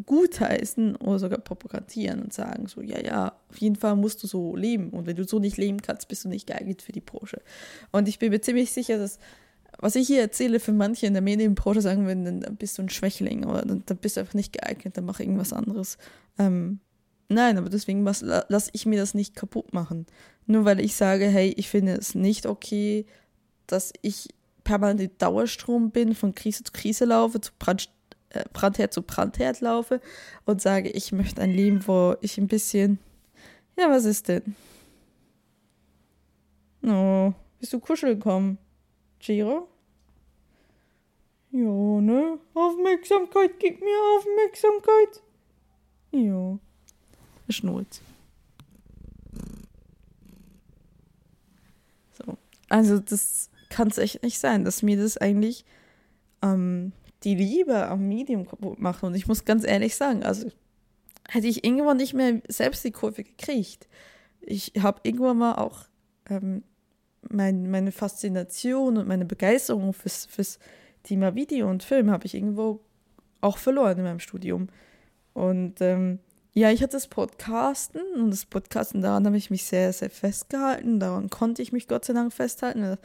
gutheißen 0.05 0.95
oder 0.97 1.20
sogar 1.20 1.39
propagandieren 1.39 2.22
und 2.22 2.34
sagen 2.34 2.67
so, 2.67 2.82
ja, 2.82 2.99
ja, 3.01 3.34
auf 3.49 3.57
jeden 3.57 3.76
Fall 3.76 3.95
musst 3.95 4.24
du 4.24 4.28
so 4.28 4.55
leben 4.55 4.91
und 4.91 5.05
wenn 5.07 5.15
du 5.15 5.26
so 5.26 5.39
nicht 5.39 5.57
leben 5.57 5.82
kannst, 5.82 6.07
bist 6.07 6.24
du 6.24 6.30
nicht 6.30 6.47
geeignet 6.47 6.82
für 6.82 6.91
die 6.91 7.01
Branche. 7.01 7.41
Und 7.91 8.07
ich 8.07 8.20
bin 8.20 8.30
mir 8.30 8.39
ziemlich 8.41 8.72
sicher, 8.72 8.97
dass 8.97 9.20
was 9.80 9.95
ich 9.95 10.07
hier 10.07 10.21
erzähle, 10.21 10.59
für 10.59 10.73
manche 10.73 11.07
in 11.07 11.13
der 11.13 11.21
Medienbranche 11.21 11.82
sagen 11.82 12.05
würden, 12.05 12.41
dann 12.41 12.55
bist 12.57 12.77
du 12.77 12.82
ein 12.82 12.89
Schwächling 12.89 13.45
oder 13.45 13.63
dann, 13.63 13.84
dann 13.86 13.97
bist 13.97 14.17
du 14.17 14.21
einfach 14.21 14.34
nicht 14.34 14.53
geeignet, 14.53 14.97
dann 14.97 15.05
mach 15.05 15.19
irgendwas 15.19 15.53
anderes. 15.53 15.97
Ähm, 16.38 16.80
nein, 17.30 17.57
aber 17.57 17.69
deswegen 17.69 18.03
lasse 18.03 18.69
ich 18.73 18.86
mir 18.86 18.99
das 18.99 19.13
nicht 19.13 19.36
kaputt 19.36 19.73
machen. 19.73 20.05
Nur 20.45 20.65
weil 20.65 20.80
ich 20.80 20.95
sage, 20.95 21.27
hey, 21.27 21.53
ich 21.55 21.69
finde 21.69 21.93
es 21.93 22.13
nicht 22.13 22.45
okay, 22.45 23.05
dass 23.67 23.93
ich 24.01 24.30
permanent 24.63 25.01
in 25.01 25.11
Dauerstrom 25.17 25.91
bin, 25.91 26.13
von 26.13 26.36
Krise 26.36 26.63
zu 26.63 26.71
Krise 26.73 27.05
laufe, 27.05 27.39
zu 27.39 27.51
Brand 27.57 27.89
äh, 28.30 28.43
Brandherd 28.53 28.93
zu 28.93 29.01
Brandherd 29.01 29.61
laufe 29.61 30.01
und 30.45 30.61
sage, 30.61 30.89
ich 30.89 31.11
möchte 31.11 31.41
ein 31.41 31.51
Leben, 31.51 31.88
wo 31.88 32.15
ich 32.21 32.38
ein 32.38 32.47
bisschen. 32.47 32.99
Ja, 33.77 33.89
was 33.89 34.05
ist 34.05 34.27
denn? 34.27 34.55
Oh, 36.84 37.34
bist 37.59 37.73
du 37.73 37.80
kuscheln 37.80 38.19
gekommen? 38.19 38.57
Giro? 39.20 39.67
Ja, 41.51 41.61
ne? 41.61 42.39
Aufmerksamkeit, 42.53 43.59
gib 43.59 43.80
mir 43.82 44.17
Aufmerksamkeit. 44.17 45.22
Ja. 46.11 46.59
Schnurz. 47.49 48.01
So. 52.11 52.38
Also, 52.70 52.99
das 52.99 53.49
kann 53.70 53.88
es 53.88 53.97
echt 53.97 54.24
nicht 54.24 54.39
sein, 54.39 54.63
dass 54.63 54.84
mir 54.84 54.97
das 54.97 55.17
eigentlich 55.17 55.65
ähm, 56.41 56.91
die 57.24 57.36
Liebe 57.36 57.88
am 57.88 58.07
Medium 58.07 58.45
kaputt 58.47 58.80
macht. 58.80 59.03
Und 59.03 59.15
ich 59.15 59.28
muss 59.28 59.45
ganz 59.45 59.65
ehrlich 59.65 59.95
sagen, 59.95 60.24
also 60.24 60.51
hätte 61.28 61.47
ich 61.47 61.63
irgendwann 61.63 61.97
nicht 61.97 62.13
mehr 62.13 62.41
selbst 62.47 62.84
die 62.84 62.91
Kurve 62.91 63.24
gekriegt. 63.24 63.88
Ich 64.41 64.74
habe 64.80 65.01
irgendwann 65.03 65.38
mal 65.38 65.55
auch 65.55 65.86
ähm, 66.30 66.63
mein, 67.30 67.70
meine 67.70 67.91
Faszination 67.91 68.97
und 68.97 69.07
meine 69.07 69.26
Begeisterung 69.26 69.93
fürs, 69.93 70.26
fürs 70.26 70.59
Thema 71.03 71.36
Video 71.36 71.70
und 71.70 71.84
Film 71.84 72.11
habe 72.11 72.26
ich 72.26 72.36
irgendwo 72.36 72.82
auch 73.41 73.57
verloren 73.57 73.97
in 73.97 74.03
meinem 74.03 74.20
Studium. 74.20 74.67
Und 75.34 75.82
ähm, 75.82 76.20
ja, 76.53 76.72
ich 76.72 76.82
hatte 76.82 76.93
das 76.93 77.07
Podcasten 77.07 78.01
und 78.15 78.32
das 78.32 78.45
Podcasten, 78.45 79.01
daran 79.01 79.26
habe 79.26 79.38
ich 79.38 79.49
mich 79.49 79.63
sehr, 79.63 79.93
sehr 79.93 80.09
festgehalten. 80.09 80.99
Daran 80.99 81.30
konnte 81.30 81.61
ich 81.61 81.72
mich 81.72 81.88
Gott 81.88 82.05
sei 82.05 82.13
Dank 82.13 82.34
festhalten. 82.34 82.97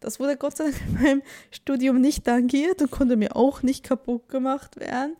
Das 0.00 0.20
wurde 0.20 0.36
Gott 0.36 0.56
sei 0.56 0.64
Dank 0.64 0.80
in 0.86 0.94
meinem 0.94 1.22
Studium 1.50 2.00
nicht 2.00 2.24
tangiert 2.24 2.80
und 2.80 2.90
konnte 2.90 3.16
mir 3.16 3.36
auch 3.36 3.62
nicht 3.62 3.84
kaputt 3.84 4.28
gemacht 4.28 4.78
werden. 4.78 5.16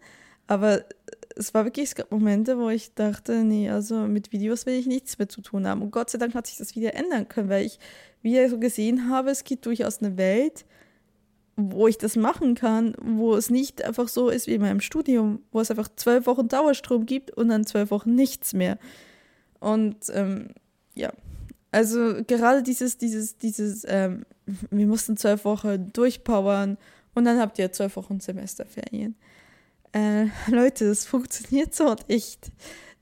Aber 0.46 0.84
es 1.36 1.54
war 1.54 1.64
wirklich, 1.64 1.90
es 1.90 1.94
gab 1.94 2.10
Momente, 2.10 2.58
wo 2.58 2.68
ich 2.68 2.94
dachte, 2.94 3.44
nee, 3.44 3.70
also 3.70 4.06
mit 4.06 4.32
Videos 4.32 4.66
will 4.66 4.74
ich 4.74 4.86
nichts 4.86 5.18
mehr 5.18 5.28
zu 5.28 5.40
tun 5.40 5.66
haben. 5.66 5.82
Und 5.82 5.90
Gott 5.90 6.10
sei 6.10 6.18
Dank 6.18 6.34
hat 6.34 6.46
sich 6.46 6.58
das 6.58 6.76
wieder 6.76 6.94
ändern 6.94 7.28
können, 7.28 7.48
weil 7.48 7.66
ich 7.66 7.78
wieder 8.22 8.48
so 8.48 8.58
gesehen 8.58 9.08
habe, 9.08 9.30
es 9.30 9.44
gibt 9.44 9.66
durchaus 9.66 10.02
eine 10.02 10.16
Welt, 10.16 10.64
wo 11.56 11.86
ich 11.86 11.98
das 11.98 12.16
machen 12.16 12.54
kann, 12.54 12.94
wo 13.00 13.34
es 13.34 13.50
nicht 13.50 13.84
einfach 13.84 14.08
so 14.08 14.28
ist 14.28 14.46
wie 14.46 14.54
in 14.54 14.62
meinem 14.62 14.80
Studium, 14.80 15.40
wo 15.52 15.60
es 15.60 15.70
einfach 15.70 15.88
zwölf 15.96 16.26
Wochen 16.26 16.48
Dauerstrom 16.48 17.06
gibt 17.06 17.30
und 17.30 17.48
dann 17.48 17.66
zwölf 17.66 17.90
Wochen 17.90 18.14
nichts 18.14 18.54
mehr. 18.54 18.78
Und 19.60 19.96
ähm, 20.12 20.48
ja, 20.94 21.12
also 21.70 22.22
gerade 22.26 22.62
dieses, 22.62 22.98
dieses, 22.98 23.36
dieses, 23.38 23.84
ähm, 23.88 24.24
wir 24.70 24.86
mussten 24.86 25.16
zwölf 25.16 25.44
Wochen 25.44 25.92
durchpowern 25.92 26.78
und 27.14 27.24
dann 27.24 27.38
habt 27.38 27.58
ihr 27.58 27.72
zwölf 27.72 27.96
Wochen 27.96 28.20
Semesterferien. 28.20 29.14
Äh, 29.92 30.26
Leute, 30.48 30.88
das 30.88 31.04
funktioniert 31.04 31.74
so 31.74 31.94
echt 32.08 32.50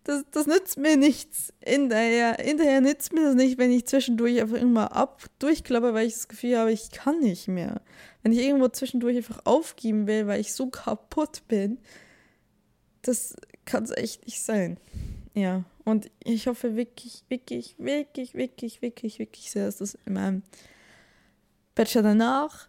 das, 0.04 0.24
das 0.30 0.46
nützt 0.46 0.78
mir 0.78 0.96
nichts. 0.96 1.52
Hinterher, 1.62 2.36
hinterher 2.40 2.80
nützt 2.80 3.12
mir 3.12 3.22
das 3.22 3.34
nicht, 3.34 3.58
wenn 3.58 3.70
ich 3.70 3.86
zwischendurch 3.86 4.40
einfach 4.40 4.56
immer 4.56 4.94
ab 4.94 5.24
durchklappe, 5.38 5.94
weil 5.94 6.06
ich 6.06 6.14
das 6.14 6.28
Gefühl 6.28 6.58
habe, 6.58 6.72
ich 6.72 6.90
kann 6.90 7.20
nicht 7.20 7.48
mehr. 7.48 7.80
Wenn 8.22 8.32
ich 8.32 8.38
irgendwo 8.38 8.68
zwischendurch 8.68 9.16
einfach 9.16 9.40
aufgeben 9.44 10.06
will, 10.06 10.26
weil 10.26 10.40
ich 10.40 10.52
so 10.52 10.68
kaputt 10.68 11.42
bin, 11.48 11.78
das 13.02 13.36
kann 13.64 13.84
es 13.84 13.90
echt 13.90 14.26
nicht 14.26 14.42
sein. 14.42 14.78
Ja, 15.34 15.64
und 15.84 16.10
ich 16.24 16.48
hoffe 16.48 16.76
wirklich, 16.76 17.24
wirklich, 17.28 17.76
wirklich, 17.78 18.34
wirklich, 18.34 18.82
wirklich, 18.82 19.18
wirklich 19.18 19.50
sehr, 19.50 19.66
dass 19.66 19.78
das 19.78 19.98
in 20.06 20.14
meinem 20.14 20.42
Bachelor 21.74 22.02
danach, 22.02 22.68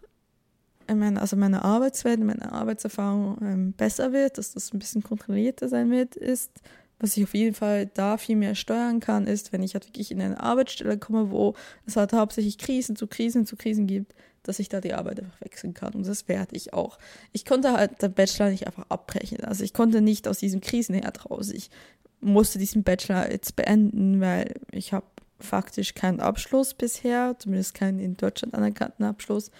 in 0.86 0.98
meiner, 0.98 1.20
also 1.20 1.36
meine 1.36 1.62
Arbeitswelt, 1.64 2.20
meine 2.20 2.52
Arbeitserfahrung 2.52 3.38
ähm, 3.42 3.72
besser 3.72 4.12
wird, 4.12 4.38
dass 4.38 4.52
das 4.52 4.72
ein 4.72 4.78
bisschen 4.78 5.02
kontrollierter 5.02 5.68
sein 5.68 5.90
wird, 5.90 6.16
ist 6.16 6.50
was 7.02 7.16
ich 7.16 7.24
auf 7.24 7.34
jeden 7.34 7.54
Fall 7.54 7.86
da 7.86 8.16
viel 8.16 8.36
mehr 8.36 8.54
steuern 8.54 9.00
kann, 9.00 9.26
ist, 9.26 9.52
wenn 9.52 9.62
ich 9.62 9.74
halt 9.74 9.86
wirklich 9.88 10.12
in 10.12 10.22
eine 10.22 10.40
Arbeitsstelle 10.40 10.96
komme, 10.98 11.32
wo 11.32 11.54
es 11.84 11.96
halt 11.96 12.12
hauptsächlich 12.12 12.58
Krisen 12.58 12.94
zu 12.94 13.08
Krisen 13.08 13.44
zu 13.44 13.56
Krisen 13.56 13.88
gibt, 13.88 14.14
dass 14.44 14.60
ich 14.60 14.68
da 14.68 14.80
die 14.80 14.94
Arbeit 14.94 15.18
einfach 15.18 15.40
wechseln 15.40 15.74
kann. 15.74 15.94
Und 15.94 16.06
das 16.06 16.28
werde 16.28 16.54
ich 16.54 16.72
auch. 16.72 16.98
Ich 17.32 17.44
konnte 17.44 17.72
halt 17.72 18.00
den 18.00 18.12
Bachelor 18.12 18.50
nicht 18.50 18.68
einfach 18.68 18.86
abbrechen. 18.88 19.42
Also 19.42 19.64
ich 19.64 19.74
konnte 19.74 20.00
nicht 20.00 20.28
aus 20.28 20.38
diesem 20.38 20.60
Krisenherd 20.60 21.28
raus. 21.28 21.50
Ich 21.50 21.70
musste 22.20 22.60
diesen 22.60 22.84
Bachelor 22.84 23.32
jetzt 23.32 23.56
beenden, 23.56 24.20
weil 24.20 24.54
ich 24.70 24.92
habe 24.92 25.06
faktisch 25.40 25.94
keinen 25.94 26.20
Abschluss 26.20 26.72
bisher, 26.72 27.34
zumindest 27.36 27.74
keinen 27.74 27.98
in 27.98 28.16
Deutschland 28.16 28.54
anerkannten 28.54 29.04
Abschluss. 29.04 29.50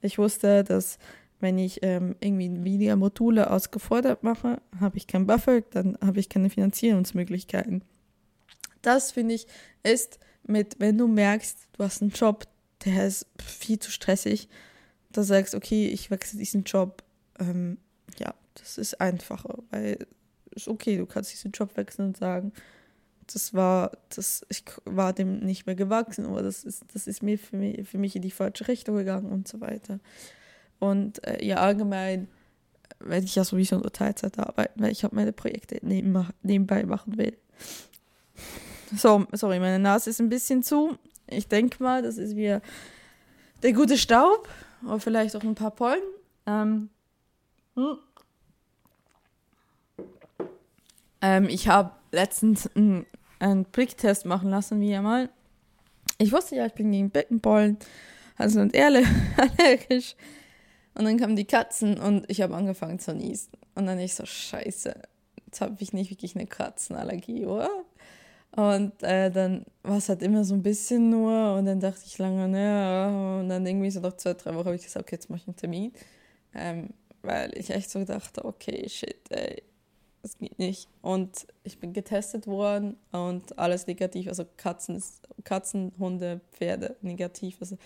Ich 0.00 0.18
wusste, 0.18 0.64
dass 0.64 0.98
wenn 1.40 1.58
ich 1.58 1.80
ähm, 1.82 2.16
irgendwie 2.20 2.48
Module 2.96 3.50
ausgefordert 3.50 4.22
mache, 4.22 4.60
habe 4.80 4.96
ich 4.96 5.06
kein 5.06 5.26
Buffer, 5.26 5.60
dann 5.60 5.96
habe 6.04 6.18
ich 6.20 6.28
keine 6.28 6.50
Finanzierungsmöglichkeiten. 6.50 7.82
Das 8.82 9.12
finde 9.12 9.34
ich 9.34 9.46
ist 9.82 10.18
mit, 10.44 10.76
wenn 10.78 10.98
du 10.98 11.06
merkst, 11.06 11.68
du 11.72 11.84
hast 11.84 12.02
einen 12.02 12.10
Job, 12.10 12.46
der 12.84 13.06
ist 13.06 13.26
viel 13.42 13.78
zu 13.78 13.90
stressig, 13.90 14.48
da 15.10 15.22
sagst, 15.22 15.54
okay, 15.54 15.88
ich 15.88 16.10
wechsle 16.10 16.38
diesen 16.38 16.64
Job, 16.64 17.02
ähm, 17.38 17.78
ja, 18.18 18.34
das 18.54 18.78
ist 18.78 19.00
einfacher, 19.00 19.58
weil 19.70 20.06
ist 20.50 20.68
okay, 20.68 20.96
du 20.96 21.06
kannst 21.06 21.32
diesen 21.32 21.52
Job 21.52 21.76
wechseln 21.76 22.08
und 22.08 22.16
sagen, 22.16 22.52
das 23.32 23.54
war, 23.54 23.92
das, 24.14 24.44
ich 24.48 24.64
war 24.84 25.12
dem 25.12 25.40
nicht 25.40 25.66
mehr 25.66 25.74
gewachsen 25.74 26.26
oder 26.26 26.42
das 26.42 26.64
ist, 26.64 26.84
das 26.92 27.06
ist 27.06 27.22
mir 27.22 27.38
für 27.38 27.56
mich, 27.56 27.88
für 27.88 27.98
mich 27.98 28.16
in 28.16 28.22
die 28.22 28.30
falsche 28.30 28.68
Richtung 28.68 28.96
gegangen 28.96 29.30
und 29.30 29.48
so 29.48 29.60
weiter. 29.60 30.00
Und 30.78 31.24
äh, 31.24 31.44
ja, 31.44 31.56
allgemein 31.56 32.28
werde 33.00 33.26
ich 33.26 33.34
ja 33.34 33.44
sowieso 33.44 33.78
nur 33.78 33.92
Teilzeit 33.92 34.38
arbeiten, 34.38 34.80
weil 34.80 34.92
ich 34.92 35.04
habe 35.04 35.14
meine 35.14 35.32
Projekte 35.32 35.78
neben, 35.82 36.28
nebenbei 36.42 36.84
machen 36.84 37.16
will. 37.16 37.36
So, 38.96 39.26
sorry, 39.32 39.60
meine 39.60 39.78
Nase 39.78 40.10
ist 40.10 40.20
ein 40.20 40.28
bisschen 40.28 40.62
zu. 40.62 40.96
Ich 41.26 41.48
denke 41.48 41.82
mal, 41.82 42.02
das 42.02 42.16
ist 42.16 42.36
wieder 42.36 42.62
der 43.62 43.72
gute 43.72 43.98
Staub 43.98 44.48
oder 44.84 45.00
vielleicht 45.00 45.36
auch 45.36 45.42
ein 45.42 45.54
paar 45.54 45.72
Pollen. 45.72 46.02
Ähm, 46.46 46.88
hm. 47.74 47.98
ähm, 51.20 51.48
ich 51.48 51.68
habe 51.68 51.90
letztens 52.12 52.68
einen, 52.74 53.06
einen 53.38 53.64
Pricktest 53.64 54.24
machen 54.24 54.50
lassen, 54.50 54.80
wie 54.80 54.94
einmal. 54.94 55.30
Ich 56.18 56.32
wusste 56.32 56.56
ja, 56.56 56.66
ich 56.66 56.74
bin 56.74 56.90
gegen 56.90 57.10
Beckenpollen, 57.10 57.78
also 58.36 58.60
und 58.60 58.74
ehrlich 58.74 59.06
allergisch. 59.36 60.16
Und 60.94 61.04
dann 61.04 61.16
kamen 61.16 61.36
die 61.36 61.44
Katzen 61.44 61.98
und 61.98 62.24
ich 62.28 62.40
habe 62.40 62.56
angefangen 62.56 62.98
zu 62.98 63.14
niesen. 63.14 63.52
Und 63.74 63.86
dann 63.86 64.00
ich 64.00 64.14
so, 64.14 64.26
scheiße, 64.26 65.00
jetzt 65.46 65.60
habe 65.60 65.76
ich 65.78 65.92
nicht 65.92 66.10
wirklich 66.10 66.34
eine 66.34 66.46
Katzenallergie, 66.46 67.46
oder? 67.46 67.70
Und 68.50 69.02
äh, 69.02 69.30
dann 69.30 69.64
war 69.82 69.98
es 69.98 70.08
halt 70.08 70.22
immer 70.22 70.42
so 70.42 70.54
ein 70.54 70.62
bisschen 70.62 71.10
nur 71.10 71.54
und 71.54 71.66
dann 71.66 71.78
dachte 71.80 72.00
ich 72.06 72.18
lange, 72.18 72.48
naja, 72.48 73.38
und 73.38 73.48
dann 73.48 73.64
irgendwie 73.64 73.90
so 73.90 74.00
nach 74.00 74.16
zwei, 74.16 74.34
drei 74.34 74.54
Wochen 74.54 74.66
habe 74.66 74.74
ich 74.76 74.82
gesagt, 74.82 75.06
okay, 75.06 75.16
jetzt 75.16 75.30
mache 75.30 75.42
ich 75.42 75.46
einen 75.46 75.56
Termin. 75.56 75.92
Ähm, 76.54 76.88
weil 77.22 77.56
ich 77.56 77.70
echt 77.70 77.90
so 77.90 78.04
dachte, 78.04 78.44
okay, 78.44 78.88
shit, 78.88 79.20
ey, 79.30 79.62
das 80.28 80.38
geht 80.38 80.58
nicht. 80.58 80.88
Und 81.00 81.46
ich 81.64 81.78
bin 81.78 81.92
getestet 81.92 82.46
worden 82.46 82.96
und 83.12 83.58
alles 83.58 83.86
negativ, 83.86 84.28
also 84.28 84.44
Katzen, 84.56 85.02
Katzen 85.44 85.92
Hunde, 85.98 86.40
Pferde 86.52 86.96
negativ, 87.00 87.56
also 87.60 87.78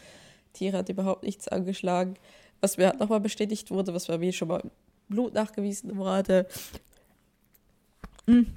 Tiere 0.52 0.78
hat 0.78 0.88
überhaupt 0.88 1.22
nichts 1.22 1.48
angeschlagen. 1.48 2.14
Was 2.60 2.76
mir 2.76 2.88
halt 2.88 3.00
nochmal 3.00 3.20
bestätigt 3.20 3.70
wurde, 3.70 3.94
was 3.94 4.06
bei 4.06 4.18
mir 4.18 4.32
schon 4.32 4.48
mal 4.48 4.62
Blut 5.08 5.34
nachgewiesen 5.34 5.96
wurde, 5.96 6.46
hm, 8.26 8.52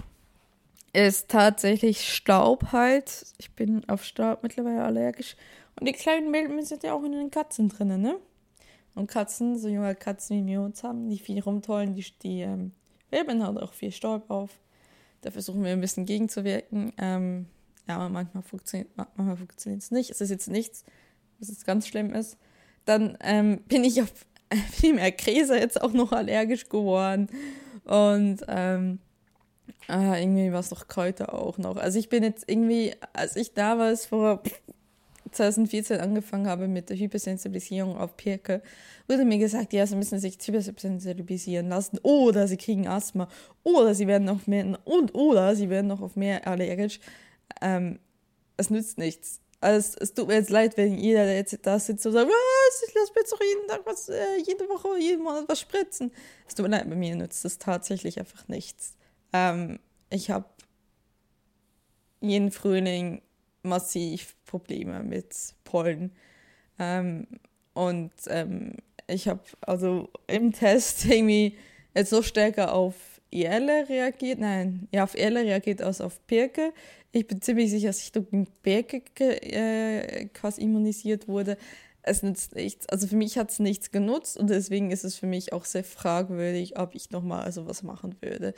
ist 0.93 1.29
tatsächlich 1.29 2.11
Staub 2.11 2.71
halt. 2.71 3.25
Ich 3.37 3.51
bin 3.51 3.87
auf 3.87 4.03
Staub 4.03 4.41
mittlerweile 4.41 4.83
allergisch. 4.83 5.35
Und 5.79 5.87
die 5.87 5.93
kleinen 5.93 6.31
Milben 6.31 6.63
sind 6.63 6.83
ja 6.83 6.93
auch 6.93 7.03
in 7.03 7.11
den 7.11 7.31
Katzen 7.31 7.69
drin, 7.69 8.01
ne? 8.01 8.15
Und 8.95 9.07
Katzen, 9.07 9.57
so 9.59 9.67
junge 9.67 9.93
Katzen 9.93 10.45
wie 10.45 10.51
wir 10.53 10.61
uns 10.61 10.83
haben, 10.83 11.09
die 11.09 11.19
viel 11.19 11.41
rumtollen, 11.41 11.93
die, 11.95 12.05
die 12.23 12.41
ähm, 12.41 12.71
Milben 13.15 13.43
haben 13.43 13.57
auch 13.57 13.73
viel 13.73 13.91
Staub 13.91 14.29
auf. 14.29 14.59
Da 15.21 15.31
versuchen 15.31 15.63
wir 15.63 15.71
ein 15.71 15.81
bisschen 15.81 16.05
gegenzuwirken. 16.05 16.93
Ähm, 16.97 17.47
ja, 17.87 17.95
aber 17.95 18.09
manchmal 18.09 18.43
funktioniert 18.43 18.89
manchmal 18.95 19.37
es 19.77 19.91
nicht. 19.91 20.09
Es 20.11 20.21
ist 20.21 20.29
jetzt 20.29 20.49
nichts, 20.49 20.83
was 21.39 21.49
jetzt 21.49 21.65
ganz 21.65 21.87
schlimm 21.87 22.13
ist. 22.13 22.37
Dann 22.83 23.17
ähm, 23.21 23.61
bin 23.67 23.83
ich 23.83 24.01
auf 24.01 24.11
viel 24.71 24.93
mehr 24.93 25.11
Kräse 25.11 25.57
jetzt 25.57 25.81
auch 25.81 25.93
noch 25.93 26.11
allergisch 26.11 26.69
geworden. 26.69 27.27
Und 27.85 28.41
ähm, 28.47 28.99
Ah, 29.87 30.17
irgendwie 30.17 30.51
war 30.51 30.61
es 30.61 30.69
doch 30.69 30.87
Kräuter 30.87 31.33
auch 31.33 31.57
noch. 31.59 31.77
Also 31.77 31.99
ich 31.99 32.09
bin 32.09 32.23
jetzt 32.23 32.49
irgendwie, 32.49 32.93
als 33.13 33.35
ich 33.35 33.53
damals 33.53 34.07
vor 34.07 34.41
2014 35.35 35.99
angefangen 35.99 36.47
habe 36.47 36.67
mit 36.67 36.89
der 36.89 36.97
Hypersensibilisierung 36.97 37.97
auf 37.97 38.17
Pirke, 38.17 38.61
wurde 39.07 39.25
mir 39.25 39.37
gesagt, 39.37 39.73
ja, 39.73 39.85
sie 39.85 39.95
müssen 39.95 40.19
sich 40.19 40.37
hypersensibilisieren 40.43 41.69
lassen 41.69 41.99
oder 42.03 42.47
sie 42.47 42.57
kriegen 42.57 42.87
Asthma 42.87 43.27
oder 43.63 43.93
sie 43.93 44.07
werden 44.07 44.25
noch 44.25 44.47
mehr 44.47 44.79
und 44.85 45.13
oder 45.15 45.55
sie 45.55 45.69
werden 45.69 45.87
noch 45.87 46.01
auf 46.01 46.15
mehr 46.15 46.47
allergisch. 46.47 46.99
Ähm, 47.61 47.99
es 48.57 48.69
nützt 48.69 48.97
nichts. 48.97 49.41
Also 49.61 49.97
es, 49.99 50.13
tut 50.13 50.27
mir 50.27 50.35
jetzt 50.35 50.49
leid, 50.49 50.77
wenn 50.77 50.97
jeder, 50.97 51.25
der 51.25 51.37
jetzt 51.37 51.57
da 51.63 51.79
sitzt 51.79 52.05
und 52.05 52.13
sagt, 52.13 52.27
was, 52.27 52.87
ich 52.87 52.93
lasse 52.93 53.13
mir 53.13 53.21
jetzt 53.21 53.31
doch 53.31 53.41
jeden 53.41 53.67
Tag 53.67 53.81
was, 53.85 54.09
äh, 54.09 54.37
jede 54.45 54.69
Woche, 54.69 54.99
jeden 54.99 55.23
Monat 55.23 55.45
was 55.47 55.59
spritzen. 55.59 56.11
Es 56.47 56.55
tut 56.55 56.65
mir 56.65 56.77
leid, 56.77 56.89
bei 56.89 56.95
mir 56.95 57.15
nützt 57.15 57.43
das 57.45 57.57
tatsächlich 57.57 58.19
einfach 58.19 58.47
nichts. 58.47 58.95
Ähm, 59.33 59.79
ich 60.09 60.29
habe 60.29 60.45
jeden 62.21 62.51
Frühling 62.51 63.21
massiv 63.63 64.35
Probleme 64.55 65.03
mit 65.03 65.35
Pollen. 65.65 66.11
Ähm, 66.79 67.27
und 67.73 68.13
ähm, 68.27 68.75
ich 69.07 69.27
habe 69.27 69.41
also 69.59 70.09
im 70.27 70.53
Test 70.53 71.05
irgendwie 71.05 71.57
jetzt 71.93 72.09
so 72.09 72.21
stärker 72.21 72.73
auf 72.73 72.95
Erle 73.31 73.89
reagiert, 73.89 74.39
nein, 74.39 74.87
ja, 74.93 75.03
auf 75.03 75.15
Erle 75.15 75.41
reagiert 75.41 75.81
als 75.81 75.99
auf 75.99 76.21
Birke. 76.21 76.71
Ich 77.11 77.27
bin 77.27 77.41
ziemlich 77.41 77.69
sicher, 77.69 77.87
dass 77.87 77.99
ich 77.99 78.13
durch 78.13 78.27
Birke 78.63 79.01
äh, 79.19 80.27
quasi 80.27 80.61
immunisiert 80.61 81.27
wurde. 81.27 81.57
Es 82.01 82.23
nützt 82.23 82.55
nichts. 82.55 82.87
Also 82.87 83.07
für 83.07 83.17
mich 83.17 83.37
hat 83.37 83.51
es 83.51 83.59
nichts 83.59 83.91
genutzt 83.91 84.37
und 84.37 84.49
deswegen 84.49 84.89
ist 84.89 85.03
es 85.03 85.15
für 85.17 85.27
mich 85.27 85.51
auch 85.51 85.65
sehr 85.65 85.83
fragwürdig, 85.83 86.79
ob 86.79 86.95
ich 86.95 87.11
nochmal 87.11 87.43
also 87.43 87.67
was 87.67 87.83
machen 87.83 88.15
würde 88.21 88.53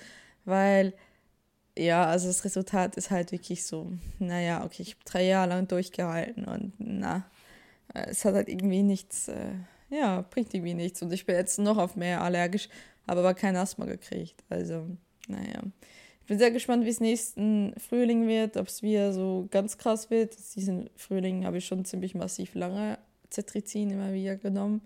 weil 0.48 0.94
ja, 1.78 2.06
also 2.06 2.28
das 2.28 2.44
Resultat 2.46 2.96
ist 2.96 3.12
halt 3.12 3.32
wirklich 3.32 3.66
so, 3.66 3.92
naja, 4.20 4.64
okay, 4.66 4.82
ich 4.82 4.92
habe 4.92 5.04
drei 5.06 5.26
Jahre 5.26 5.50
lang 5.50 5.68
durchgehalten 5.68 6.46
und 6.46 6.74
na, 6.78 7.26
es 7.94 8.26
hat 8.26 8.36
halt 8.36 8.50
irgendwie 8.50 8.84
nichts, 8.84 9.28
äh, 9.28 9.54
ja, 9.90 10.22
bringt 10.30 10.54
irgendwie 10.54 10.74
nichts. 10.74 11.02
Und 11.02 11.12
ich 11.14 11.26
bin 11.26 11.36
jetzt 11.36 11.60
noch 11.60 11.78
auf 11.78 11.96
mehr 11.96 12.22
allergisch, 12.22 12.70
habe 13.08 13.22
aber 13.22 13.34
kein 13.34 13.56
Asthma 13.56 13.86
gekriegt. 13.86 14.44
Also, 14.50 14.88
naja. 15.28 15.62
Ich 16.22 16.28
bin 16.28 16.40
sehr 16.40 16.52
gespannt, 16.52 16.84
wie 16.84 16.90
es 16.90 17.00
nächsten 17.00 17.74
Frühling 17.78 18.28
wird, 18.28 18.58
ob 18.58 18.68
es 18.68 18.84
wieder 18.84 19.14
so 19.14 19.48
ganz 19.50 19.78
krass 19.78 20.10
wird. 20.10 20.36
Diesen 20.56 20.90
Frühling 20.98 21.46
habe 21.46 21.58
ich 21.58 21.66
schon 21.66 21.86
ziemlich 21.86 22.16
massiv 22.16 22.54
lange 22.54 22.98
Cetrizin 23.32 23.92
immer 23.92 24.14
wieder 24.14 24.36
genommen. 24.36 24.82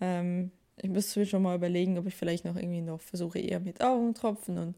Ähm, 0.00 0.50
ich 0.78 0.88
müsste 0.88 1.20
mir 1.20 1.26
schon 1.26 1.42
mal 1.42 1.56
überlegen, 1.56 1.98
ob 1.98 2.06
ich 2.06 2.16
vielleicht 2.16 2.46
noch 2.46 2.56
irgendwie 2.56 2.80
noch 2.80 3.00
versuche, 3.02 3.38
eher 3.38 3.60
mit 3.60 3.82
Augentropfen 3.82 4.58
und 4.58 4.74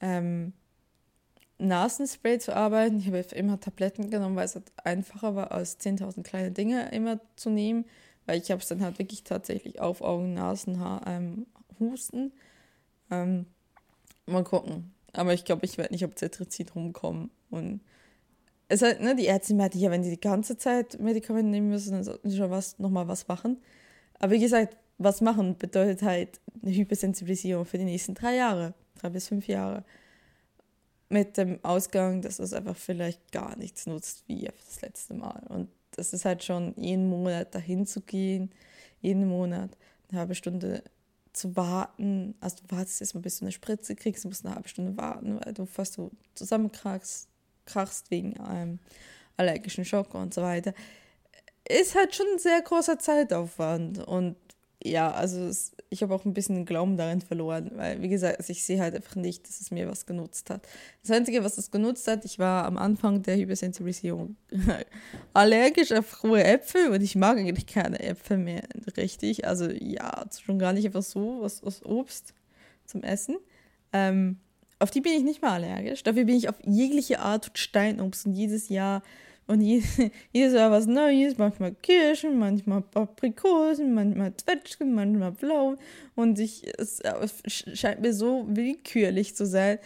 ähm, 0.00 0.52
Nasenspray 1.60 2.38
zu 2.38 2.54
arbeiten. 2.54 2.98
Ich 2.98 3.06
habe 3.06 3.18
immer 3.18 3.60
Tabletten 3.60 4.10
genommen, 4.10 4.36
weil 4.36 4.46
es 4.46 4.54
halt 4.54 4.72
einfacher 4.82 5.34
war, 5.34 5.52
als 5.52 5.78
10.000 5.80 6.22
kleine 6.22 6.50
Dinge 6.50 6.90
immer 6.90 7.20
zu 7.36 7.50
nehmen, 7.50 7.84
weil 8.26 8.40
ich 8.40 8.50
habe 8.50 8.60
es 8.60 8.68
dann 8.68 8.82
halt 8.82 8.98
wirklich 8.98 9.24
tatsächlich 9.24 9.80
auf 9.80 10.02
Augen, 10.02 10.34
Nasen, 10.34 10.80
Haar, 10.80 11.06
ähm, 11.06 11.46
Husten. 11.78 12.32
Ähm, 13.10 13.46
mal 14.26 14.44
gucken. 14.44 14.92
Aber 15.12 15.34
ich 15.34 15.44
glaube, 15.44 15.64
ich 15.64 15.78
werde 15.78 15.92
nicht 15.92 16.04
auf 16.04 16.14
Cetrizin 16.14 16.68
rumkommen. 16.74 17.30
Und 17.50 17.80
es 18.68 18.82
halt, 18.82 19.00
ne, 19.00 19.16
die 19.16 19.24
Ärzte 19.24 19.54
meinten, 19.54 19.78
ja, 19.78 19.90
wenn 19.90 20.02
die 20.02 20.10
die 20.10 20.20
ganze 20.20 20.56
Zeit 20.56 21.00
Medikamente 21.00 21.50
nehmen 21.50 21.70
müssen, 21.70 21.92
dann 21.92 22.04
sollten 22.04 22.30
sie 22.30 22.36
schon 22.36 22.50
was, 22.50 22.78
nochmal 22.78 23.08
was 23.08 23.26
machen. 23.26 23.58
Aber 24.20 24.32
wie 24.32 24.38
gesagt, 24.38 24.76
was 24.98 25.20
machen 25.20 25.56
bedeutet 25.58 26.02
halt 26.02 26.40
eine 26.62 26.72
Hypersensibilisierung 26.72 27.64
für 27.64 27.78
die 27.78 27.84
nächsten 27.84 28.14
drei 28.14 28.36
Jahre, 28.36 28.74
drei 29.00 29.08
bis 29.08 29.28
fünf 29.28 29.48
Jahre. 29.48 29.84
Mit 31.10 31.36
dem 31.36 31.62
Ausgang, 31.64 32.22
dass 32.22 32.38
es 32.38 32.54
einfach 32.54 32.76
vielleicht 32.76 33.32
gar 33.32 33.56
nichts 33.56 33.86
nutzt 33.86 34.24
wie 34.26 34.44
das 34.44 34.80
letzte 34.80 35.14
Mal. 35.14 35.42
Und 35.48 35.68
das 35.90 36.12
ist 36.12 36.24
halt 36.24 36.42
schon 36.42 36.72
jeden 36.76 37.08
Monat 37.08 37.54
dahin 37.54 37.84
zu 37.84 38.00
gehen, 38.00 38.50
jeden 39.00 39.28
Monat 39.28 39.76
eine 40.08 40.20
halbe 40.20 40.34
Stunde 40.34 40.82
zu 41.32 41.56
warten. 41.56 42.34
Also 42.40 42.58
du 42.62 42.76
wartest 42.76 43.00
erstmal, 43.00 43.22
bis 43.22 43.38
du 43.38 43.44
eine 43.44 43.52
Spritze 43.52 43.94
kriegst, 43.94 44.24
du 44.24 44.28
musst 44.28 44.46
eine 44.46 44.54
halbe 44.54 44.68
Stunde 44.68 44.96
warten, 44.96 45.38
weil 45.44 45.52
du 45.52 45.66
fast 45.66 45.94
so 45.94 46.10
zusammenkrachst 46.34 47.28
krachst 47.66 48.10
wegen 48.10 48.38
einem 48.40 48.78
allergischen 49.36 49.84
Schock 49.84 50.14
und 50.14 50.34
so 50.34 50.42
weiter. 50.42 50.74
Ist 51.68 51.94
halt 51.94 52.14
schon 52.14 52.26
ein 52.32 52.38
sehr 52.38 52.60
großer 52.62 52.98
Zeitaufwand 52.98 53.98
und 54.06 54.36
ja, 54.82 55.12
also 55.12 55.40
es, 55.46 55.72
ich 55.92 56.02
habe 56.04 56.14
auch 56.14 56.24
ein 56.24 56.32
bisschen 56.32 56.54
den 56.54 56.64
Glauben 56.64 56.96
darin 56.96 57.20
verloren, 57.20 57.72
weil, 57.74 58.00
wie 58.00 58.08
gesagt, 58.08 58.38
also 58.38 58.52
ich 58.52 58.62
sehe 58.62 58.80
halt 58.80 58.94
einfach 58.94 59.16
nicht, 59.16 59.46
dass 59.48 59.60
es 59.60 59.72
mir 59.72 59.88
was 59.88 60.06
genutzt 60.06 60.48
hat. 60.48 60.66
Das 61.02 61.10
Einzige, 61.10 61.42
was 61.42 61.58
es 61.58 61.72
genutzt 61.72 62.06
hat, 62.06 62.24
ich 62.24 62.38
war 62.38 62.64
am 62.64 62.78
Anfang 62.78 63.22
der 63.22 63.36
Hypersensibilisierung 63.36 64.36
allergisch 65.34 65.90
auf 65.90 66.22
rohe 66.22 66.44
Äpfel 66.44 66.90
und 66.90 67.02
ich 67.02 67.16
mag 67.16 67.38
eigentlich 67.38 67.66
keine 67.66 67.98
Äpfel 67.98 68.38
mehr 68.38 68.62
richtig. 68.96 69.46
Also 69.46 69.68
ja, 69.68 70.24
schon 70.40 70.60
gar 70.60 70.72
nicht 70.72 70.86
einfach 70.86 71.02
so, 71.02 71.38
was 71.40 71.64
aus 71.64 71.84
Obst 71.84 72.34
zum 72.86 73.02
Essen. 73.02 73.36
Ähm, 73.92 74.38
auf 74.78 74.92
die 74.92 75.00
bin 75.00 75.12
ich 75.12 75.24
nicht 75.24 75.42
mal 75.42 75.54
allergisch. 75.54 76.04
Dafür 76.04 76.24
bin 76.24 76.36
ich 76.36 76.48
auf 76.48 76.56
jegliche 76.64 77.18
Art 77.18 77.50
Steinobst 77.58 78.26
und 78.26 78.34
jedes 78.34 78.68
Jahr 78.68 79.02
und 79.50 79.60
jedes 80.32 80.54
Jahr 80.54 80.70
was 80.70 80.86
Neues, 80.86 81.36
manchmal 81.36 81.74
Kirschen, 81.74 82.38
manchmal 82.38 82.84
Aprikosen, 82.94 83.92
manchmal 83.94 84.32
Zwetschgen, 84.36 84.94
manchmal 84.94 85.32
Blau. 85.32 85.74
Und 86.14 86.38
ich, 86.38 86.62
es, 86.78 87.02
scheint 87.46 88.00
mir 88.00 88.14
so 88.14 88.46
willkürlich 88.48 89.34
zu 89.34 89.44
sein. 89.46 89.78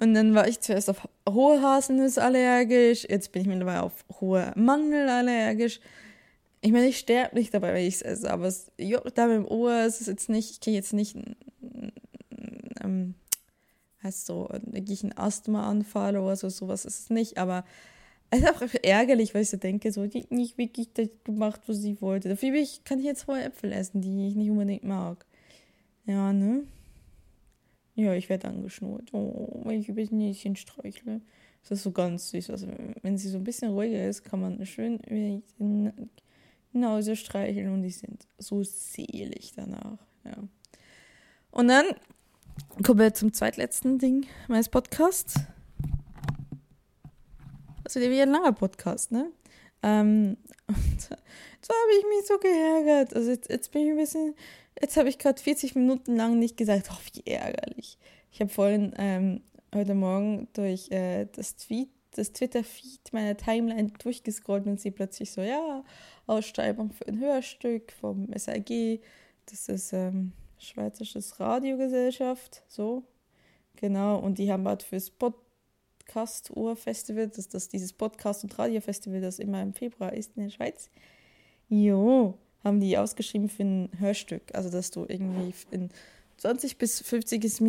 Und 0.00 0.14
dann 0.14 0.36
war 0.36 0.46
ich 0.46 0.60
zuerst 0.60 0.88
auf 0.88 1.08
hohe 1.28 1.60
Haselnüsse 1.60 2.22
allergisch, 2.22 3.04
jetzt 3.08 3.32
bin 3.32 3.42
ich 3.42 3.48
mittlerweile 3.48 3.82
auf 3.82 4.04
hohe 4.20 4.52
Mandel 4.54 5.08
allergisch. 5.08 5.80
Ich 6.60 6.70
meine, 6.70 6.86
ich 6.86 6.98
sterbe 6.98 7.34
nicht 7.34 7.52
dabei, 7.52 7.74
wenn 7.74 7.86
ich 7.86 7.96
es 7.96 8.02
esse, 8.02 8.30
aber 8.30 8.46
es 8.46 8.70
juckt 8.78 9.18
da 9.18 9.26
mit 9.26 9.36
dem 9.36 9.48
Ohr, 9.48 9.82
es 9.84 10.00
ist 10.00 10.06
jetzt 10.06 10.28
nicht, 10.28 10.50
ich 10.52 10.60
kriege 10.60 10.76
jetzt 10.76 10.92
nicht, 10.92 11.16
ähm, 12.84 13.14
heißt 14.04 14.26
so, 14.26 14.48
wirklich 14.62 15.02
einen 15.02 15.18
Asthmaanfall 15.18 16.16
oder 16.16 16.36
so, 16.36 16.48
sowas 16.48 16.84
ist 16.84 17.00
es 17.00 17.10
nicht, 17.10 17.38
aber 17.38 17.64
es 18.30 18.40
ist 18.40 18.48
auch 18.48 18.62
ärgerlich, 18.82 19.34
weil 19.34 19.42
ich 19.42 19.50
so 19.50 19.56
denke, 19.56 19.90
so, 19.90 20.06
die 20.06 20.26
nicht 20.30 20.58
wirklich 20.58 20.92
das 20.92 21.08
gemacht, 21.24 21.60
was 21.66 21.78
sie 21.78 22.00
wollte. 22.00 22.28
Dafür 22.28 22.54
ich, 22.54 22.84
kann 22.84 22.98
ich 22.98 23.06
jetzt 23.06 23.20
zwei 23.20 23.42
Äpfel 23.42 23.72
essen, 23.72 24.02
die 24.02 24.28
ich 24.28 24.34
nicht 24.34 24.50
unbedingt 24.50 24.84
mag. 24.84 25.24
Ja, 26.04 26.32
ne? 26.32 26.64
Ja, 27.94 28.14
ich 28.14 28.28
werde 28.28 28.48
angeschnurrt. 28.48 29.12
Oh, 29.12 29.62
wenn 29.64 29.80
ich 29.80 29.88
über 29.88 30.02
das 30.02 30.10
Näschen 30.10 30.56
streichle. 30.56 31.20
Das 31.62 31.78
ist 31.78 31.82
so 31.84 31.90
ganz 31.90 32.30
süß. 32.30 32.50
Also, 32.50 32.68
wenn 33.02 33.18
sie 33.18 33.28
so 33.28 33.38
ein 33.38 33.44
bisschen 33.44 33.72
ruhiger 33.72 34.06
ist, 34.06 34.24
kann 34.24 34.40
man 34.40 34.64
schön 34.66 34.98
über 35.00 35.42
die 35.58 36.78
Nase 36.78 37.16
streicheln 37.16 37.72
und 37.72 37.82
die 37.82 37.90
sind 37.90 38.26
so 38.38 38.62
selig 38.62 39.52
danach. 39.56 39.98
Ja. 40.24 40.36
Und 41.50 41.68
dann 41.68 41.86
kommen 42.84 43.00
wir 43.00 43.14
zum 43.14 43.32
zweitletzten 43.32 43.98
Ding 43.98 44.26
meines 44.48 44.68
Podcasts. 44.68 45.34
Also 47.88 48.00
wäre 48.00 48.24
ein 48.24 48.32
langer 48.32 48.52
Podcast, 48.52 49.12
ne? 49.12 49.32
Ähm, 49.82 50.36
und 50.66 51.00
so 51.00 51.08
habe 51.08 51.92
ich 51.98 52.04
mich 52.04 52.26
so 52.26 52.36
geärgert. 52.36 53.14
Also 53.16 53.30
jetzt, 53.30 53.48
jetzt 53.48 53.72
bin 53.72 53.86
ich 53.86 53.90
ein 53.92 53.96
bisschen, 53.96 54.34
jetzt 54.78 54.98
habe 54.98 55.08
ich 55.08 55.18
gerade 55.18 55.40
40 55.40 55.74
Minuten 55.74 56.14
lang 56.14 56.38
nicht 56.38 56.58
gesagt, 56.58 56.90
oh, 56.92 56.98
wie 57.14 57.30
ärgerlich. 57.30 57.96
Ich 58.30 58.40
habe 58.40 58.50
vorhin 58.50 58.92
ähm, 58.98 59.40
heute 59.74 59.94
Morgen 59.94 60.48
durch 60.52 60.90
äh, 60.90 61.28
das 61.32 61.56
Tweet, 61.56 61.88
das 62.10 62.34
Twitter-Feed 62.34 63.10
meiner 63.12 63.38
Timeline 63.38 63.90
durchgescrollt 64.02 64.66
und 64.66 64.78
sie 64.78 64.90
plötzlich 64.90 65.32
so, 65.32 65.40
ja, 65.40 65.82
Ausschreibung 66.26 66.92
für 66.92 67.08
ein 67.08 67.18
Hörstück 67.18 67.92
vom 67.92 68.28
SAG. 68.36 69.00
Das 69.46 69.70
ist 69.70 69.94
ähm, 69.94 70.32
Schweizerisches 70.58 71.40
Radiogesellschaft, 71.40 72.64
so. 72.68 73.04
Genau, 73.76 74.18
und 74.18 74.36
die 74.36 74.52
haben 74.52 74.68
halt 74.68 74.82
fürs 74.82 75.08
Podcast-Uhr-Festival, 76.08 77.28
das, 77.28 77.48
das 77.48 77.68
dieses 77.68 77.92
Podcast- 77.92 78.42
und 78.42 78.58
Radio-Festival, 78.58 79.20
das 79.20 79.38
immer 79.38 79.62
im 79.62 79.74
Februar 79.74 80.12
ist 80.12 80.36
in 80.36 80.44
der 80.44 80.50
Schweiz. 80.50 80.90
Jo, 81.68 82.38
haben 82.64 82.80
die 82.80 82.96
ausgeschrieben 82.98 83.48
für 83.48 83.62
ein 83.62 83.90
Hörstück. 83.98 84.42
Also, 84.54 84.70
dass 84.70 84.90
du 84.90 85.04
irgendwie 85.06 85.54
in 85.70 85.90
20 86.38 86.78
bis 86.78 87.00
50 87.00 87.60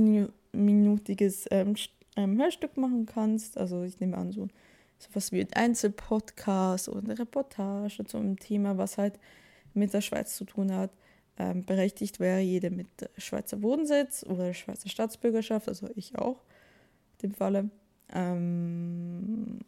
minütiges 0.54 1.46
ähm, 1.52 1.76
ähm, 2.16 2.40
Hörstück 2.40 2.78
machen 2.78 3.06
kannst. 3.06 3.58
Also, 3.58 3.84
ich 3.84 4.00
nehme 4.00 4.18
an, 4.18 4.32
so 4.32 4.48
sowas 4.98 5.32
wie 5.32 5.42
ein 5.42 5.54
Einzelpodcast 5.54 6.90
oder 6.90 7.00
eine 7.00 7.20
Reportage 7.20 8.04
zu 8.06 8.18
einem 8.18 8.38
Thema, 8.38 8.78
was 8.78 8.98
halt 8.98 9.20
mit 9.74 9.94
der 9.94 10.02
Schweiz 10.02 10.36
zu 10.36 10.46
tun 10.46 10.74
hat. 10.74 10.92
Ähm, 11.38 11.64
berechtigt 11.64 12.20
wäre 12.20 12.40
jede 12.40 12.70
mit 12.70 12.88
Schweizer 13.18 13.58
Bodensitz 13.58 14.26
oder 14.28 14.54
Schweizer 14.54 14.90
Staatsbürgerschaft, 14.90 15.70
also 15.70 15.88
ich 15.96 16.18
auch 16.18 16.42
in 17.22 17.30
dem 17.30 17.34
Falle. 17.34 17.70
Ähm, 18.14 19.60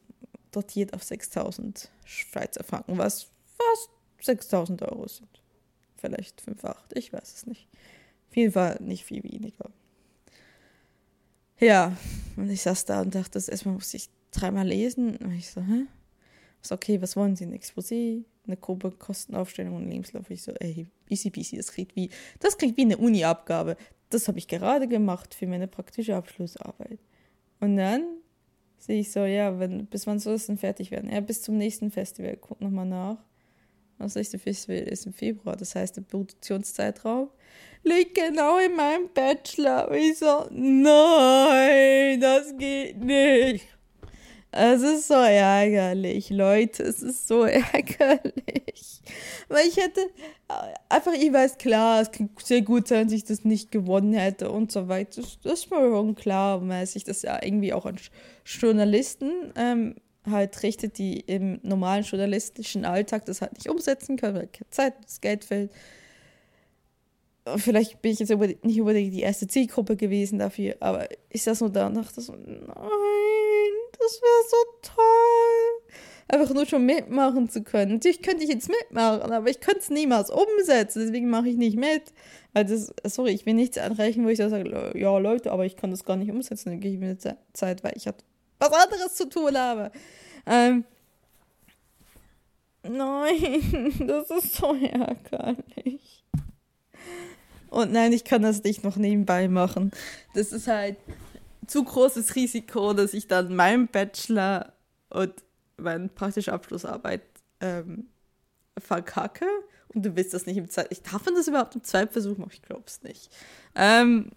dotiert 0.52 0.94
auf 0.94 1.04
6000 1.04 1.89
Schweizer 2.06 2.64
Franken, 2.64 2.98
was 2.98 3.28
fast 3.58 3.89
6000 4.22 4.82
Euro 4.84 5.08
sind. 5.08 5.42
Vielleicht 5.98 6.42
5,8, 6.42 6.76
ich 6.94 7.14
weiß 7.14 7.34
es 7.36 7.46
nicht. 7.46 7.68
Auf 8.30 8.36
jeden 8.36 8.52
Fall 8.52 8.78
nicht 8.82 9.06
viel 9.06 9.24
weniger. 9.24 9.70
Ja, 11.60 11.96
und 12.38 12.50
ich 12.50 12.62
saß 12.62 12.86
da 12.86 13.02
und 13.02 13.14
dachte, 13.14 13.38
erstmal 13.38 13.76
muss 13.76 13.94
ich 13.94 14.10
dreimal 14.32 14.68
lesen. 14.68 15.16
Und 15.18 15.34
ich 15.34 15.52
so, 15.52 15.62
hä? 15.62 15.86
So, 16.62 16.76
okay, 16.76 17.02
was 17.02 17.16
wollen 17.16 17.36
Sie? 17.36 17.46
Ein 17.46 17.54
Exposé, 17.54 18.24
eine 18.48 18.58
grobe 18.58 18.92
Kostenaufstellung 18.92 19.76
und 19.76 19.89
Lebenslauf. 19.89 20.30
Ich 20.30 20.42
so, 20.42 20.54
ey, 20.54 20.88
easy 21.10 21.30
peasy, 21.30 21.58
das 21.58 21.72
klingt 21.72 21.96
wie, 21.96 22.10
das 22.39 22.58
klingt 22.58 22.78
wie 22.78 22.82
eine 22.82 22.98
Uni-Abgabe. 22.98 23.78
Das 24.10 24.28
habe 24.28 24.39
ich 24.39 24.48
gerade 24.48 24.88
gemacht 24.88 25.34
für 25.34 25.48
meine 25.48 25.68
praktische 25.68 26.16
Abschlussarbeit. 26.16 27.00
Und 27.60 27.78
dann 27.78 28.04
sehe 28.82 28.99
ich 28.99 29.11
so, 29.11 29.25
ja, 29.25 29.59
wenn, 29.59 29.86
bis 29.86 30.07
wann 30.07 30.19
soll 30.19 30.34
es 30.34 30.47
denn 30.47 30.57
fertig 30.57 30.91
werden? 30.91 31.11
Ja, 31.11 31.21
bis 31.21 31.41
zum 31.43 31.57
nächsten 31.57 31.91
Festival. 31.91 32.36
Guck 32.38 32.59
nochmal 32.61 32.88
nach. 32.88 33.17
Das 33.99 34.15
nächste 34.15 34.39
Festival 34.39 34.77
ist 34.79 35.05
im 35.05 35.13
Februar. 35.13 35.55
Das 35.55 35.75
heißt, 35.75 35.95
der 35.95 36.01
Produktionszeitraum 36.01 37.29
liegt 37.84 38.15
genau 38.15 38.57
in 38.57 38.75
meinem 38.75 39.09
Bachelor. 39.13 39.89
Und 39.89 39.97
ich 39.97 40.17
so, 40.17 40.47
nein, 40.49 42.19
das 42.19 42.57
geht 42.57 42.97
nicht. 42.97 43.67
Es 44.54 44.82
ist 44.82 45.08
so 45.08 45.14
ärgerlich, 45.14 46.30
Leute. 46.30 46.84
Es 46.84 47.02
ist 47.02 47.28
so 47.28 47.43
ärgerlich. 47.45 49.02
Weil 49.47 49.68
ich 49.68 49.78
hätte 49.78 50.02
äh, 50.49 50.74
einfach, 50.89 51.14
ich 51.14 51.32
weiß 51.32 51.58
klar, 51.58 52.02
es 52.02 52.12
kann 52.12 52.30
sehr 52.43 52.62
gut 52.62 52.88
sein, 52.88 53.08
dass 53.08 53.14
ich 53.14 53.24
das 53.24 53.45
nicht 53.45 53.72
gewonnen 53.72 54.14
hätte 54.14 54.52
und 54.52 54.72
so 54.72 54.89
weiter. 54.89 55.22
Das, 55.22 55.39
das 55.41 55.54
ist 55.62 55.72
mir 55.72 55.78
schon 55.78 56.16
klar, 56.16 56.68
weil 56.68 56.86
sich 56.86 57.06
das 57.06 57.22
ja 57.22 57.39
irgendwie 57.41 57.74
auch 57.74 57.86
an 57.86 57.95
Journalisten 58.43 59.54
ähm, 59.56 59.95
halt 60.30 60.62
richtet, 60.64 60.97
die 60.97 61.22
im 61.22 61.60
normalen 61.64 62.04
journalistischen 62.04 62.84
Alltag 62.86 63.26
das 63.26 63.41
halt 63.41 63.54
nicht 63.54 63.70
umsetzen 63.70 64.18
können, 64.18 64.36
weil 64.36 64.47
keine 64.47 64.70
Zeit, 64.70 64.93
das 65.04 65.22
Geld 65.22 65.45
fehlt. 65.45 65.72
Vielleicht 67.58 68.02
bin 68.02 68.12
ich 68.12 68.20
jetzt 68.20 68.30
nicht 68.30 68.80
unbedingt 68.80 69.14
die 69.14 69.22
erste 69.22 69.48
Zielgruppe 69.48 69.96
gewesen 69.96 70.38
dafür, 70.38 70.76
aber 70.80 71.08
ich 71.30 71.42
saß 71.42 71.62
nur 71.62 71.72
da 71.72 71.88
und 71.88 71.96
dachte 71.96 72.22
so, 72.22 72.34
nein, 72.34 72.68
das 74.00 74.22
wäre 74.22 74.44
so 74.48 74.58
toll. 74.84 75.96
Einfach 76.28 76.54
nur 76.54 76.68
schon 76.68 76.86
mitmachen 76.86 77.50
zu 77.50 77.64
können. 77.64 77.94
Natürlich 77.94 78.22
könnte 78.22 78.44
ich 78.44 78.50
jetzt 78.50 78.70
mitmachen, 78.70 79.32
aber 79.32 79.50
ich 79.50 79.60
könnte 79.60 79.80
es 79.80 79.89
niemals 79.89 80.30
umsetzen, 80.30 81.02
deswegen 81.02 81.30
mache 81.30 81.50
ich 81.50 81.58
nicht 81.58 81.78
mit. 81.78 82.14
Weil 82.54 82.66
das, 82.66 82.94
sorry, 83.06 83.32
ich 83.32 83.46
will 83.48 83.56
nichts 83.56 83.78
anrechnen, 83.80 84.26
wo 84.26 84.30
ich 84.30 84.38
sage, 84.38 84.92
ja 84.96 85.18
Leute, 85.18 85.52
aber 85.52 85.66
ich 85.66 85.76
kann 85.76 85.89
das 85.89 86.06
gar 86.06 86.18
nicht 86.18 86.30
umsetzen, 86.30 86.70
dann 86.70 86.80
gehe 86.80 86.94
ich 86.94 87.00
mir 87.00 87.18
Zeit, 87.54 87.84
weil 87.84 87.94
ich 87.96 88.06
halt 88.06 88.24
was 88.60 88.72
anderes 88.72 89.16
zu 89.16 89.28
tun 89.28 89.58
habe. 89.58 89.92
Ähm, 90.46 90.86
nein, 92.84 93.94
das 94.08 94.30
ist 94.30 94.56
so 94.56 94.76
ärgerlich. 94.76 96.20
Und 97.72 97.93
nein, 97.93 98.11
ich 98.11 98.26
kann 98.26 98.41
das 98.41 98.63
nicht 98.63 98.84
noch 98.84 98.97
nebenbei 98.97 99.47
machen. 99.47 99.91
Das 100.36 100.51
ist 100.51 100.67
halt 100.67 100.97
zu 101.67 101.84
großes 101.84 102.36
Risiko, 102.36 102.91
dass 102.91 103.13
ich 103.13 103.28
dann 103.28 103.55
meinen 103.55 103.88
Bachelor 103.88 104.74
und 105.09 105.34
meine 105.78 106.09
praktische 106.09 106.51
Abschlussarbeit 106.51 107.22
ähm, 107.61 108.07
verkacke. 108.78 109.45
Und 109.88 110.05
du 110.05 110.15
willst 110.17 110.34
das 110.34 110.45
nicht 110.45 110.57
im 110.57 110.69
Zeit. 110.69 110.88
Ich 110.89 111.01
darf 111.01 111.24
das 111.24 111.47
überhaupt 111.47 111.76
im 111.76 111.84
Zweitversuch 111.84 112.38
machen? 112.38 112.51
Ich 112.51 112.61
glaube 112.61 112.84
es 112.88 113.03
nicht. 113.03 113.32
Ähm, 113.76 114.32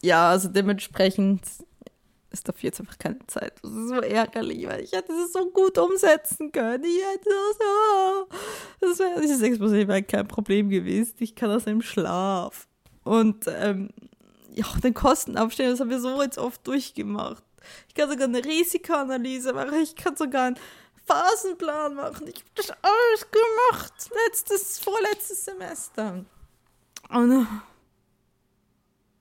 ja, 0.00 0.30
also 0.30 0.48
dementsprechend 0.48 1.42
ist 2.32 2.48
dafür 2.48 2.68
jetzt 2.68 2.80
einfach 2.80 2.98
keine 2.98 3.18
Zeit. 3.26 3.54
Das 3.62 3.70
ist 3.70 3.88
so 3.88 3.94
ärgerlich, 3.96 4.66
weil 4.66 4.80
ich 4.80 4.92
hätte 4.92 5.12
es 5.12 5.32
so 5.32 5.50
gut 5.50 5.78
umsetzen 5.78 6.50
können. 6.52 6.84
Ich 6.84 7.02
hätte 7.02 7.28
das, 7.28 7.58
oh, 7.60 8.26
das 8.80 8.98
wäre 8.98 9.20
dieses 9.20 9.42
Exposé 9.42 9.86
wäre 9.86 10.02
kein 10.02 10.26
Problem 10.26 10.68
gewesen. 10.68 11.14
Ich 11.18 11.34
kann 11.34 11.50
das 11.50 11.66
im 11.66 11.82
Schlaf. 11.82 12.66
Und 13.04 13.44
ähm, 13.48 13.90
ja, 14.54 14.66
den 14.82 14.94
Kostenaufstellung, 14.94 15.72
das 15.72 15.80
haben 15.80 15.90
wir 15.90 16.00
so 16.00 16.22
jetzt 16.22 16.38
oft 16.38 16.66
durchgemacht. 16.66 17.42
Ich 17.88 17.94
kann 17.94 18.10
sogar 18.10 18.26
eine 18.26 18.44
Risikoanalyse 18.44 19.52
machen, 19.52 19.80
ich 19.82 19.94
kann 19.96 20.16
sogar 20.16 20.46
einen 20.46 20.58
Phasenplan 21.06 21.94
machen. 21.94 22.26
Ich 22.28 22.36
habe 22.36 22.50
das 22.54 22.70
alles 22.70 23.26
gemacht, 23.30 23.92
letztes, 24.26 24.78
vorletztes 24.78 25.44
Semester. 25.44 26.24
Und 27.08 27.46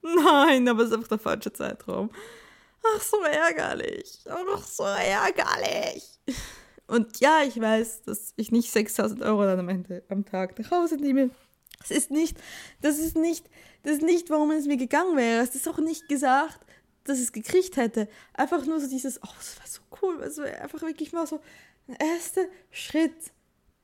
nein, 0.02 0.68
aber 0.68 0.84
es 0.84 0.90
ist 0.90 0.96
einfach 0.96 1.08
der 1.10 1.20
falsche 1.20 1.54
Zeitraum. 1.54 2.10
Ach, 2.84 3.02
so 3.02 3.22
ärgerlich. 3.22 4.20
Ach, 4.28 4.66
so 4.66 4.84
ärgerlich. 4.84 6.20
Und 6.88 7.20
ja, 7.20 7.42
ich 7.44 7.60
weiß, 7.60 8.04
dass 8.04 8.34
ich 8.36 8.52
nicht 8.52 8.72
6000 8.72 9.22
Euro 9.22 9.44
dann 9.44 9.60
am 9.60 9.70
Ende 9.70 10.04
am 10.10 10.26
Tag 10.26 10.58
nach 10.60 10.72
Hause 10.72 10.96
nehme. 10.96 11.30
Das 11.80 11.92
ist 11.92 12.12
nicht, 12.12 12.38
das 12.82 13.00
ist 13.00 13.16
nicht, 13.16 13.50
das 13.84 13.94
ist 13.94 14.04
nicht, 14.04 14.30
warum 14.30 14.52
es 14.52 14.66
mir 14.66 14.78
gegangen 14.78 15.18
wäre. 15.18 15.42
Es 15.44 15.56
ist 15.56 15.68
auch 15.68 15.80
nicht 15.80 16.08
gesagt, 16.10 16.60
dass 17.04 17.20
es 17.20 17.32
gekriegt 17.32 17.78
hätte. 17.78 18.08
Einfach 18.34 18.66
nur 18.66 18.80
so 18.80 18.90
dieses, 18.90 19.22
oh, 19.24 19.34
das 19.38 19.60
war 19.60 19.68
so 19.68 19.82
cool. 20.02 20.22
Also 20.22 20.44
einfach 20.44 20.82
wirklich 20.82 21.14
mal 21.14 21.26
so 21.26 21.42
ein 21.88 21.96
erster 21.96 22.46
Schritt 22.70 23.32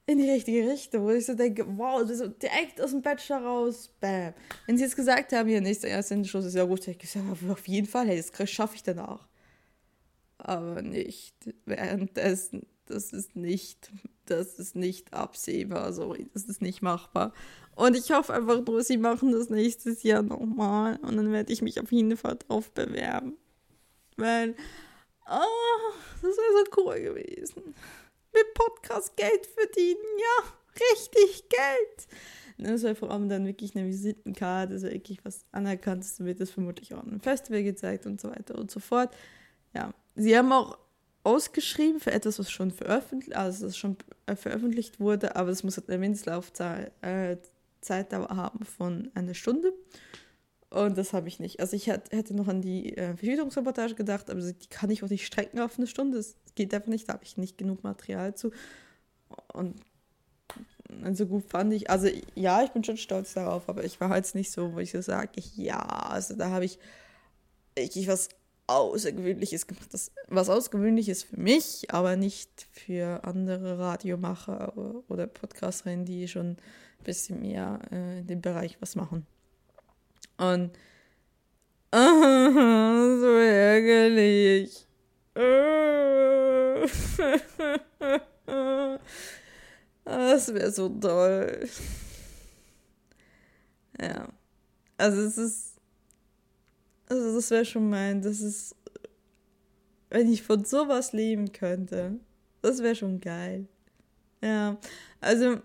in 0.07 0.19
die 0.19 0.29
richtige 0.29 0.69
Richtung, 0.69 1.03
wo 1.03 1.09
ich 1.11 1.25
so 1.25 1.33
denke, 1.33 1.65
wow, 1.77 2.01
das 2.01 2.21
ist 2.21 2.41
direkt 2.41 2.81
aus 2.81 2.91
dem 2.91 3.01
Bachelor 3.01 3.41
raus, 3.43 3.91
bam. 3.99 4.33
Wenn 4.65 4.77
sie 4.77 4.85
jetzt 4.85 4.95
gesagt 4.95 5.33
haben, 5.33 5.49
hier 5.49 5.59
nächste 5.59 5.87
erste 5.87 6.23
Schluss 6.23 6.45
ist 6.45 6.55
ja 6.55 6.63
gut, 6.63 6.87
ich 6.87 6.97
gesagt, 6.97 7.25
auf 7.49 7.67
jeden 7.67 7.87
Fall, 7.87 8.07
hey, 8.07 8.23
das 8.23 8.49
schaffe 8.49 8.75
ich 8.75 8.83
danach. 8.83 9.27
Aber 10.37 10.81
nicht 10.81 11.35
währenddessen. 11.65 12.65
Das 12.85 13.11
ist 13.11 13.35
nicht, 13.35 13.91
das 14.25 14.57
ist 14.59 14.77
nicht 14.77 15.13
absehbar, 15.13 15.91
sorry, 15.91 16.29
das 16.33 16.45
ist 16.45 16.61
nicht 16.61 16.81
machbar. 16.81 17.33
Und 17.75 17.97
ich 17.97 18.09
hoffe 18.11 18.33
einfach 18.33 18.65
nur, 18.65 18.81
sie 18.83 18.97
machen 18.97 19.33
das 19.33 19.49
nächstes 19.49 20.03
Jahr 20.03 20.21
nochmal 20.21 20.95
und 21.01 21.17
dann 21.17 21.33
werde 21.33 21.51
ich 21.51 21.61
mich 21.61 21.81
auf 21.81 21.91
jeden 21.91 22.15
Fall 22.15 22.37
drauf 22.37 22.71
bewerben. 22.71 23.35
Weil, 24.15 24.55
oh, 25.29 25.93
das 26.21 26.37
wäre 26.37 26.65
so 26.65 26.81
cool 26.81 27.01
gewesen 27.01 27.75
mit 28.37 28.53
Podcast 28.53 29.15
Geld 29.15 29.45
verdienen. 29.45 30.03
Ja, 30.19 30.53
richtig 30.91 31.49
Geld. 31.49 32.07
Das 32.57 32.81
soll 32.81 32.95
vor 32.95 33.11
allem 33.11 33.29
dann 33.29 33.45
wirklich 33.45 33.75
eine 33.75 33.87
Visitenkarte, 33.87 34.73
also 34.73 34.87
wirklich 34.87 35.23
was 35.23 35.45
Anerkanntes, 35.51 36.19
wird 36.23 36.39
das 36.39 36.49
vermutlich 36.49 36.93
auch 36.93 36.99
an 36.99 37.09
einem 37.09 37.19
Festival 37.19 37.63
gezeigt 37.63 38.05
und 38.05 38.19
so 38.19 38.29
weiter 38.29 38.57
und 38.57 38.71
so 38.71 38.79
fort. 38.79 39.15
Ja, 39.75 39.93
sie 40.15 40.35
haben 40.35 40.51
auch 40.51 40.77
ausgeschrieben 41.23 41.99
für 41.99 42.11
etwas, 42.11 42.39
was 42.39 42.49
schon 42.49 42.71
veröffentlicht, 42.71 43.35
also 43.35 43.65
das 43.65 43.77
schon 43.77 43.97
äh, 44.25 44.35
veröffentlicht 44.35 44.99
wurde, 44.99 45.35
aber 45.35 45.49
es 45.49 45.63
muss 45.63 45.77
halt 45.77 45.89
eine 45.89 45.99
Mindestlaufzeit 45.99 46.91
äh, 47.01 47.37
haben 47.89 48.65
von 48.65 49.11
einer 49.13 49.33
Stunde. 49.33 49.73
Und 50.69 50.97
das 50.97 51.13
habe 51.13 51.29
ich 51.29 51.39
nicht. 51.39 51.61
Also 51.61 51.75
ich 51.75 51.87
hätte 51.87 52.35
noch 52.35 52.47
an 52.47 52.61
die 52.61 52.97
äh, 52.97 53.15
Verhütungsreportage 53.15 53.95
gedacht, 53.95 54.29
aber 54.29 54.41
die 54.41 54.67
kann 54.69 54.89
ich 54.89 55.01
auch 55.01 55.09
nicht 55.09 55.25
strecken 55.25 55.59
auf 55.59 55.77
eine 55.77 55.87
Stunde. 55.87 56.17
Das 56.17 56.35
geht 56.55 56.73
einfach 56.73 56.89
nicht, 56.89 57.07
da 57.07 57.13
habe 57.13 57.23
ich 57.23 57.37
nicht 57.37 57.57
genug 57.57 57.83
Material 57.83 58.35
zu. 58.35 58.51
Und 59.53 59.81
so 61.13 61.25
gut 61.25 61.45
fand 61.45 61.73
ich, 61.73 61.89
also 61.89 62.09
ja, 62.35 62.63
ich 62.63 62.71
bin 62.71 62.83
schon 62.83 62.97
stolz 62.97 63.33
darauf, 63.33 63.69
aber 63.69 63.83
ich 63.83 63.99
war 63.99 64.09
halt 64.09 64.33
nicht 64.35 64.51
so, 64.51 64.73
wo 64.73 64.79
ich 64.79 64.91
so 64.91 65.01
sage, 65.01 65.41
ja, 65.55 65.79
also 65.79 66.35
da 66.35 66.49
habe 66.49 66.65
ich 66.65 66.79
wirklich 67.75 68.07
was 68.07 68.29
Außergewöhnliches 68.67 69.67
gemacht. 69.67 69.87
Das, 69.93 70.11
was 70.27 70.49
Außergewöhnliches 70.49 71.23
für 71.23 71.39
mich, 71.39 71.87
aber 71.91 72.17
nicht 72.17 72.67
für 72.71 73.23
andere 73.23 73.79
Radiomacher 73.79 74.73
oder 75.07 75.27
Podcasterinnen, 75.27 76.05
die 76.05 76.27
schon 76.27 76.51
ein 76.51 77.03
bisschen 77.03 77.41
mehr 77.41 77.79
äh, 77.91 78.19
in 78.19 78.27
dem 78.27 78.41
Bereich 78.41 78.77
was 78.81 78.95
machen. 78.95 79.25
Und 80.37 80.71
Oh, 81.91 81.97
so 83.21 83.37
ärgerlich. 83.37 84.85
Das 90.05 90.53
wäre 90.53 90.71
so 90.71 90.87
toll. 90.87 91.67
Ja. 93.99 94.29
Also 94.97 95.21
es 95.21 95.37
ist. 95.37 95.73
Also 97.09 97.35
das 97.35 97.51
wäre 97.51 97.65
schon 97.65 97.89
mein, 97.89 98.21
das 98.21 98.41
ist. 98.41 98.75
Wenn 100.09 100.31
ich 100.31 100.43
von 100.43 100.63
sowas 100.63 101.11
leben 101.11 101.51
könnte, 101.51 102.19
das 102.61 102.81
wäre 102.81 102.95
schon 102.95 103.19
geil. 103.19 103.67
Ja. 104.41 104.77
Also 105.19 105.59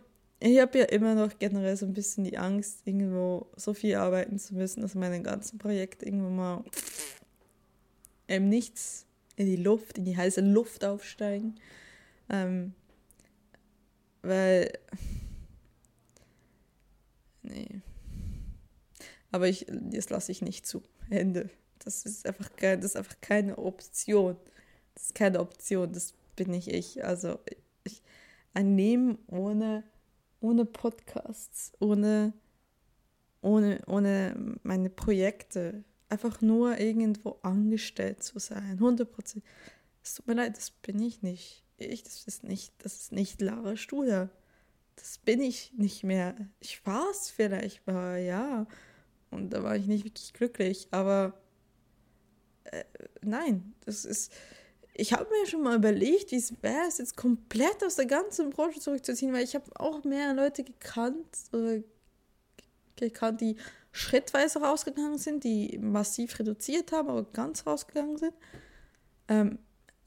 ich 0.45 0.59
habe 0.61 0.79
ja 0.79 0.85
immer 0.87 1.15
noch 1.15 1.39
generell 1.39 1.77
so 1.77 1.87
ein 1.87 1.93
bisschen 1.93 2.25
die 2.25 2.37
Angst, 2.37 2.81
irgendwo 2.85 3.47
so 3.57 3.75
viel 3.75 3.95
arbeiten 3.95 4.39
zu 4.39 4.55
müssen, 4.55 4.81
dass 4.81 4.95
meine 4.95 5.23
ganzen 5.23 5.59
Projekte 5.59 6.05
irgendwo 6.05 6.31
mal 6.31 6.65
im 8.27 8.49
Nichts 8.49 9.07
in 9.37 9.47
die 9.47 9.57
Luft, 9.57 9.99
in 9.99 10.05
die 10.05 10.17
heiße 10.17 10.41
Luft 10.41 10.85
aufsteigen. 10.85 11.55
Ähm, 12.29 12.75
weil. 14.23 14.73
Nee. 17.43 17.81
Aber 19.31 19.49
ich, 19.49 19.67
das 19.69 20.11
lasse 20.11 20.33
ich 20.33 20.43
nicht 20.43 20.67
zu. 20.67 20.83
Ende. 21.09 21.51
Das 21.79 22.05
ist 22.05 22.27
einfach 22.27 22.55
kein, 22.57 22.81
das 22.81 22.93
ist 22.93 22.97
einfach 22.97 23.21
keine 23.21 23.59
Option. 23.59 24.37
Das 24.95 25.05
ist 25.05 25.15
keine 25.15 25.41
Option. 25.41 25.93
Das 25.93 26.15
bin 26.35 26.51
nicht 26.51 26.69
ich. 26.69 27.05
Also 27.05 27.39
ich, 27.85 28.03
ein 28.55 28.77
Leben 28.77 29.19
ohne 29.29 29.85
ohne 30.43 30.65
Podcasts, 30.65 31.73
ohne, 31.79 32.33
ohne, 33.41 33.81
ohne 33.87 34.59
meine 34.63 34.91
Projekte, 34.91 35.85
einfach 36.09 36.41
nur 36.41 36.79
irgendwo 36.79 37.39
angestellt 37.43 38.23
zu 38.23 38.39
sein, 38.39 38.73
100 38.73 39.11
Prozent. 39.11 39.45
Es 40.03 40.15
tut 40.15 40.27
mir 40.27 40.35
leid, 40.35 40.57
das 40.57 40.71
bin 40.71 41.01
ich 41.01 41.23
nicht. 41.23 41.65
Ich, 41.79 42.03
das 42.03 42.25
ist 42.25 42.45
nicht, 42.45 42.75
das 42.85 43.01
ist 43.01 43.13
nicht 43.13 43.41
Lara 43.41 43.77
Studer. 43.77 44.31
Das 44.97 45.19
bin 45.19 45.41
ich 45.41 45.73
nicht 45.75 46.05
mehr. 46.05 46.37
Ich 46.61 46.85
war 46.85 47.09
es 47.11 47.31
vielleicht 47.31 47.87
mal, 47.87 48.21
ja. 48.21 48.67
Und 49.31 49.51
da 49.51 49.63
war 49.63 49.77
ich 49.77 49.87
nicht 49.87 50.05
wirklich 50.05 50.33
glücklich, 50.35 50.89
aber 50.91 51.41
äh, 52.65 52.85
nein, 53.23 53.75
das 53.85 54.05
ist, 54.05 54.33
ich 54.95 55.13
habe 55.13 55.29
mir 55.31 55.47
schon 55.47 55.63
mal 55.63 55.77
überlegt, 55.77 56.33
wie 56.33 56.37
es 56.37 56.53
wäre, 56.63 56.87
es 56.87 56.99
jetzt 56.99 57.17
komplett 57.17 57.83
aus 57.85 57.97
der 57.97 58.07
ganzen 58.07 58.51
Branche 58.51 58.81
zurückzuziehen, 58.81 59.33
weil 59.33 59.45
ich 59.45 59.55
habe 59.55 59.65
auch 59.81 60.05
mehr 60.05 60.35
Leute 60.35 60.65
gekannt 60.65 61.27
oder 61.53 61.79
gekannt, 62.97 63.41
die 63.41 63.57
schrittweise 63.91 64.61
rausgegangen 64.61 65.19
sind, 65.19 65.45
die 65.45 65.79
massiv 65.79 66.39
reduziert 66.39 66.93
haben, 66.93 67.09
aber 67.09 67.25
ganz 67.25 67.67
rausgegangen 67.67 68.19
sind. 68.19 68.35
Ähm, 69.29 69.59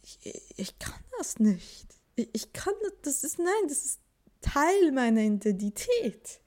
ich, 0.03 0.19
ich, 0.57 0.79
kann 0.79 1.03
das 1.17 1.39
nicht. 1.39 1.87
Ich, 2.15 2.29
ich 2.33 2.53
kann 2.53 2.73
das, 3.01 3.23
ist, 3.23 3.39
nein, 3.39 3.67
das 3.67 3.85
ist 3.85 3.99
Teil 4.41 4.91
meiner 4.91 5.21
Identität. 5.21 6.41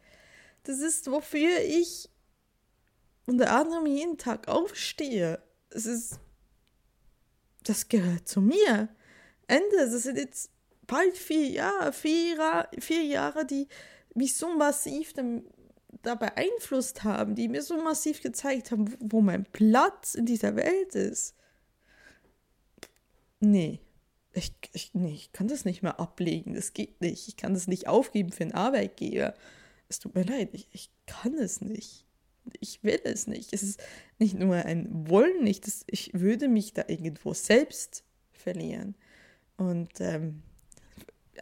Das 0.62 0.78
ist, 0.78 1.10
wofür 1.10 1.60
ich 1.60 2.08
unter 3.26 3.52
anderem 3.52 3.86
jeden 3.86 4.16
Tag 4.16 4.48
aufstehe. 4.48 5.42
Es 5.70 5.86
ist 5.86 6.20
das 7.68 7.88
gehört 7.88 8.28
zu 8.28 8.40
mir. 8.40 8.88
Ende. 9.46 9.76
Das 9.76 10.02
sind 10.02 10.18
jetzt 10.18 10.50
bald 10.86 11.16
vier 11.16 11.46
Jahre, 11.46 11.92
vier, 11.92 12.68
vier 12.78 13.02
Jahre, 13.02 13.46
die 13.46 13.68
mich 14.14 14.36
so 14.36 14.56
massiv 14.56 15.12
da 16.02 16.14
beeinflusst 16.14 17.04
haben, 17.04 17.34
die 17.34 17.48
mir 17.48 17.62
so 17.62 17.80
massiv 17.82 18.22
gezeigt 18.22 18.70
haben, 18.70 18.96
wo 19.00 19.20
mein 19.20 19.44
Platz 19.44 20.14
in 20.14 20.26
dieser 20.26 20.56
Welt 20.56 20.94
ist. 20.94 21.34
Nee. 23.40 23.80
Ich, 24.32 24.52
ich, 24.72 24.94
nee, 24.94 25.14
ich 25.14 25.32
kann 25.32 25.48
das 25.48 25.64
nicht 25.64 25.82
mehr 25.82 25.98
ablegen. 25.98 26.54
Das 26.54 26.72
geht 26.72 27.00
nicht. 27.00 27.28
Ich 27.28 27.36
kann 27.36 27.54
das 27.54 27.66
nicht 27.66 27.88
aufgeben 27.88 28.30
für 28.30 28.44
einen 28.44 28.54
Arbeitgeber. 28.54 29.34
Es 29.88 29.98
tut 29.98 30.14
mir 30.14 30.24
leid. 30.24 30.50
Ich, 30.52 30.68
ich 30.72 30.90
kann 31.06 31.34
es 31.34 31.60
nicht 31.60 32.07
ich 32.60 32.82
will 32.82 33.00
es 33.04 33.26
nicht. 33.26 33.52
Es 33.52 33.62
ist 33.62 33.80
nicht 34.18 34.38
nur 34.38 34.56
ein 34.56 35.08
Wollen 35.08 35.44
nicht, 35.44 35.66
das, 35.66 35.84
ich 35.86 36.10
würde 36.14 36.48
mich 36.48 36.72
da 36.72 36.84
irgendwo 36.88 37.34
selbst 37.34 38.04
verlieren. 38.32 38.94
Und 39.56 40.00
ähm, 40.00 40.42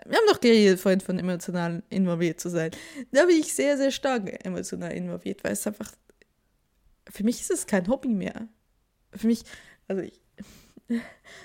wir 0.04 0.16
haben 0.16 0.26
doch 0.28 0.40
geredet 0.40 0.80
vorhin 0.80 1.00
von 1.00 1.18
emotional 1.18 1.82
involviert 1.88 2.40
zu 2.40 2.50
sein. 2.50 2.70
Da 3.12 3.26
bin 3.26 3.36
ich 3.36 3.54
sehr, 3.54 3.76
sehr 3.76 3.90
stark 3.90 4.44
emotional 4.44 4.92
involviert, 4.92 5.42
weil 5.44 5.52
es 5.52 5.66
einfach, 5.66 5.92
für 7.08 7.24
mich 7.24 7.40
ist 7.40 7.50
es 7.50 7.66
kein 7.66 7.88
Hobby 7.88 8.08
mehr. 8.08 8.48
Für 9.12 9.26
mich, 9.26 9.42
also 9.88 10.02
ich, 10.02 10.20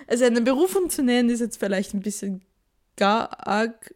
also 0.08 0.26
eine 0.26 0.42
Berufung 0.42 0.90
zu 0.90 1.04
nennen, 1.04 1.30
ist 1.30 1.40
jetzt 1.40 1.58
vielleicht 1.58 1.94
ein 1.94 2.02
bisschen 2.02 2.42
gar 2.98 3.48
arg 3.48 3.96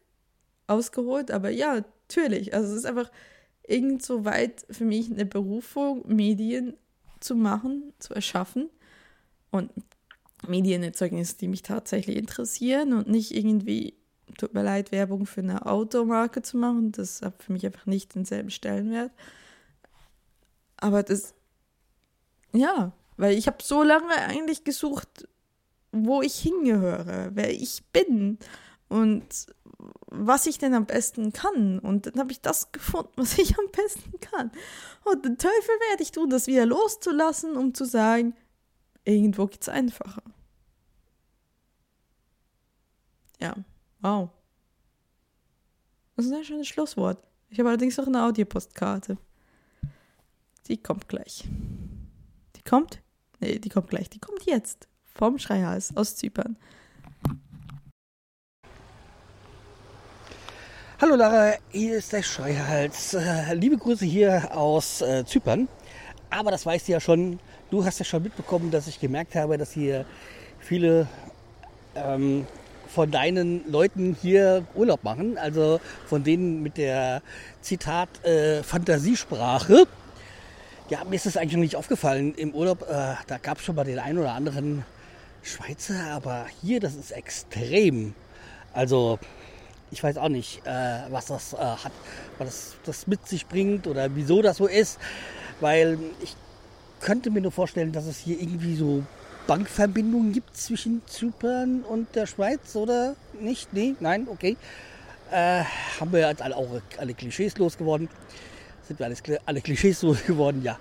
ausgeholt, 0.67 1.31
aber 1.31 1.49
ja, 1.49 1.83
natürlich. 2.07 2.53
Also 2.53 2.71
es 2.71 2.79
ist 2.79 2.85
einfach, 2.85 3.11
irgend 3.67 4.03
so 4.03 4.25
weit 4.25 4.65
für 4.69 4.85
mich 4.85 5.11
eine 5.11 5.25
Berufung, 5.25 6.03
Medien 6.07 6.75
zu 7.19 7.35
machen, 7.35 7.93
zu 7.99 8.13
erschaffen 8.13 8.69
und 9.51 9.71
Medienerzeugnisse, 10.47 11.37
die 11.37 11.47
mich 11.47 11.63
tatsächlich 11.63 12.17
interessieren 12.17 12.93
und 12.93 13.07
nicht 13.07 13.35
irgendwie, 13.35 13.95
tut 14.37 14.53
mir 14.53 14.63
leid, 14.63 14.91
Werbung 14.91 15.25
für 15.25 15.41
eine 15.41 15.65
Automarke 15.65 16.41
zu 16.41 16.57
machen. 16.57 16.91
Das 16.91 17.21
hat 17.21 17.41
für 17.41 17.53
mich 17.53 17.65
einfach 17.65 17.85
nicht 17.85 18.15
denselben 18.15 18.51
Stellenwert. 18.51 19.11
Aber 20.77 21.03
das, 21.03 21.33
ja, 22.53 22.91
weil 23.17 23.37
ich 23.37 23.47
habe 23.47 23.63
so 23.63 23.81
lange 23.81 24.13
eigentlich 24.13 24.63
gesucht, 24.63 25.27
wo 25.91 26.21
ich 26.21 26.35
hingehöre, 26.35 27.31
wer 27.33 27.51
ich 27.51 27.83
bin 27.93 28.37
und 28.89 29.47
was 30.07 30.45
ich 30.45 30.57
denn 30.57 30.73
am 30.73 30.85
besten 30.85 31.33
kann. 31.33 31.79
Und 31.79 32.07
dann 32.07 32.19
habe 32.19 32.31
ich 32.31 32.41
das 32.41 32.71
gefunden, 32.71 33.11
was 33.15 33.37
ich 33.37 33.57
am 33.57 33.69
besten 33.71 34.19
kann. 34.19 34.51
Und 35.03 35.25
den 35.25 35.37
Teufel 35.37 35.75
werde 35.89 36.03
ich 36.03 36.11
tun, 36.11 36.29
das 36.29 36.47
wieder 36.47 36.65
loszulassen, 36.65 37.55
um 37.55 37.73
zu 37.73 37.85
sagen, 37.85 38.35
irgendwo 39.03 39.47
geht 39.47 39.61
es 39.61 39.69
einfacher. 39.69 40.23
Ja, 43.39 43.55
wow. 44.01 44.29
Das 46.15 46.25
ist 46.25 46.33
ein 46.33 46.43
schönes 46.43 46.67
Schlusswort. 46.67 47.21
Ich 47.49 47.59
habe 47.59 47.69
allerdings 47.69 47.97
noch 47.97 48.07
eine 48.07 48.23
Audiopostkarte. 48.23 49.17
Die 50.67 50.77
kommt 50.77 51.07
gleich. 51.07 51.43
Die 52.55 52.63
kommt? 52.63 53.01
Nee, 53.39 53.59
die 53.59 53.69
kommt 53.69 53.89
gleich. 53.89 54.09
Die 54.09 54.19
kommt 54.19 54.45
jetzt. 54.45 54.87
Vom 55.03 55.37
Schreihals 55.37 55.95
aus 55.95 56.15
Zypern. 56.15 56.57
Hallo 61.01 61.17
Lara, 61.17 61.55
hier 61.73 61.97
ist 61.97 62.13
der 62.13 62.23
Scheuerhals. 62.23 63.15
Äh, 63.15 63.53
liebe 63.53 63.75
Grüße 63.75 64.05
hier 64.05 64.55
aus 64.55 65.01
äh, 65.01 65.25
Zypern. 65.25 65.67
Aber 66.29 66.51
das 66.51 66.65
weißt 66.65 66.87
du 66.87 66.93
ja 66.93 67.01
schon, 67.01 67.37
du 67.69 67.83
hast 67.83 67.99
ja 67.99 68.05
schon 68.05 68.23
mitbekommen, 68.23 68.71
dass 68.71 68.87
ich 68.87 69.01
gemerkt 69.01 69.35
habe, 69.35 69.57
dass 69.57 69.73
hier 69.73 70.05
viele 70.57 71.05
ähm, 71.95 72.47
von 72.87 73.11
deinen 73.11 73.69
Leuten 73.69 74.15
hier 74.21 74.65
Urlaub 74.73 75.03
machen. 75.03 75.37
Also 75.37 75.81
von 76.05 76.23
denen 76.23 76.63
mit 76.63 76.77
der 76.77 77.21
Zitat 77.59 78.23
äh, 78.23 78.63
Fantasiesprache. 78.63 79.87
Ja, 80.87 81.03
mir 81.03 81.17
ist 81.17 81.25
das 81.25 81.35
eigentlich 81.35 81.55
noch 81.55 81.59
nicht 81.59 81.75
aufgefallen. 81.75 82.33
Im 82.35 82.55
Urlaub, 82.55 82.83
äh, 82.83 83.15
da 83.27 83.37
gab 83.41 83.57
es 83.57 83.65
schon 83.65 83.75
mal 83.75 83.83
den 83.83 83.99
einen 83.99 84.19
oder 84.19 84.31
anderen 84.31 84.85
Schweizer, 85.43 86.11
aber 86.11 86.45
hier, 86.61 86.79
das 86.79 86.95
ist 86.95 87.11
extrem. 87.11 88.15
Also 88.71 89.19
ich 89.91 90.03
weiß 90.03 90.17
auch 90.17 90.29
nicht, 90.29 90.65
äh, 90.65 90.99
was 91.09 91.27
das 91.27 91.53
äh, 91.53 91.57
hat, 91.57 91.91
was 92.37 92.47
das, 92.47 92.75
das, 92.85 93.07
mit 93.07 93.27
sich 93.27 93.47
bringt 93.47 93.87
oder 93.87 94.15
wieso 94.15 94.41
das 94.41 94.57
so 94.57 94.67
ist, 94.67 94.99
weil 95.59 95.97
ich 96.21 96.35
könnte 97.01 97.29
mir 97.29 97.41
nur 97.41 97.51
vorstellen, 97.51 97.91
dass 97.91 98.05
es 98.05 98.17
hier 98.17 98.39
irgendwie 98.39 98.75
so 98.75 99.03
Bankverbindungen 99.47 100.33
gibt 100.33 100.57
zwischen 100.57 101.01
Zypern 101.05 101.83
und 101.83 102.15
der 102.15 102.25
Schweiz 102.25 102.75
oder 102.75 103.15
nicht? 103.39 103.73
Nee, 103.73 103.95
nein, 103.99 104.27
okay. 104.29 104.57
Äh, 105.31 105.63
haben 105.99 106.11
wir 106.11 106.27
jetzt 106.27 106.41
alle, 106.41 106.55
auch 106.55 106.67
alle 106.97 107.13
Klischees 107.13 107.57
losgeworden. 107.57 108.09
Sind 108.87 108.99
wir 108.99 109.05
alles, 109.05 109.21
alle 109.45 109.61
Klischees 109.61 110.01
losgeworden? 110.03 110.63
Ja. 110.63 110.77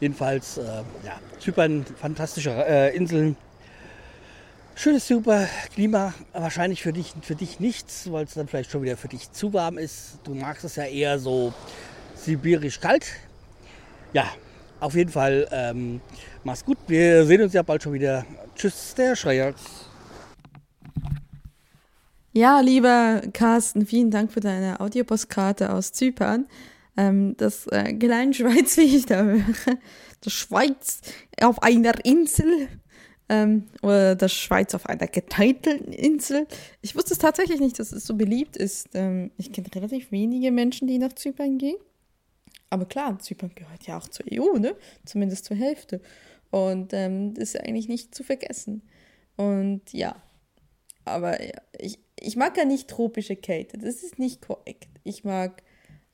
Jedenfalls, 0.00 0.58
äh, 0.58 0.62
ja, 1.04 1.18
Zypern, 1.40 1.84
fantastische 1.98 2.50
äh, 2.50 2.94
Inseln, 2.94 3.36
Schönes, 4.78 5.08
super 5.08 5.48
Klima. 5.72 6.12
Wahrscheinlich 6.34 6.82
für 6.82 6.92
dich, 6.92 7.14
für 7.22 7.34
dich 7.34 7.60
nichts, 7.60 8.12
weil 8.12 8.26
es 8.26 8.34
dann 8.34 8.46
vielleicht 8.46 8.70
schon 8.70 8.82
wieder 8.82 8.98
für 8.98 9.08
dich 9.08 9.32
zu 9.32 9.54
warm 9.54 9.78
ist. 9.78 10.18
Du 10.24 10.34
magst 10.34 10.64
es 10.64 10.76
ja 10.76 10.84
eher 10.84 11.18
so 11.18 11.54
sibirisch 12.14 12.78
kalt. 12.78 13.06
Ja, 14.12 14.26
auf 14.78 14.94
jeden 14.94 15.10
Fall. 15.10 15.48
Ähm, 15.50 16.02
mach's 16.44 16.62
gut. 16.62 16.76
Wir 16.88 17.24
sehen 17.24 17.40
uns 17.40 17.54
ja 17.54 17.62
bald 17.62 17.82
schon 17.82 17.94
wieder. 17.94 18.26
Tschüss, 18.54 18.94
der 18.94 19.16
Schreier. 19.16 19.54
Ja, 22.34 22.60
lieber 22.60 23.22
Carsten, 23.32 23.86
vielen 23.86 24.10
Dank 24.10 24.30
für 24.30 24.40
deine 24.40 24.78
Audiopostkarte 24.80 25.72
aus 25.72 25.92
Zypern. 25.92 26.48
Ähm, 26.98 27.34
das 27.38 27.66
äh, 27.68 27.94
kleine 27.94 28.34
Schweiz, 28.34 28.76
wie 28.76 28.94
ich 28.94 29.06
da 29.06 29.22
höre. 29.22 29.40
Das 30.20 30.34
Schweiz 30.34 31.00
auf 31.40 31.62
einer 31.62 32.04
Insel. 32.04 32.68
Ähm, 33.28 33.64
oder 33.82 34.14
das 34.14 34.32
Schweiz 34.32 34.74
auf 34.74 34.86
einer 34.86 35.08
geteilten 35.08 35.92
Insel. 35.92 36.46
Ich 36.80 36.94
wusste 36.94 37.12
es 37.12 37.18
tatsächlich 37.18 37.58
nicht, 37.58 37.78
dass 37.78 37.90
es 37.92 38.06
so 38.06 38.14
beliebt 38.14 38.56
ist. 38.56 38.90
Ähm, 38.94 39.32
ich 39.36 39.52
kenne 39.52 39.66
relativ 39.74 40.12
wenige 40.12 40.52
Menschen, 40.52 40.86
die 40.86 40.98
nach 40.98 41.12
Zypern 41.12 41.58
gehen. 41.58 41.76
Aber 42.70 42.84
klar, 42.84 43.18
Zypern 43.18 43.50
gehört 43.54 43.86
ja 43.86 43.98
auch 43.98 44.08
zur 44.08 44.26
EU, 44.32 44.58
ne? 44.58 44.76
Zumindest 45.04 45.44
zur 45.44 45.56
Hälfte. 45.56 46.00
Und 46.50 46.92
ähm, 46.92 47.34
das 47.34 47.54
ist 47.54 47.60
eigentlich 47.60 47.88
nicht 47.88 48.14
zu 48.14 48.22
vergessen. 48.22 48.82
Und 49.36 49.92
ja, 49.92 50.16
aber 51.04 51.42
ja, 51.42 51.60
ich, 51.78 51.98
ich 52.18 52.36
mag 52.36 52.56
ja 52.56 52.64
nicht 52.64 52.88
tropische 52.88 53.36
Kälte. 53.36 53.78
Das 53.78 54.02
ist 54.02 54.18
nicht 54.18 54.42
korrekt. 54.42 54.88
Ich 55.04 55.24
mag 55.24 55.62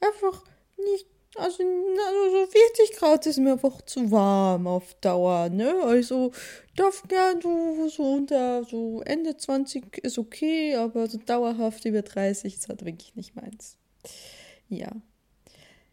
einfach 0.01 0.45
nicht. 0.79 1.07
Also, 1.37 1.62
also 1.62 2.30
so 2.30 2.47
40 2.47 2.97
Grad 2.99 3.26
ist 3.26 3.39
mir 3.39 3.53
einfach 3.53 3.80
zu 3.83 4.11
warm 4.11 4.66
auf 4.66 4.95
Dauer, 5.01 5.49
ne? 5.49 5.74
Also 5.83 6.33
darf 6.76 7.03
gern 7.09 7.41
so, 7.41 7.89
so 7.89 8.03
unter 8.03 8.64
so 8.64 9.01
Ende 9.03 9.37
20 9.37 9.99
ist 9.99 10.18
okay, 10.18 10.74
aber 10.74 11.09
so 11.09 11.18
dauerhaft 11.18 11.87
über 11.87 12.03
30 12.03 12.55
ist 12.55 12.68
halt 12.68 12.85
wirklich 12.85 13.14
nicht 13.14 13.35
meins. 13.35 13.78
Ja. 14.68 14.91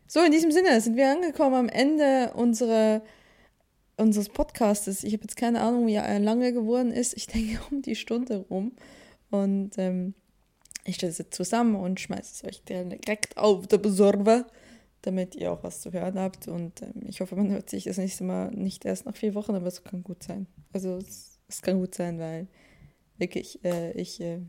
So, 0.08 0.22
in 0.22 0.32
diesem 0.32 0.52
Sinne 0.52 0.82
sind 0.82 0.98
wir 0.98 1.10
angekommen 1.10 1.56
am 1.56 1.70
Ende 1.70 2.34
unserer, 2.34 3.02
unseres 3.96 4.28
Podcastes. 4.28 5.04
Ich 5.04 5.14
habe 5.14 5.24
jetzt 5.24 5.38
keine 5.38 5.62
Ahnung, 5.62 5.88
wie 5.88 5.94
er 5.94 6.20
lange 6.20 6.52
geworden 6.52 6.92
ist. 6.92 7.16
Ich 7.16 7.28
denke 7.28 7.60
um 7.72 7.82
die 7.82 7.96
Stunde 7.96 8.46
rum. 8.50 8.74
Und 9.30 9.78
ähm, 9.78 10.16
ich 10.84 10.96
stelle 10.96 11.12
es 11.12 11.20
jetzt 11.20 11.36
zusammen 11.36 11.76
und 11.76 12.00
schmeiße 12.00 12.34
es 12.34 12.44
euch 12.44 12.64
direkt 12.64 13.38
auf 13.38 13.68
der 13.68 13.78
Besorber, 13.78 14.48
damit 15.02 15.36
ihr 15.36 15.52
auch 15.52 15.64
was 15.64 15.82
zu 15.82 15.92
hören 15.92 16.20
habt. 16.20 16.48
Und 16.48 16.82
ähm, 16.82 17.04
ich 17.08 17.22
hoffe, 17.22 17.36
man 17.36 17.52
hört 17.52 17.70
sich 17.70 17.86
das 17.86 17.98
nächste 17.98 18.24
Mal 18.24 18.52
nicht 18.52 18.86
erst 18.86 19.06
nach 19.06 19.16
vier 19.16 19.36
Wochen, 19.36 19.56
aber 19.56 19.68
es 19.68 19.84
kann 19.84 20.04
gut 20.04 20.24
sein. 20.24 20.48
Also 20.74 20.98
es, 20.98 21.40
es 21.48 21.62
kann 21.62 21.80
gut 21.80 21.96
sein, 21.96 22.20
weil 22.20 22.48
wirklich, 23.18 23.64
äh, 23.64 23.92
ich, 23.94 24.22
äh, 24.22 24.40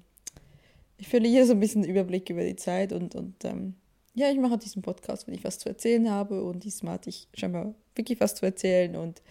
ich 0.97 1.09
verliere 1.09 1.47
so 1.47 1.53
ein 1.53 1.61
bisschen 1.61 1.85
Überblick 1.85 2.31
über 2.31 2.45
die 2.45 2.57
Zeit 2.57 2.93
und, 2.93 3.15
und 3.15 3.45
ähm, 3.45 3.75
ja, 4.15 4.31
ich 4.31 4.39
mache 4.39 4.59
diesen 4.59 4.83
Podcast, 4.83 5.27
wenn 5.27 5.35
ich 5.35 5.45
was 5.45 5.59
zu 5.59 5.69
erzählen 5.69 6.11
habe 6.11 6.43
und 6.43 6.65
diesmal 6.65 6.95
hatte 6.95 7.11
ich 7.11 7.29
scheinbar 7.35 7.75
wirklich 7.95 8.21
was 8.21 8.35
zu 8.35 8.45
erzählen 8.45 8.97
und 8.97 9.23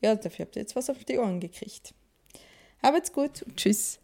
ja, 0.00 0.14
dafür 0.14 0.46
habt 0.46 0.56
ihr 0.56 0.62
jetzt 0.62 0.76
was 0.76 0.88
auf 0.88 1.04
die 1.04 1.18
Ohren 1.18 1.40
gekriegt. 1.40 1.94
Habt's 2.82 3.12
gut 3.12 3.42
und 3.42 3.56
tschüss. 3.56 3.99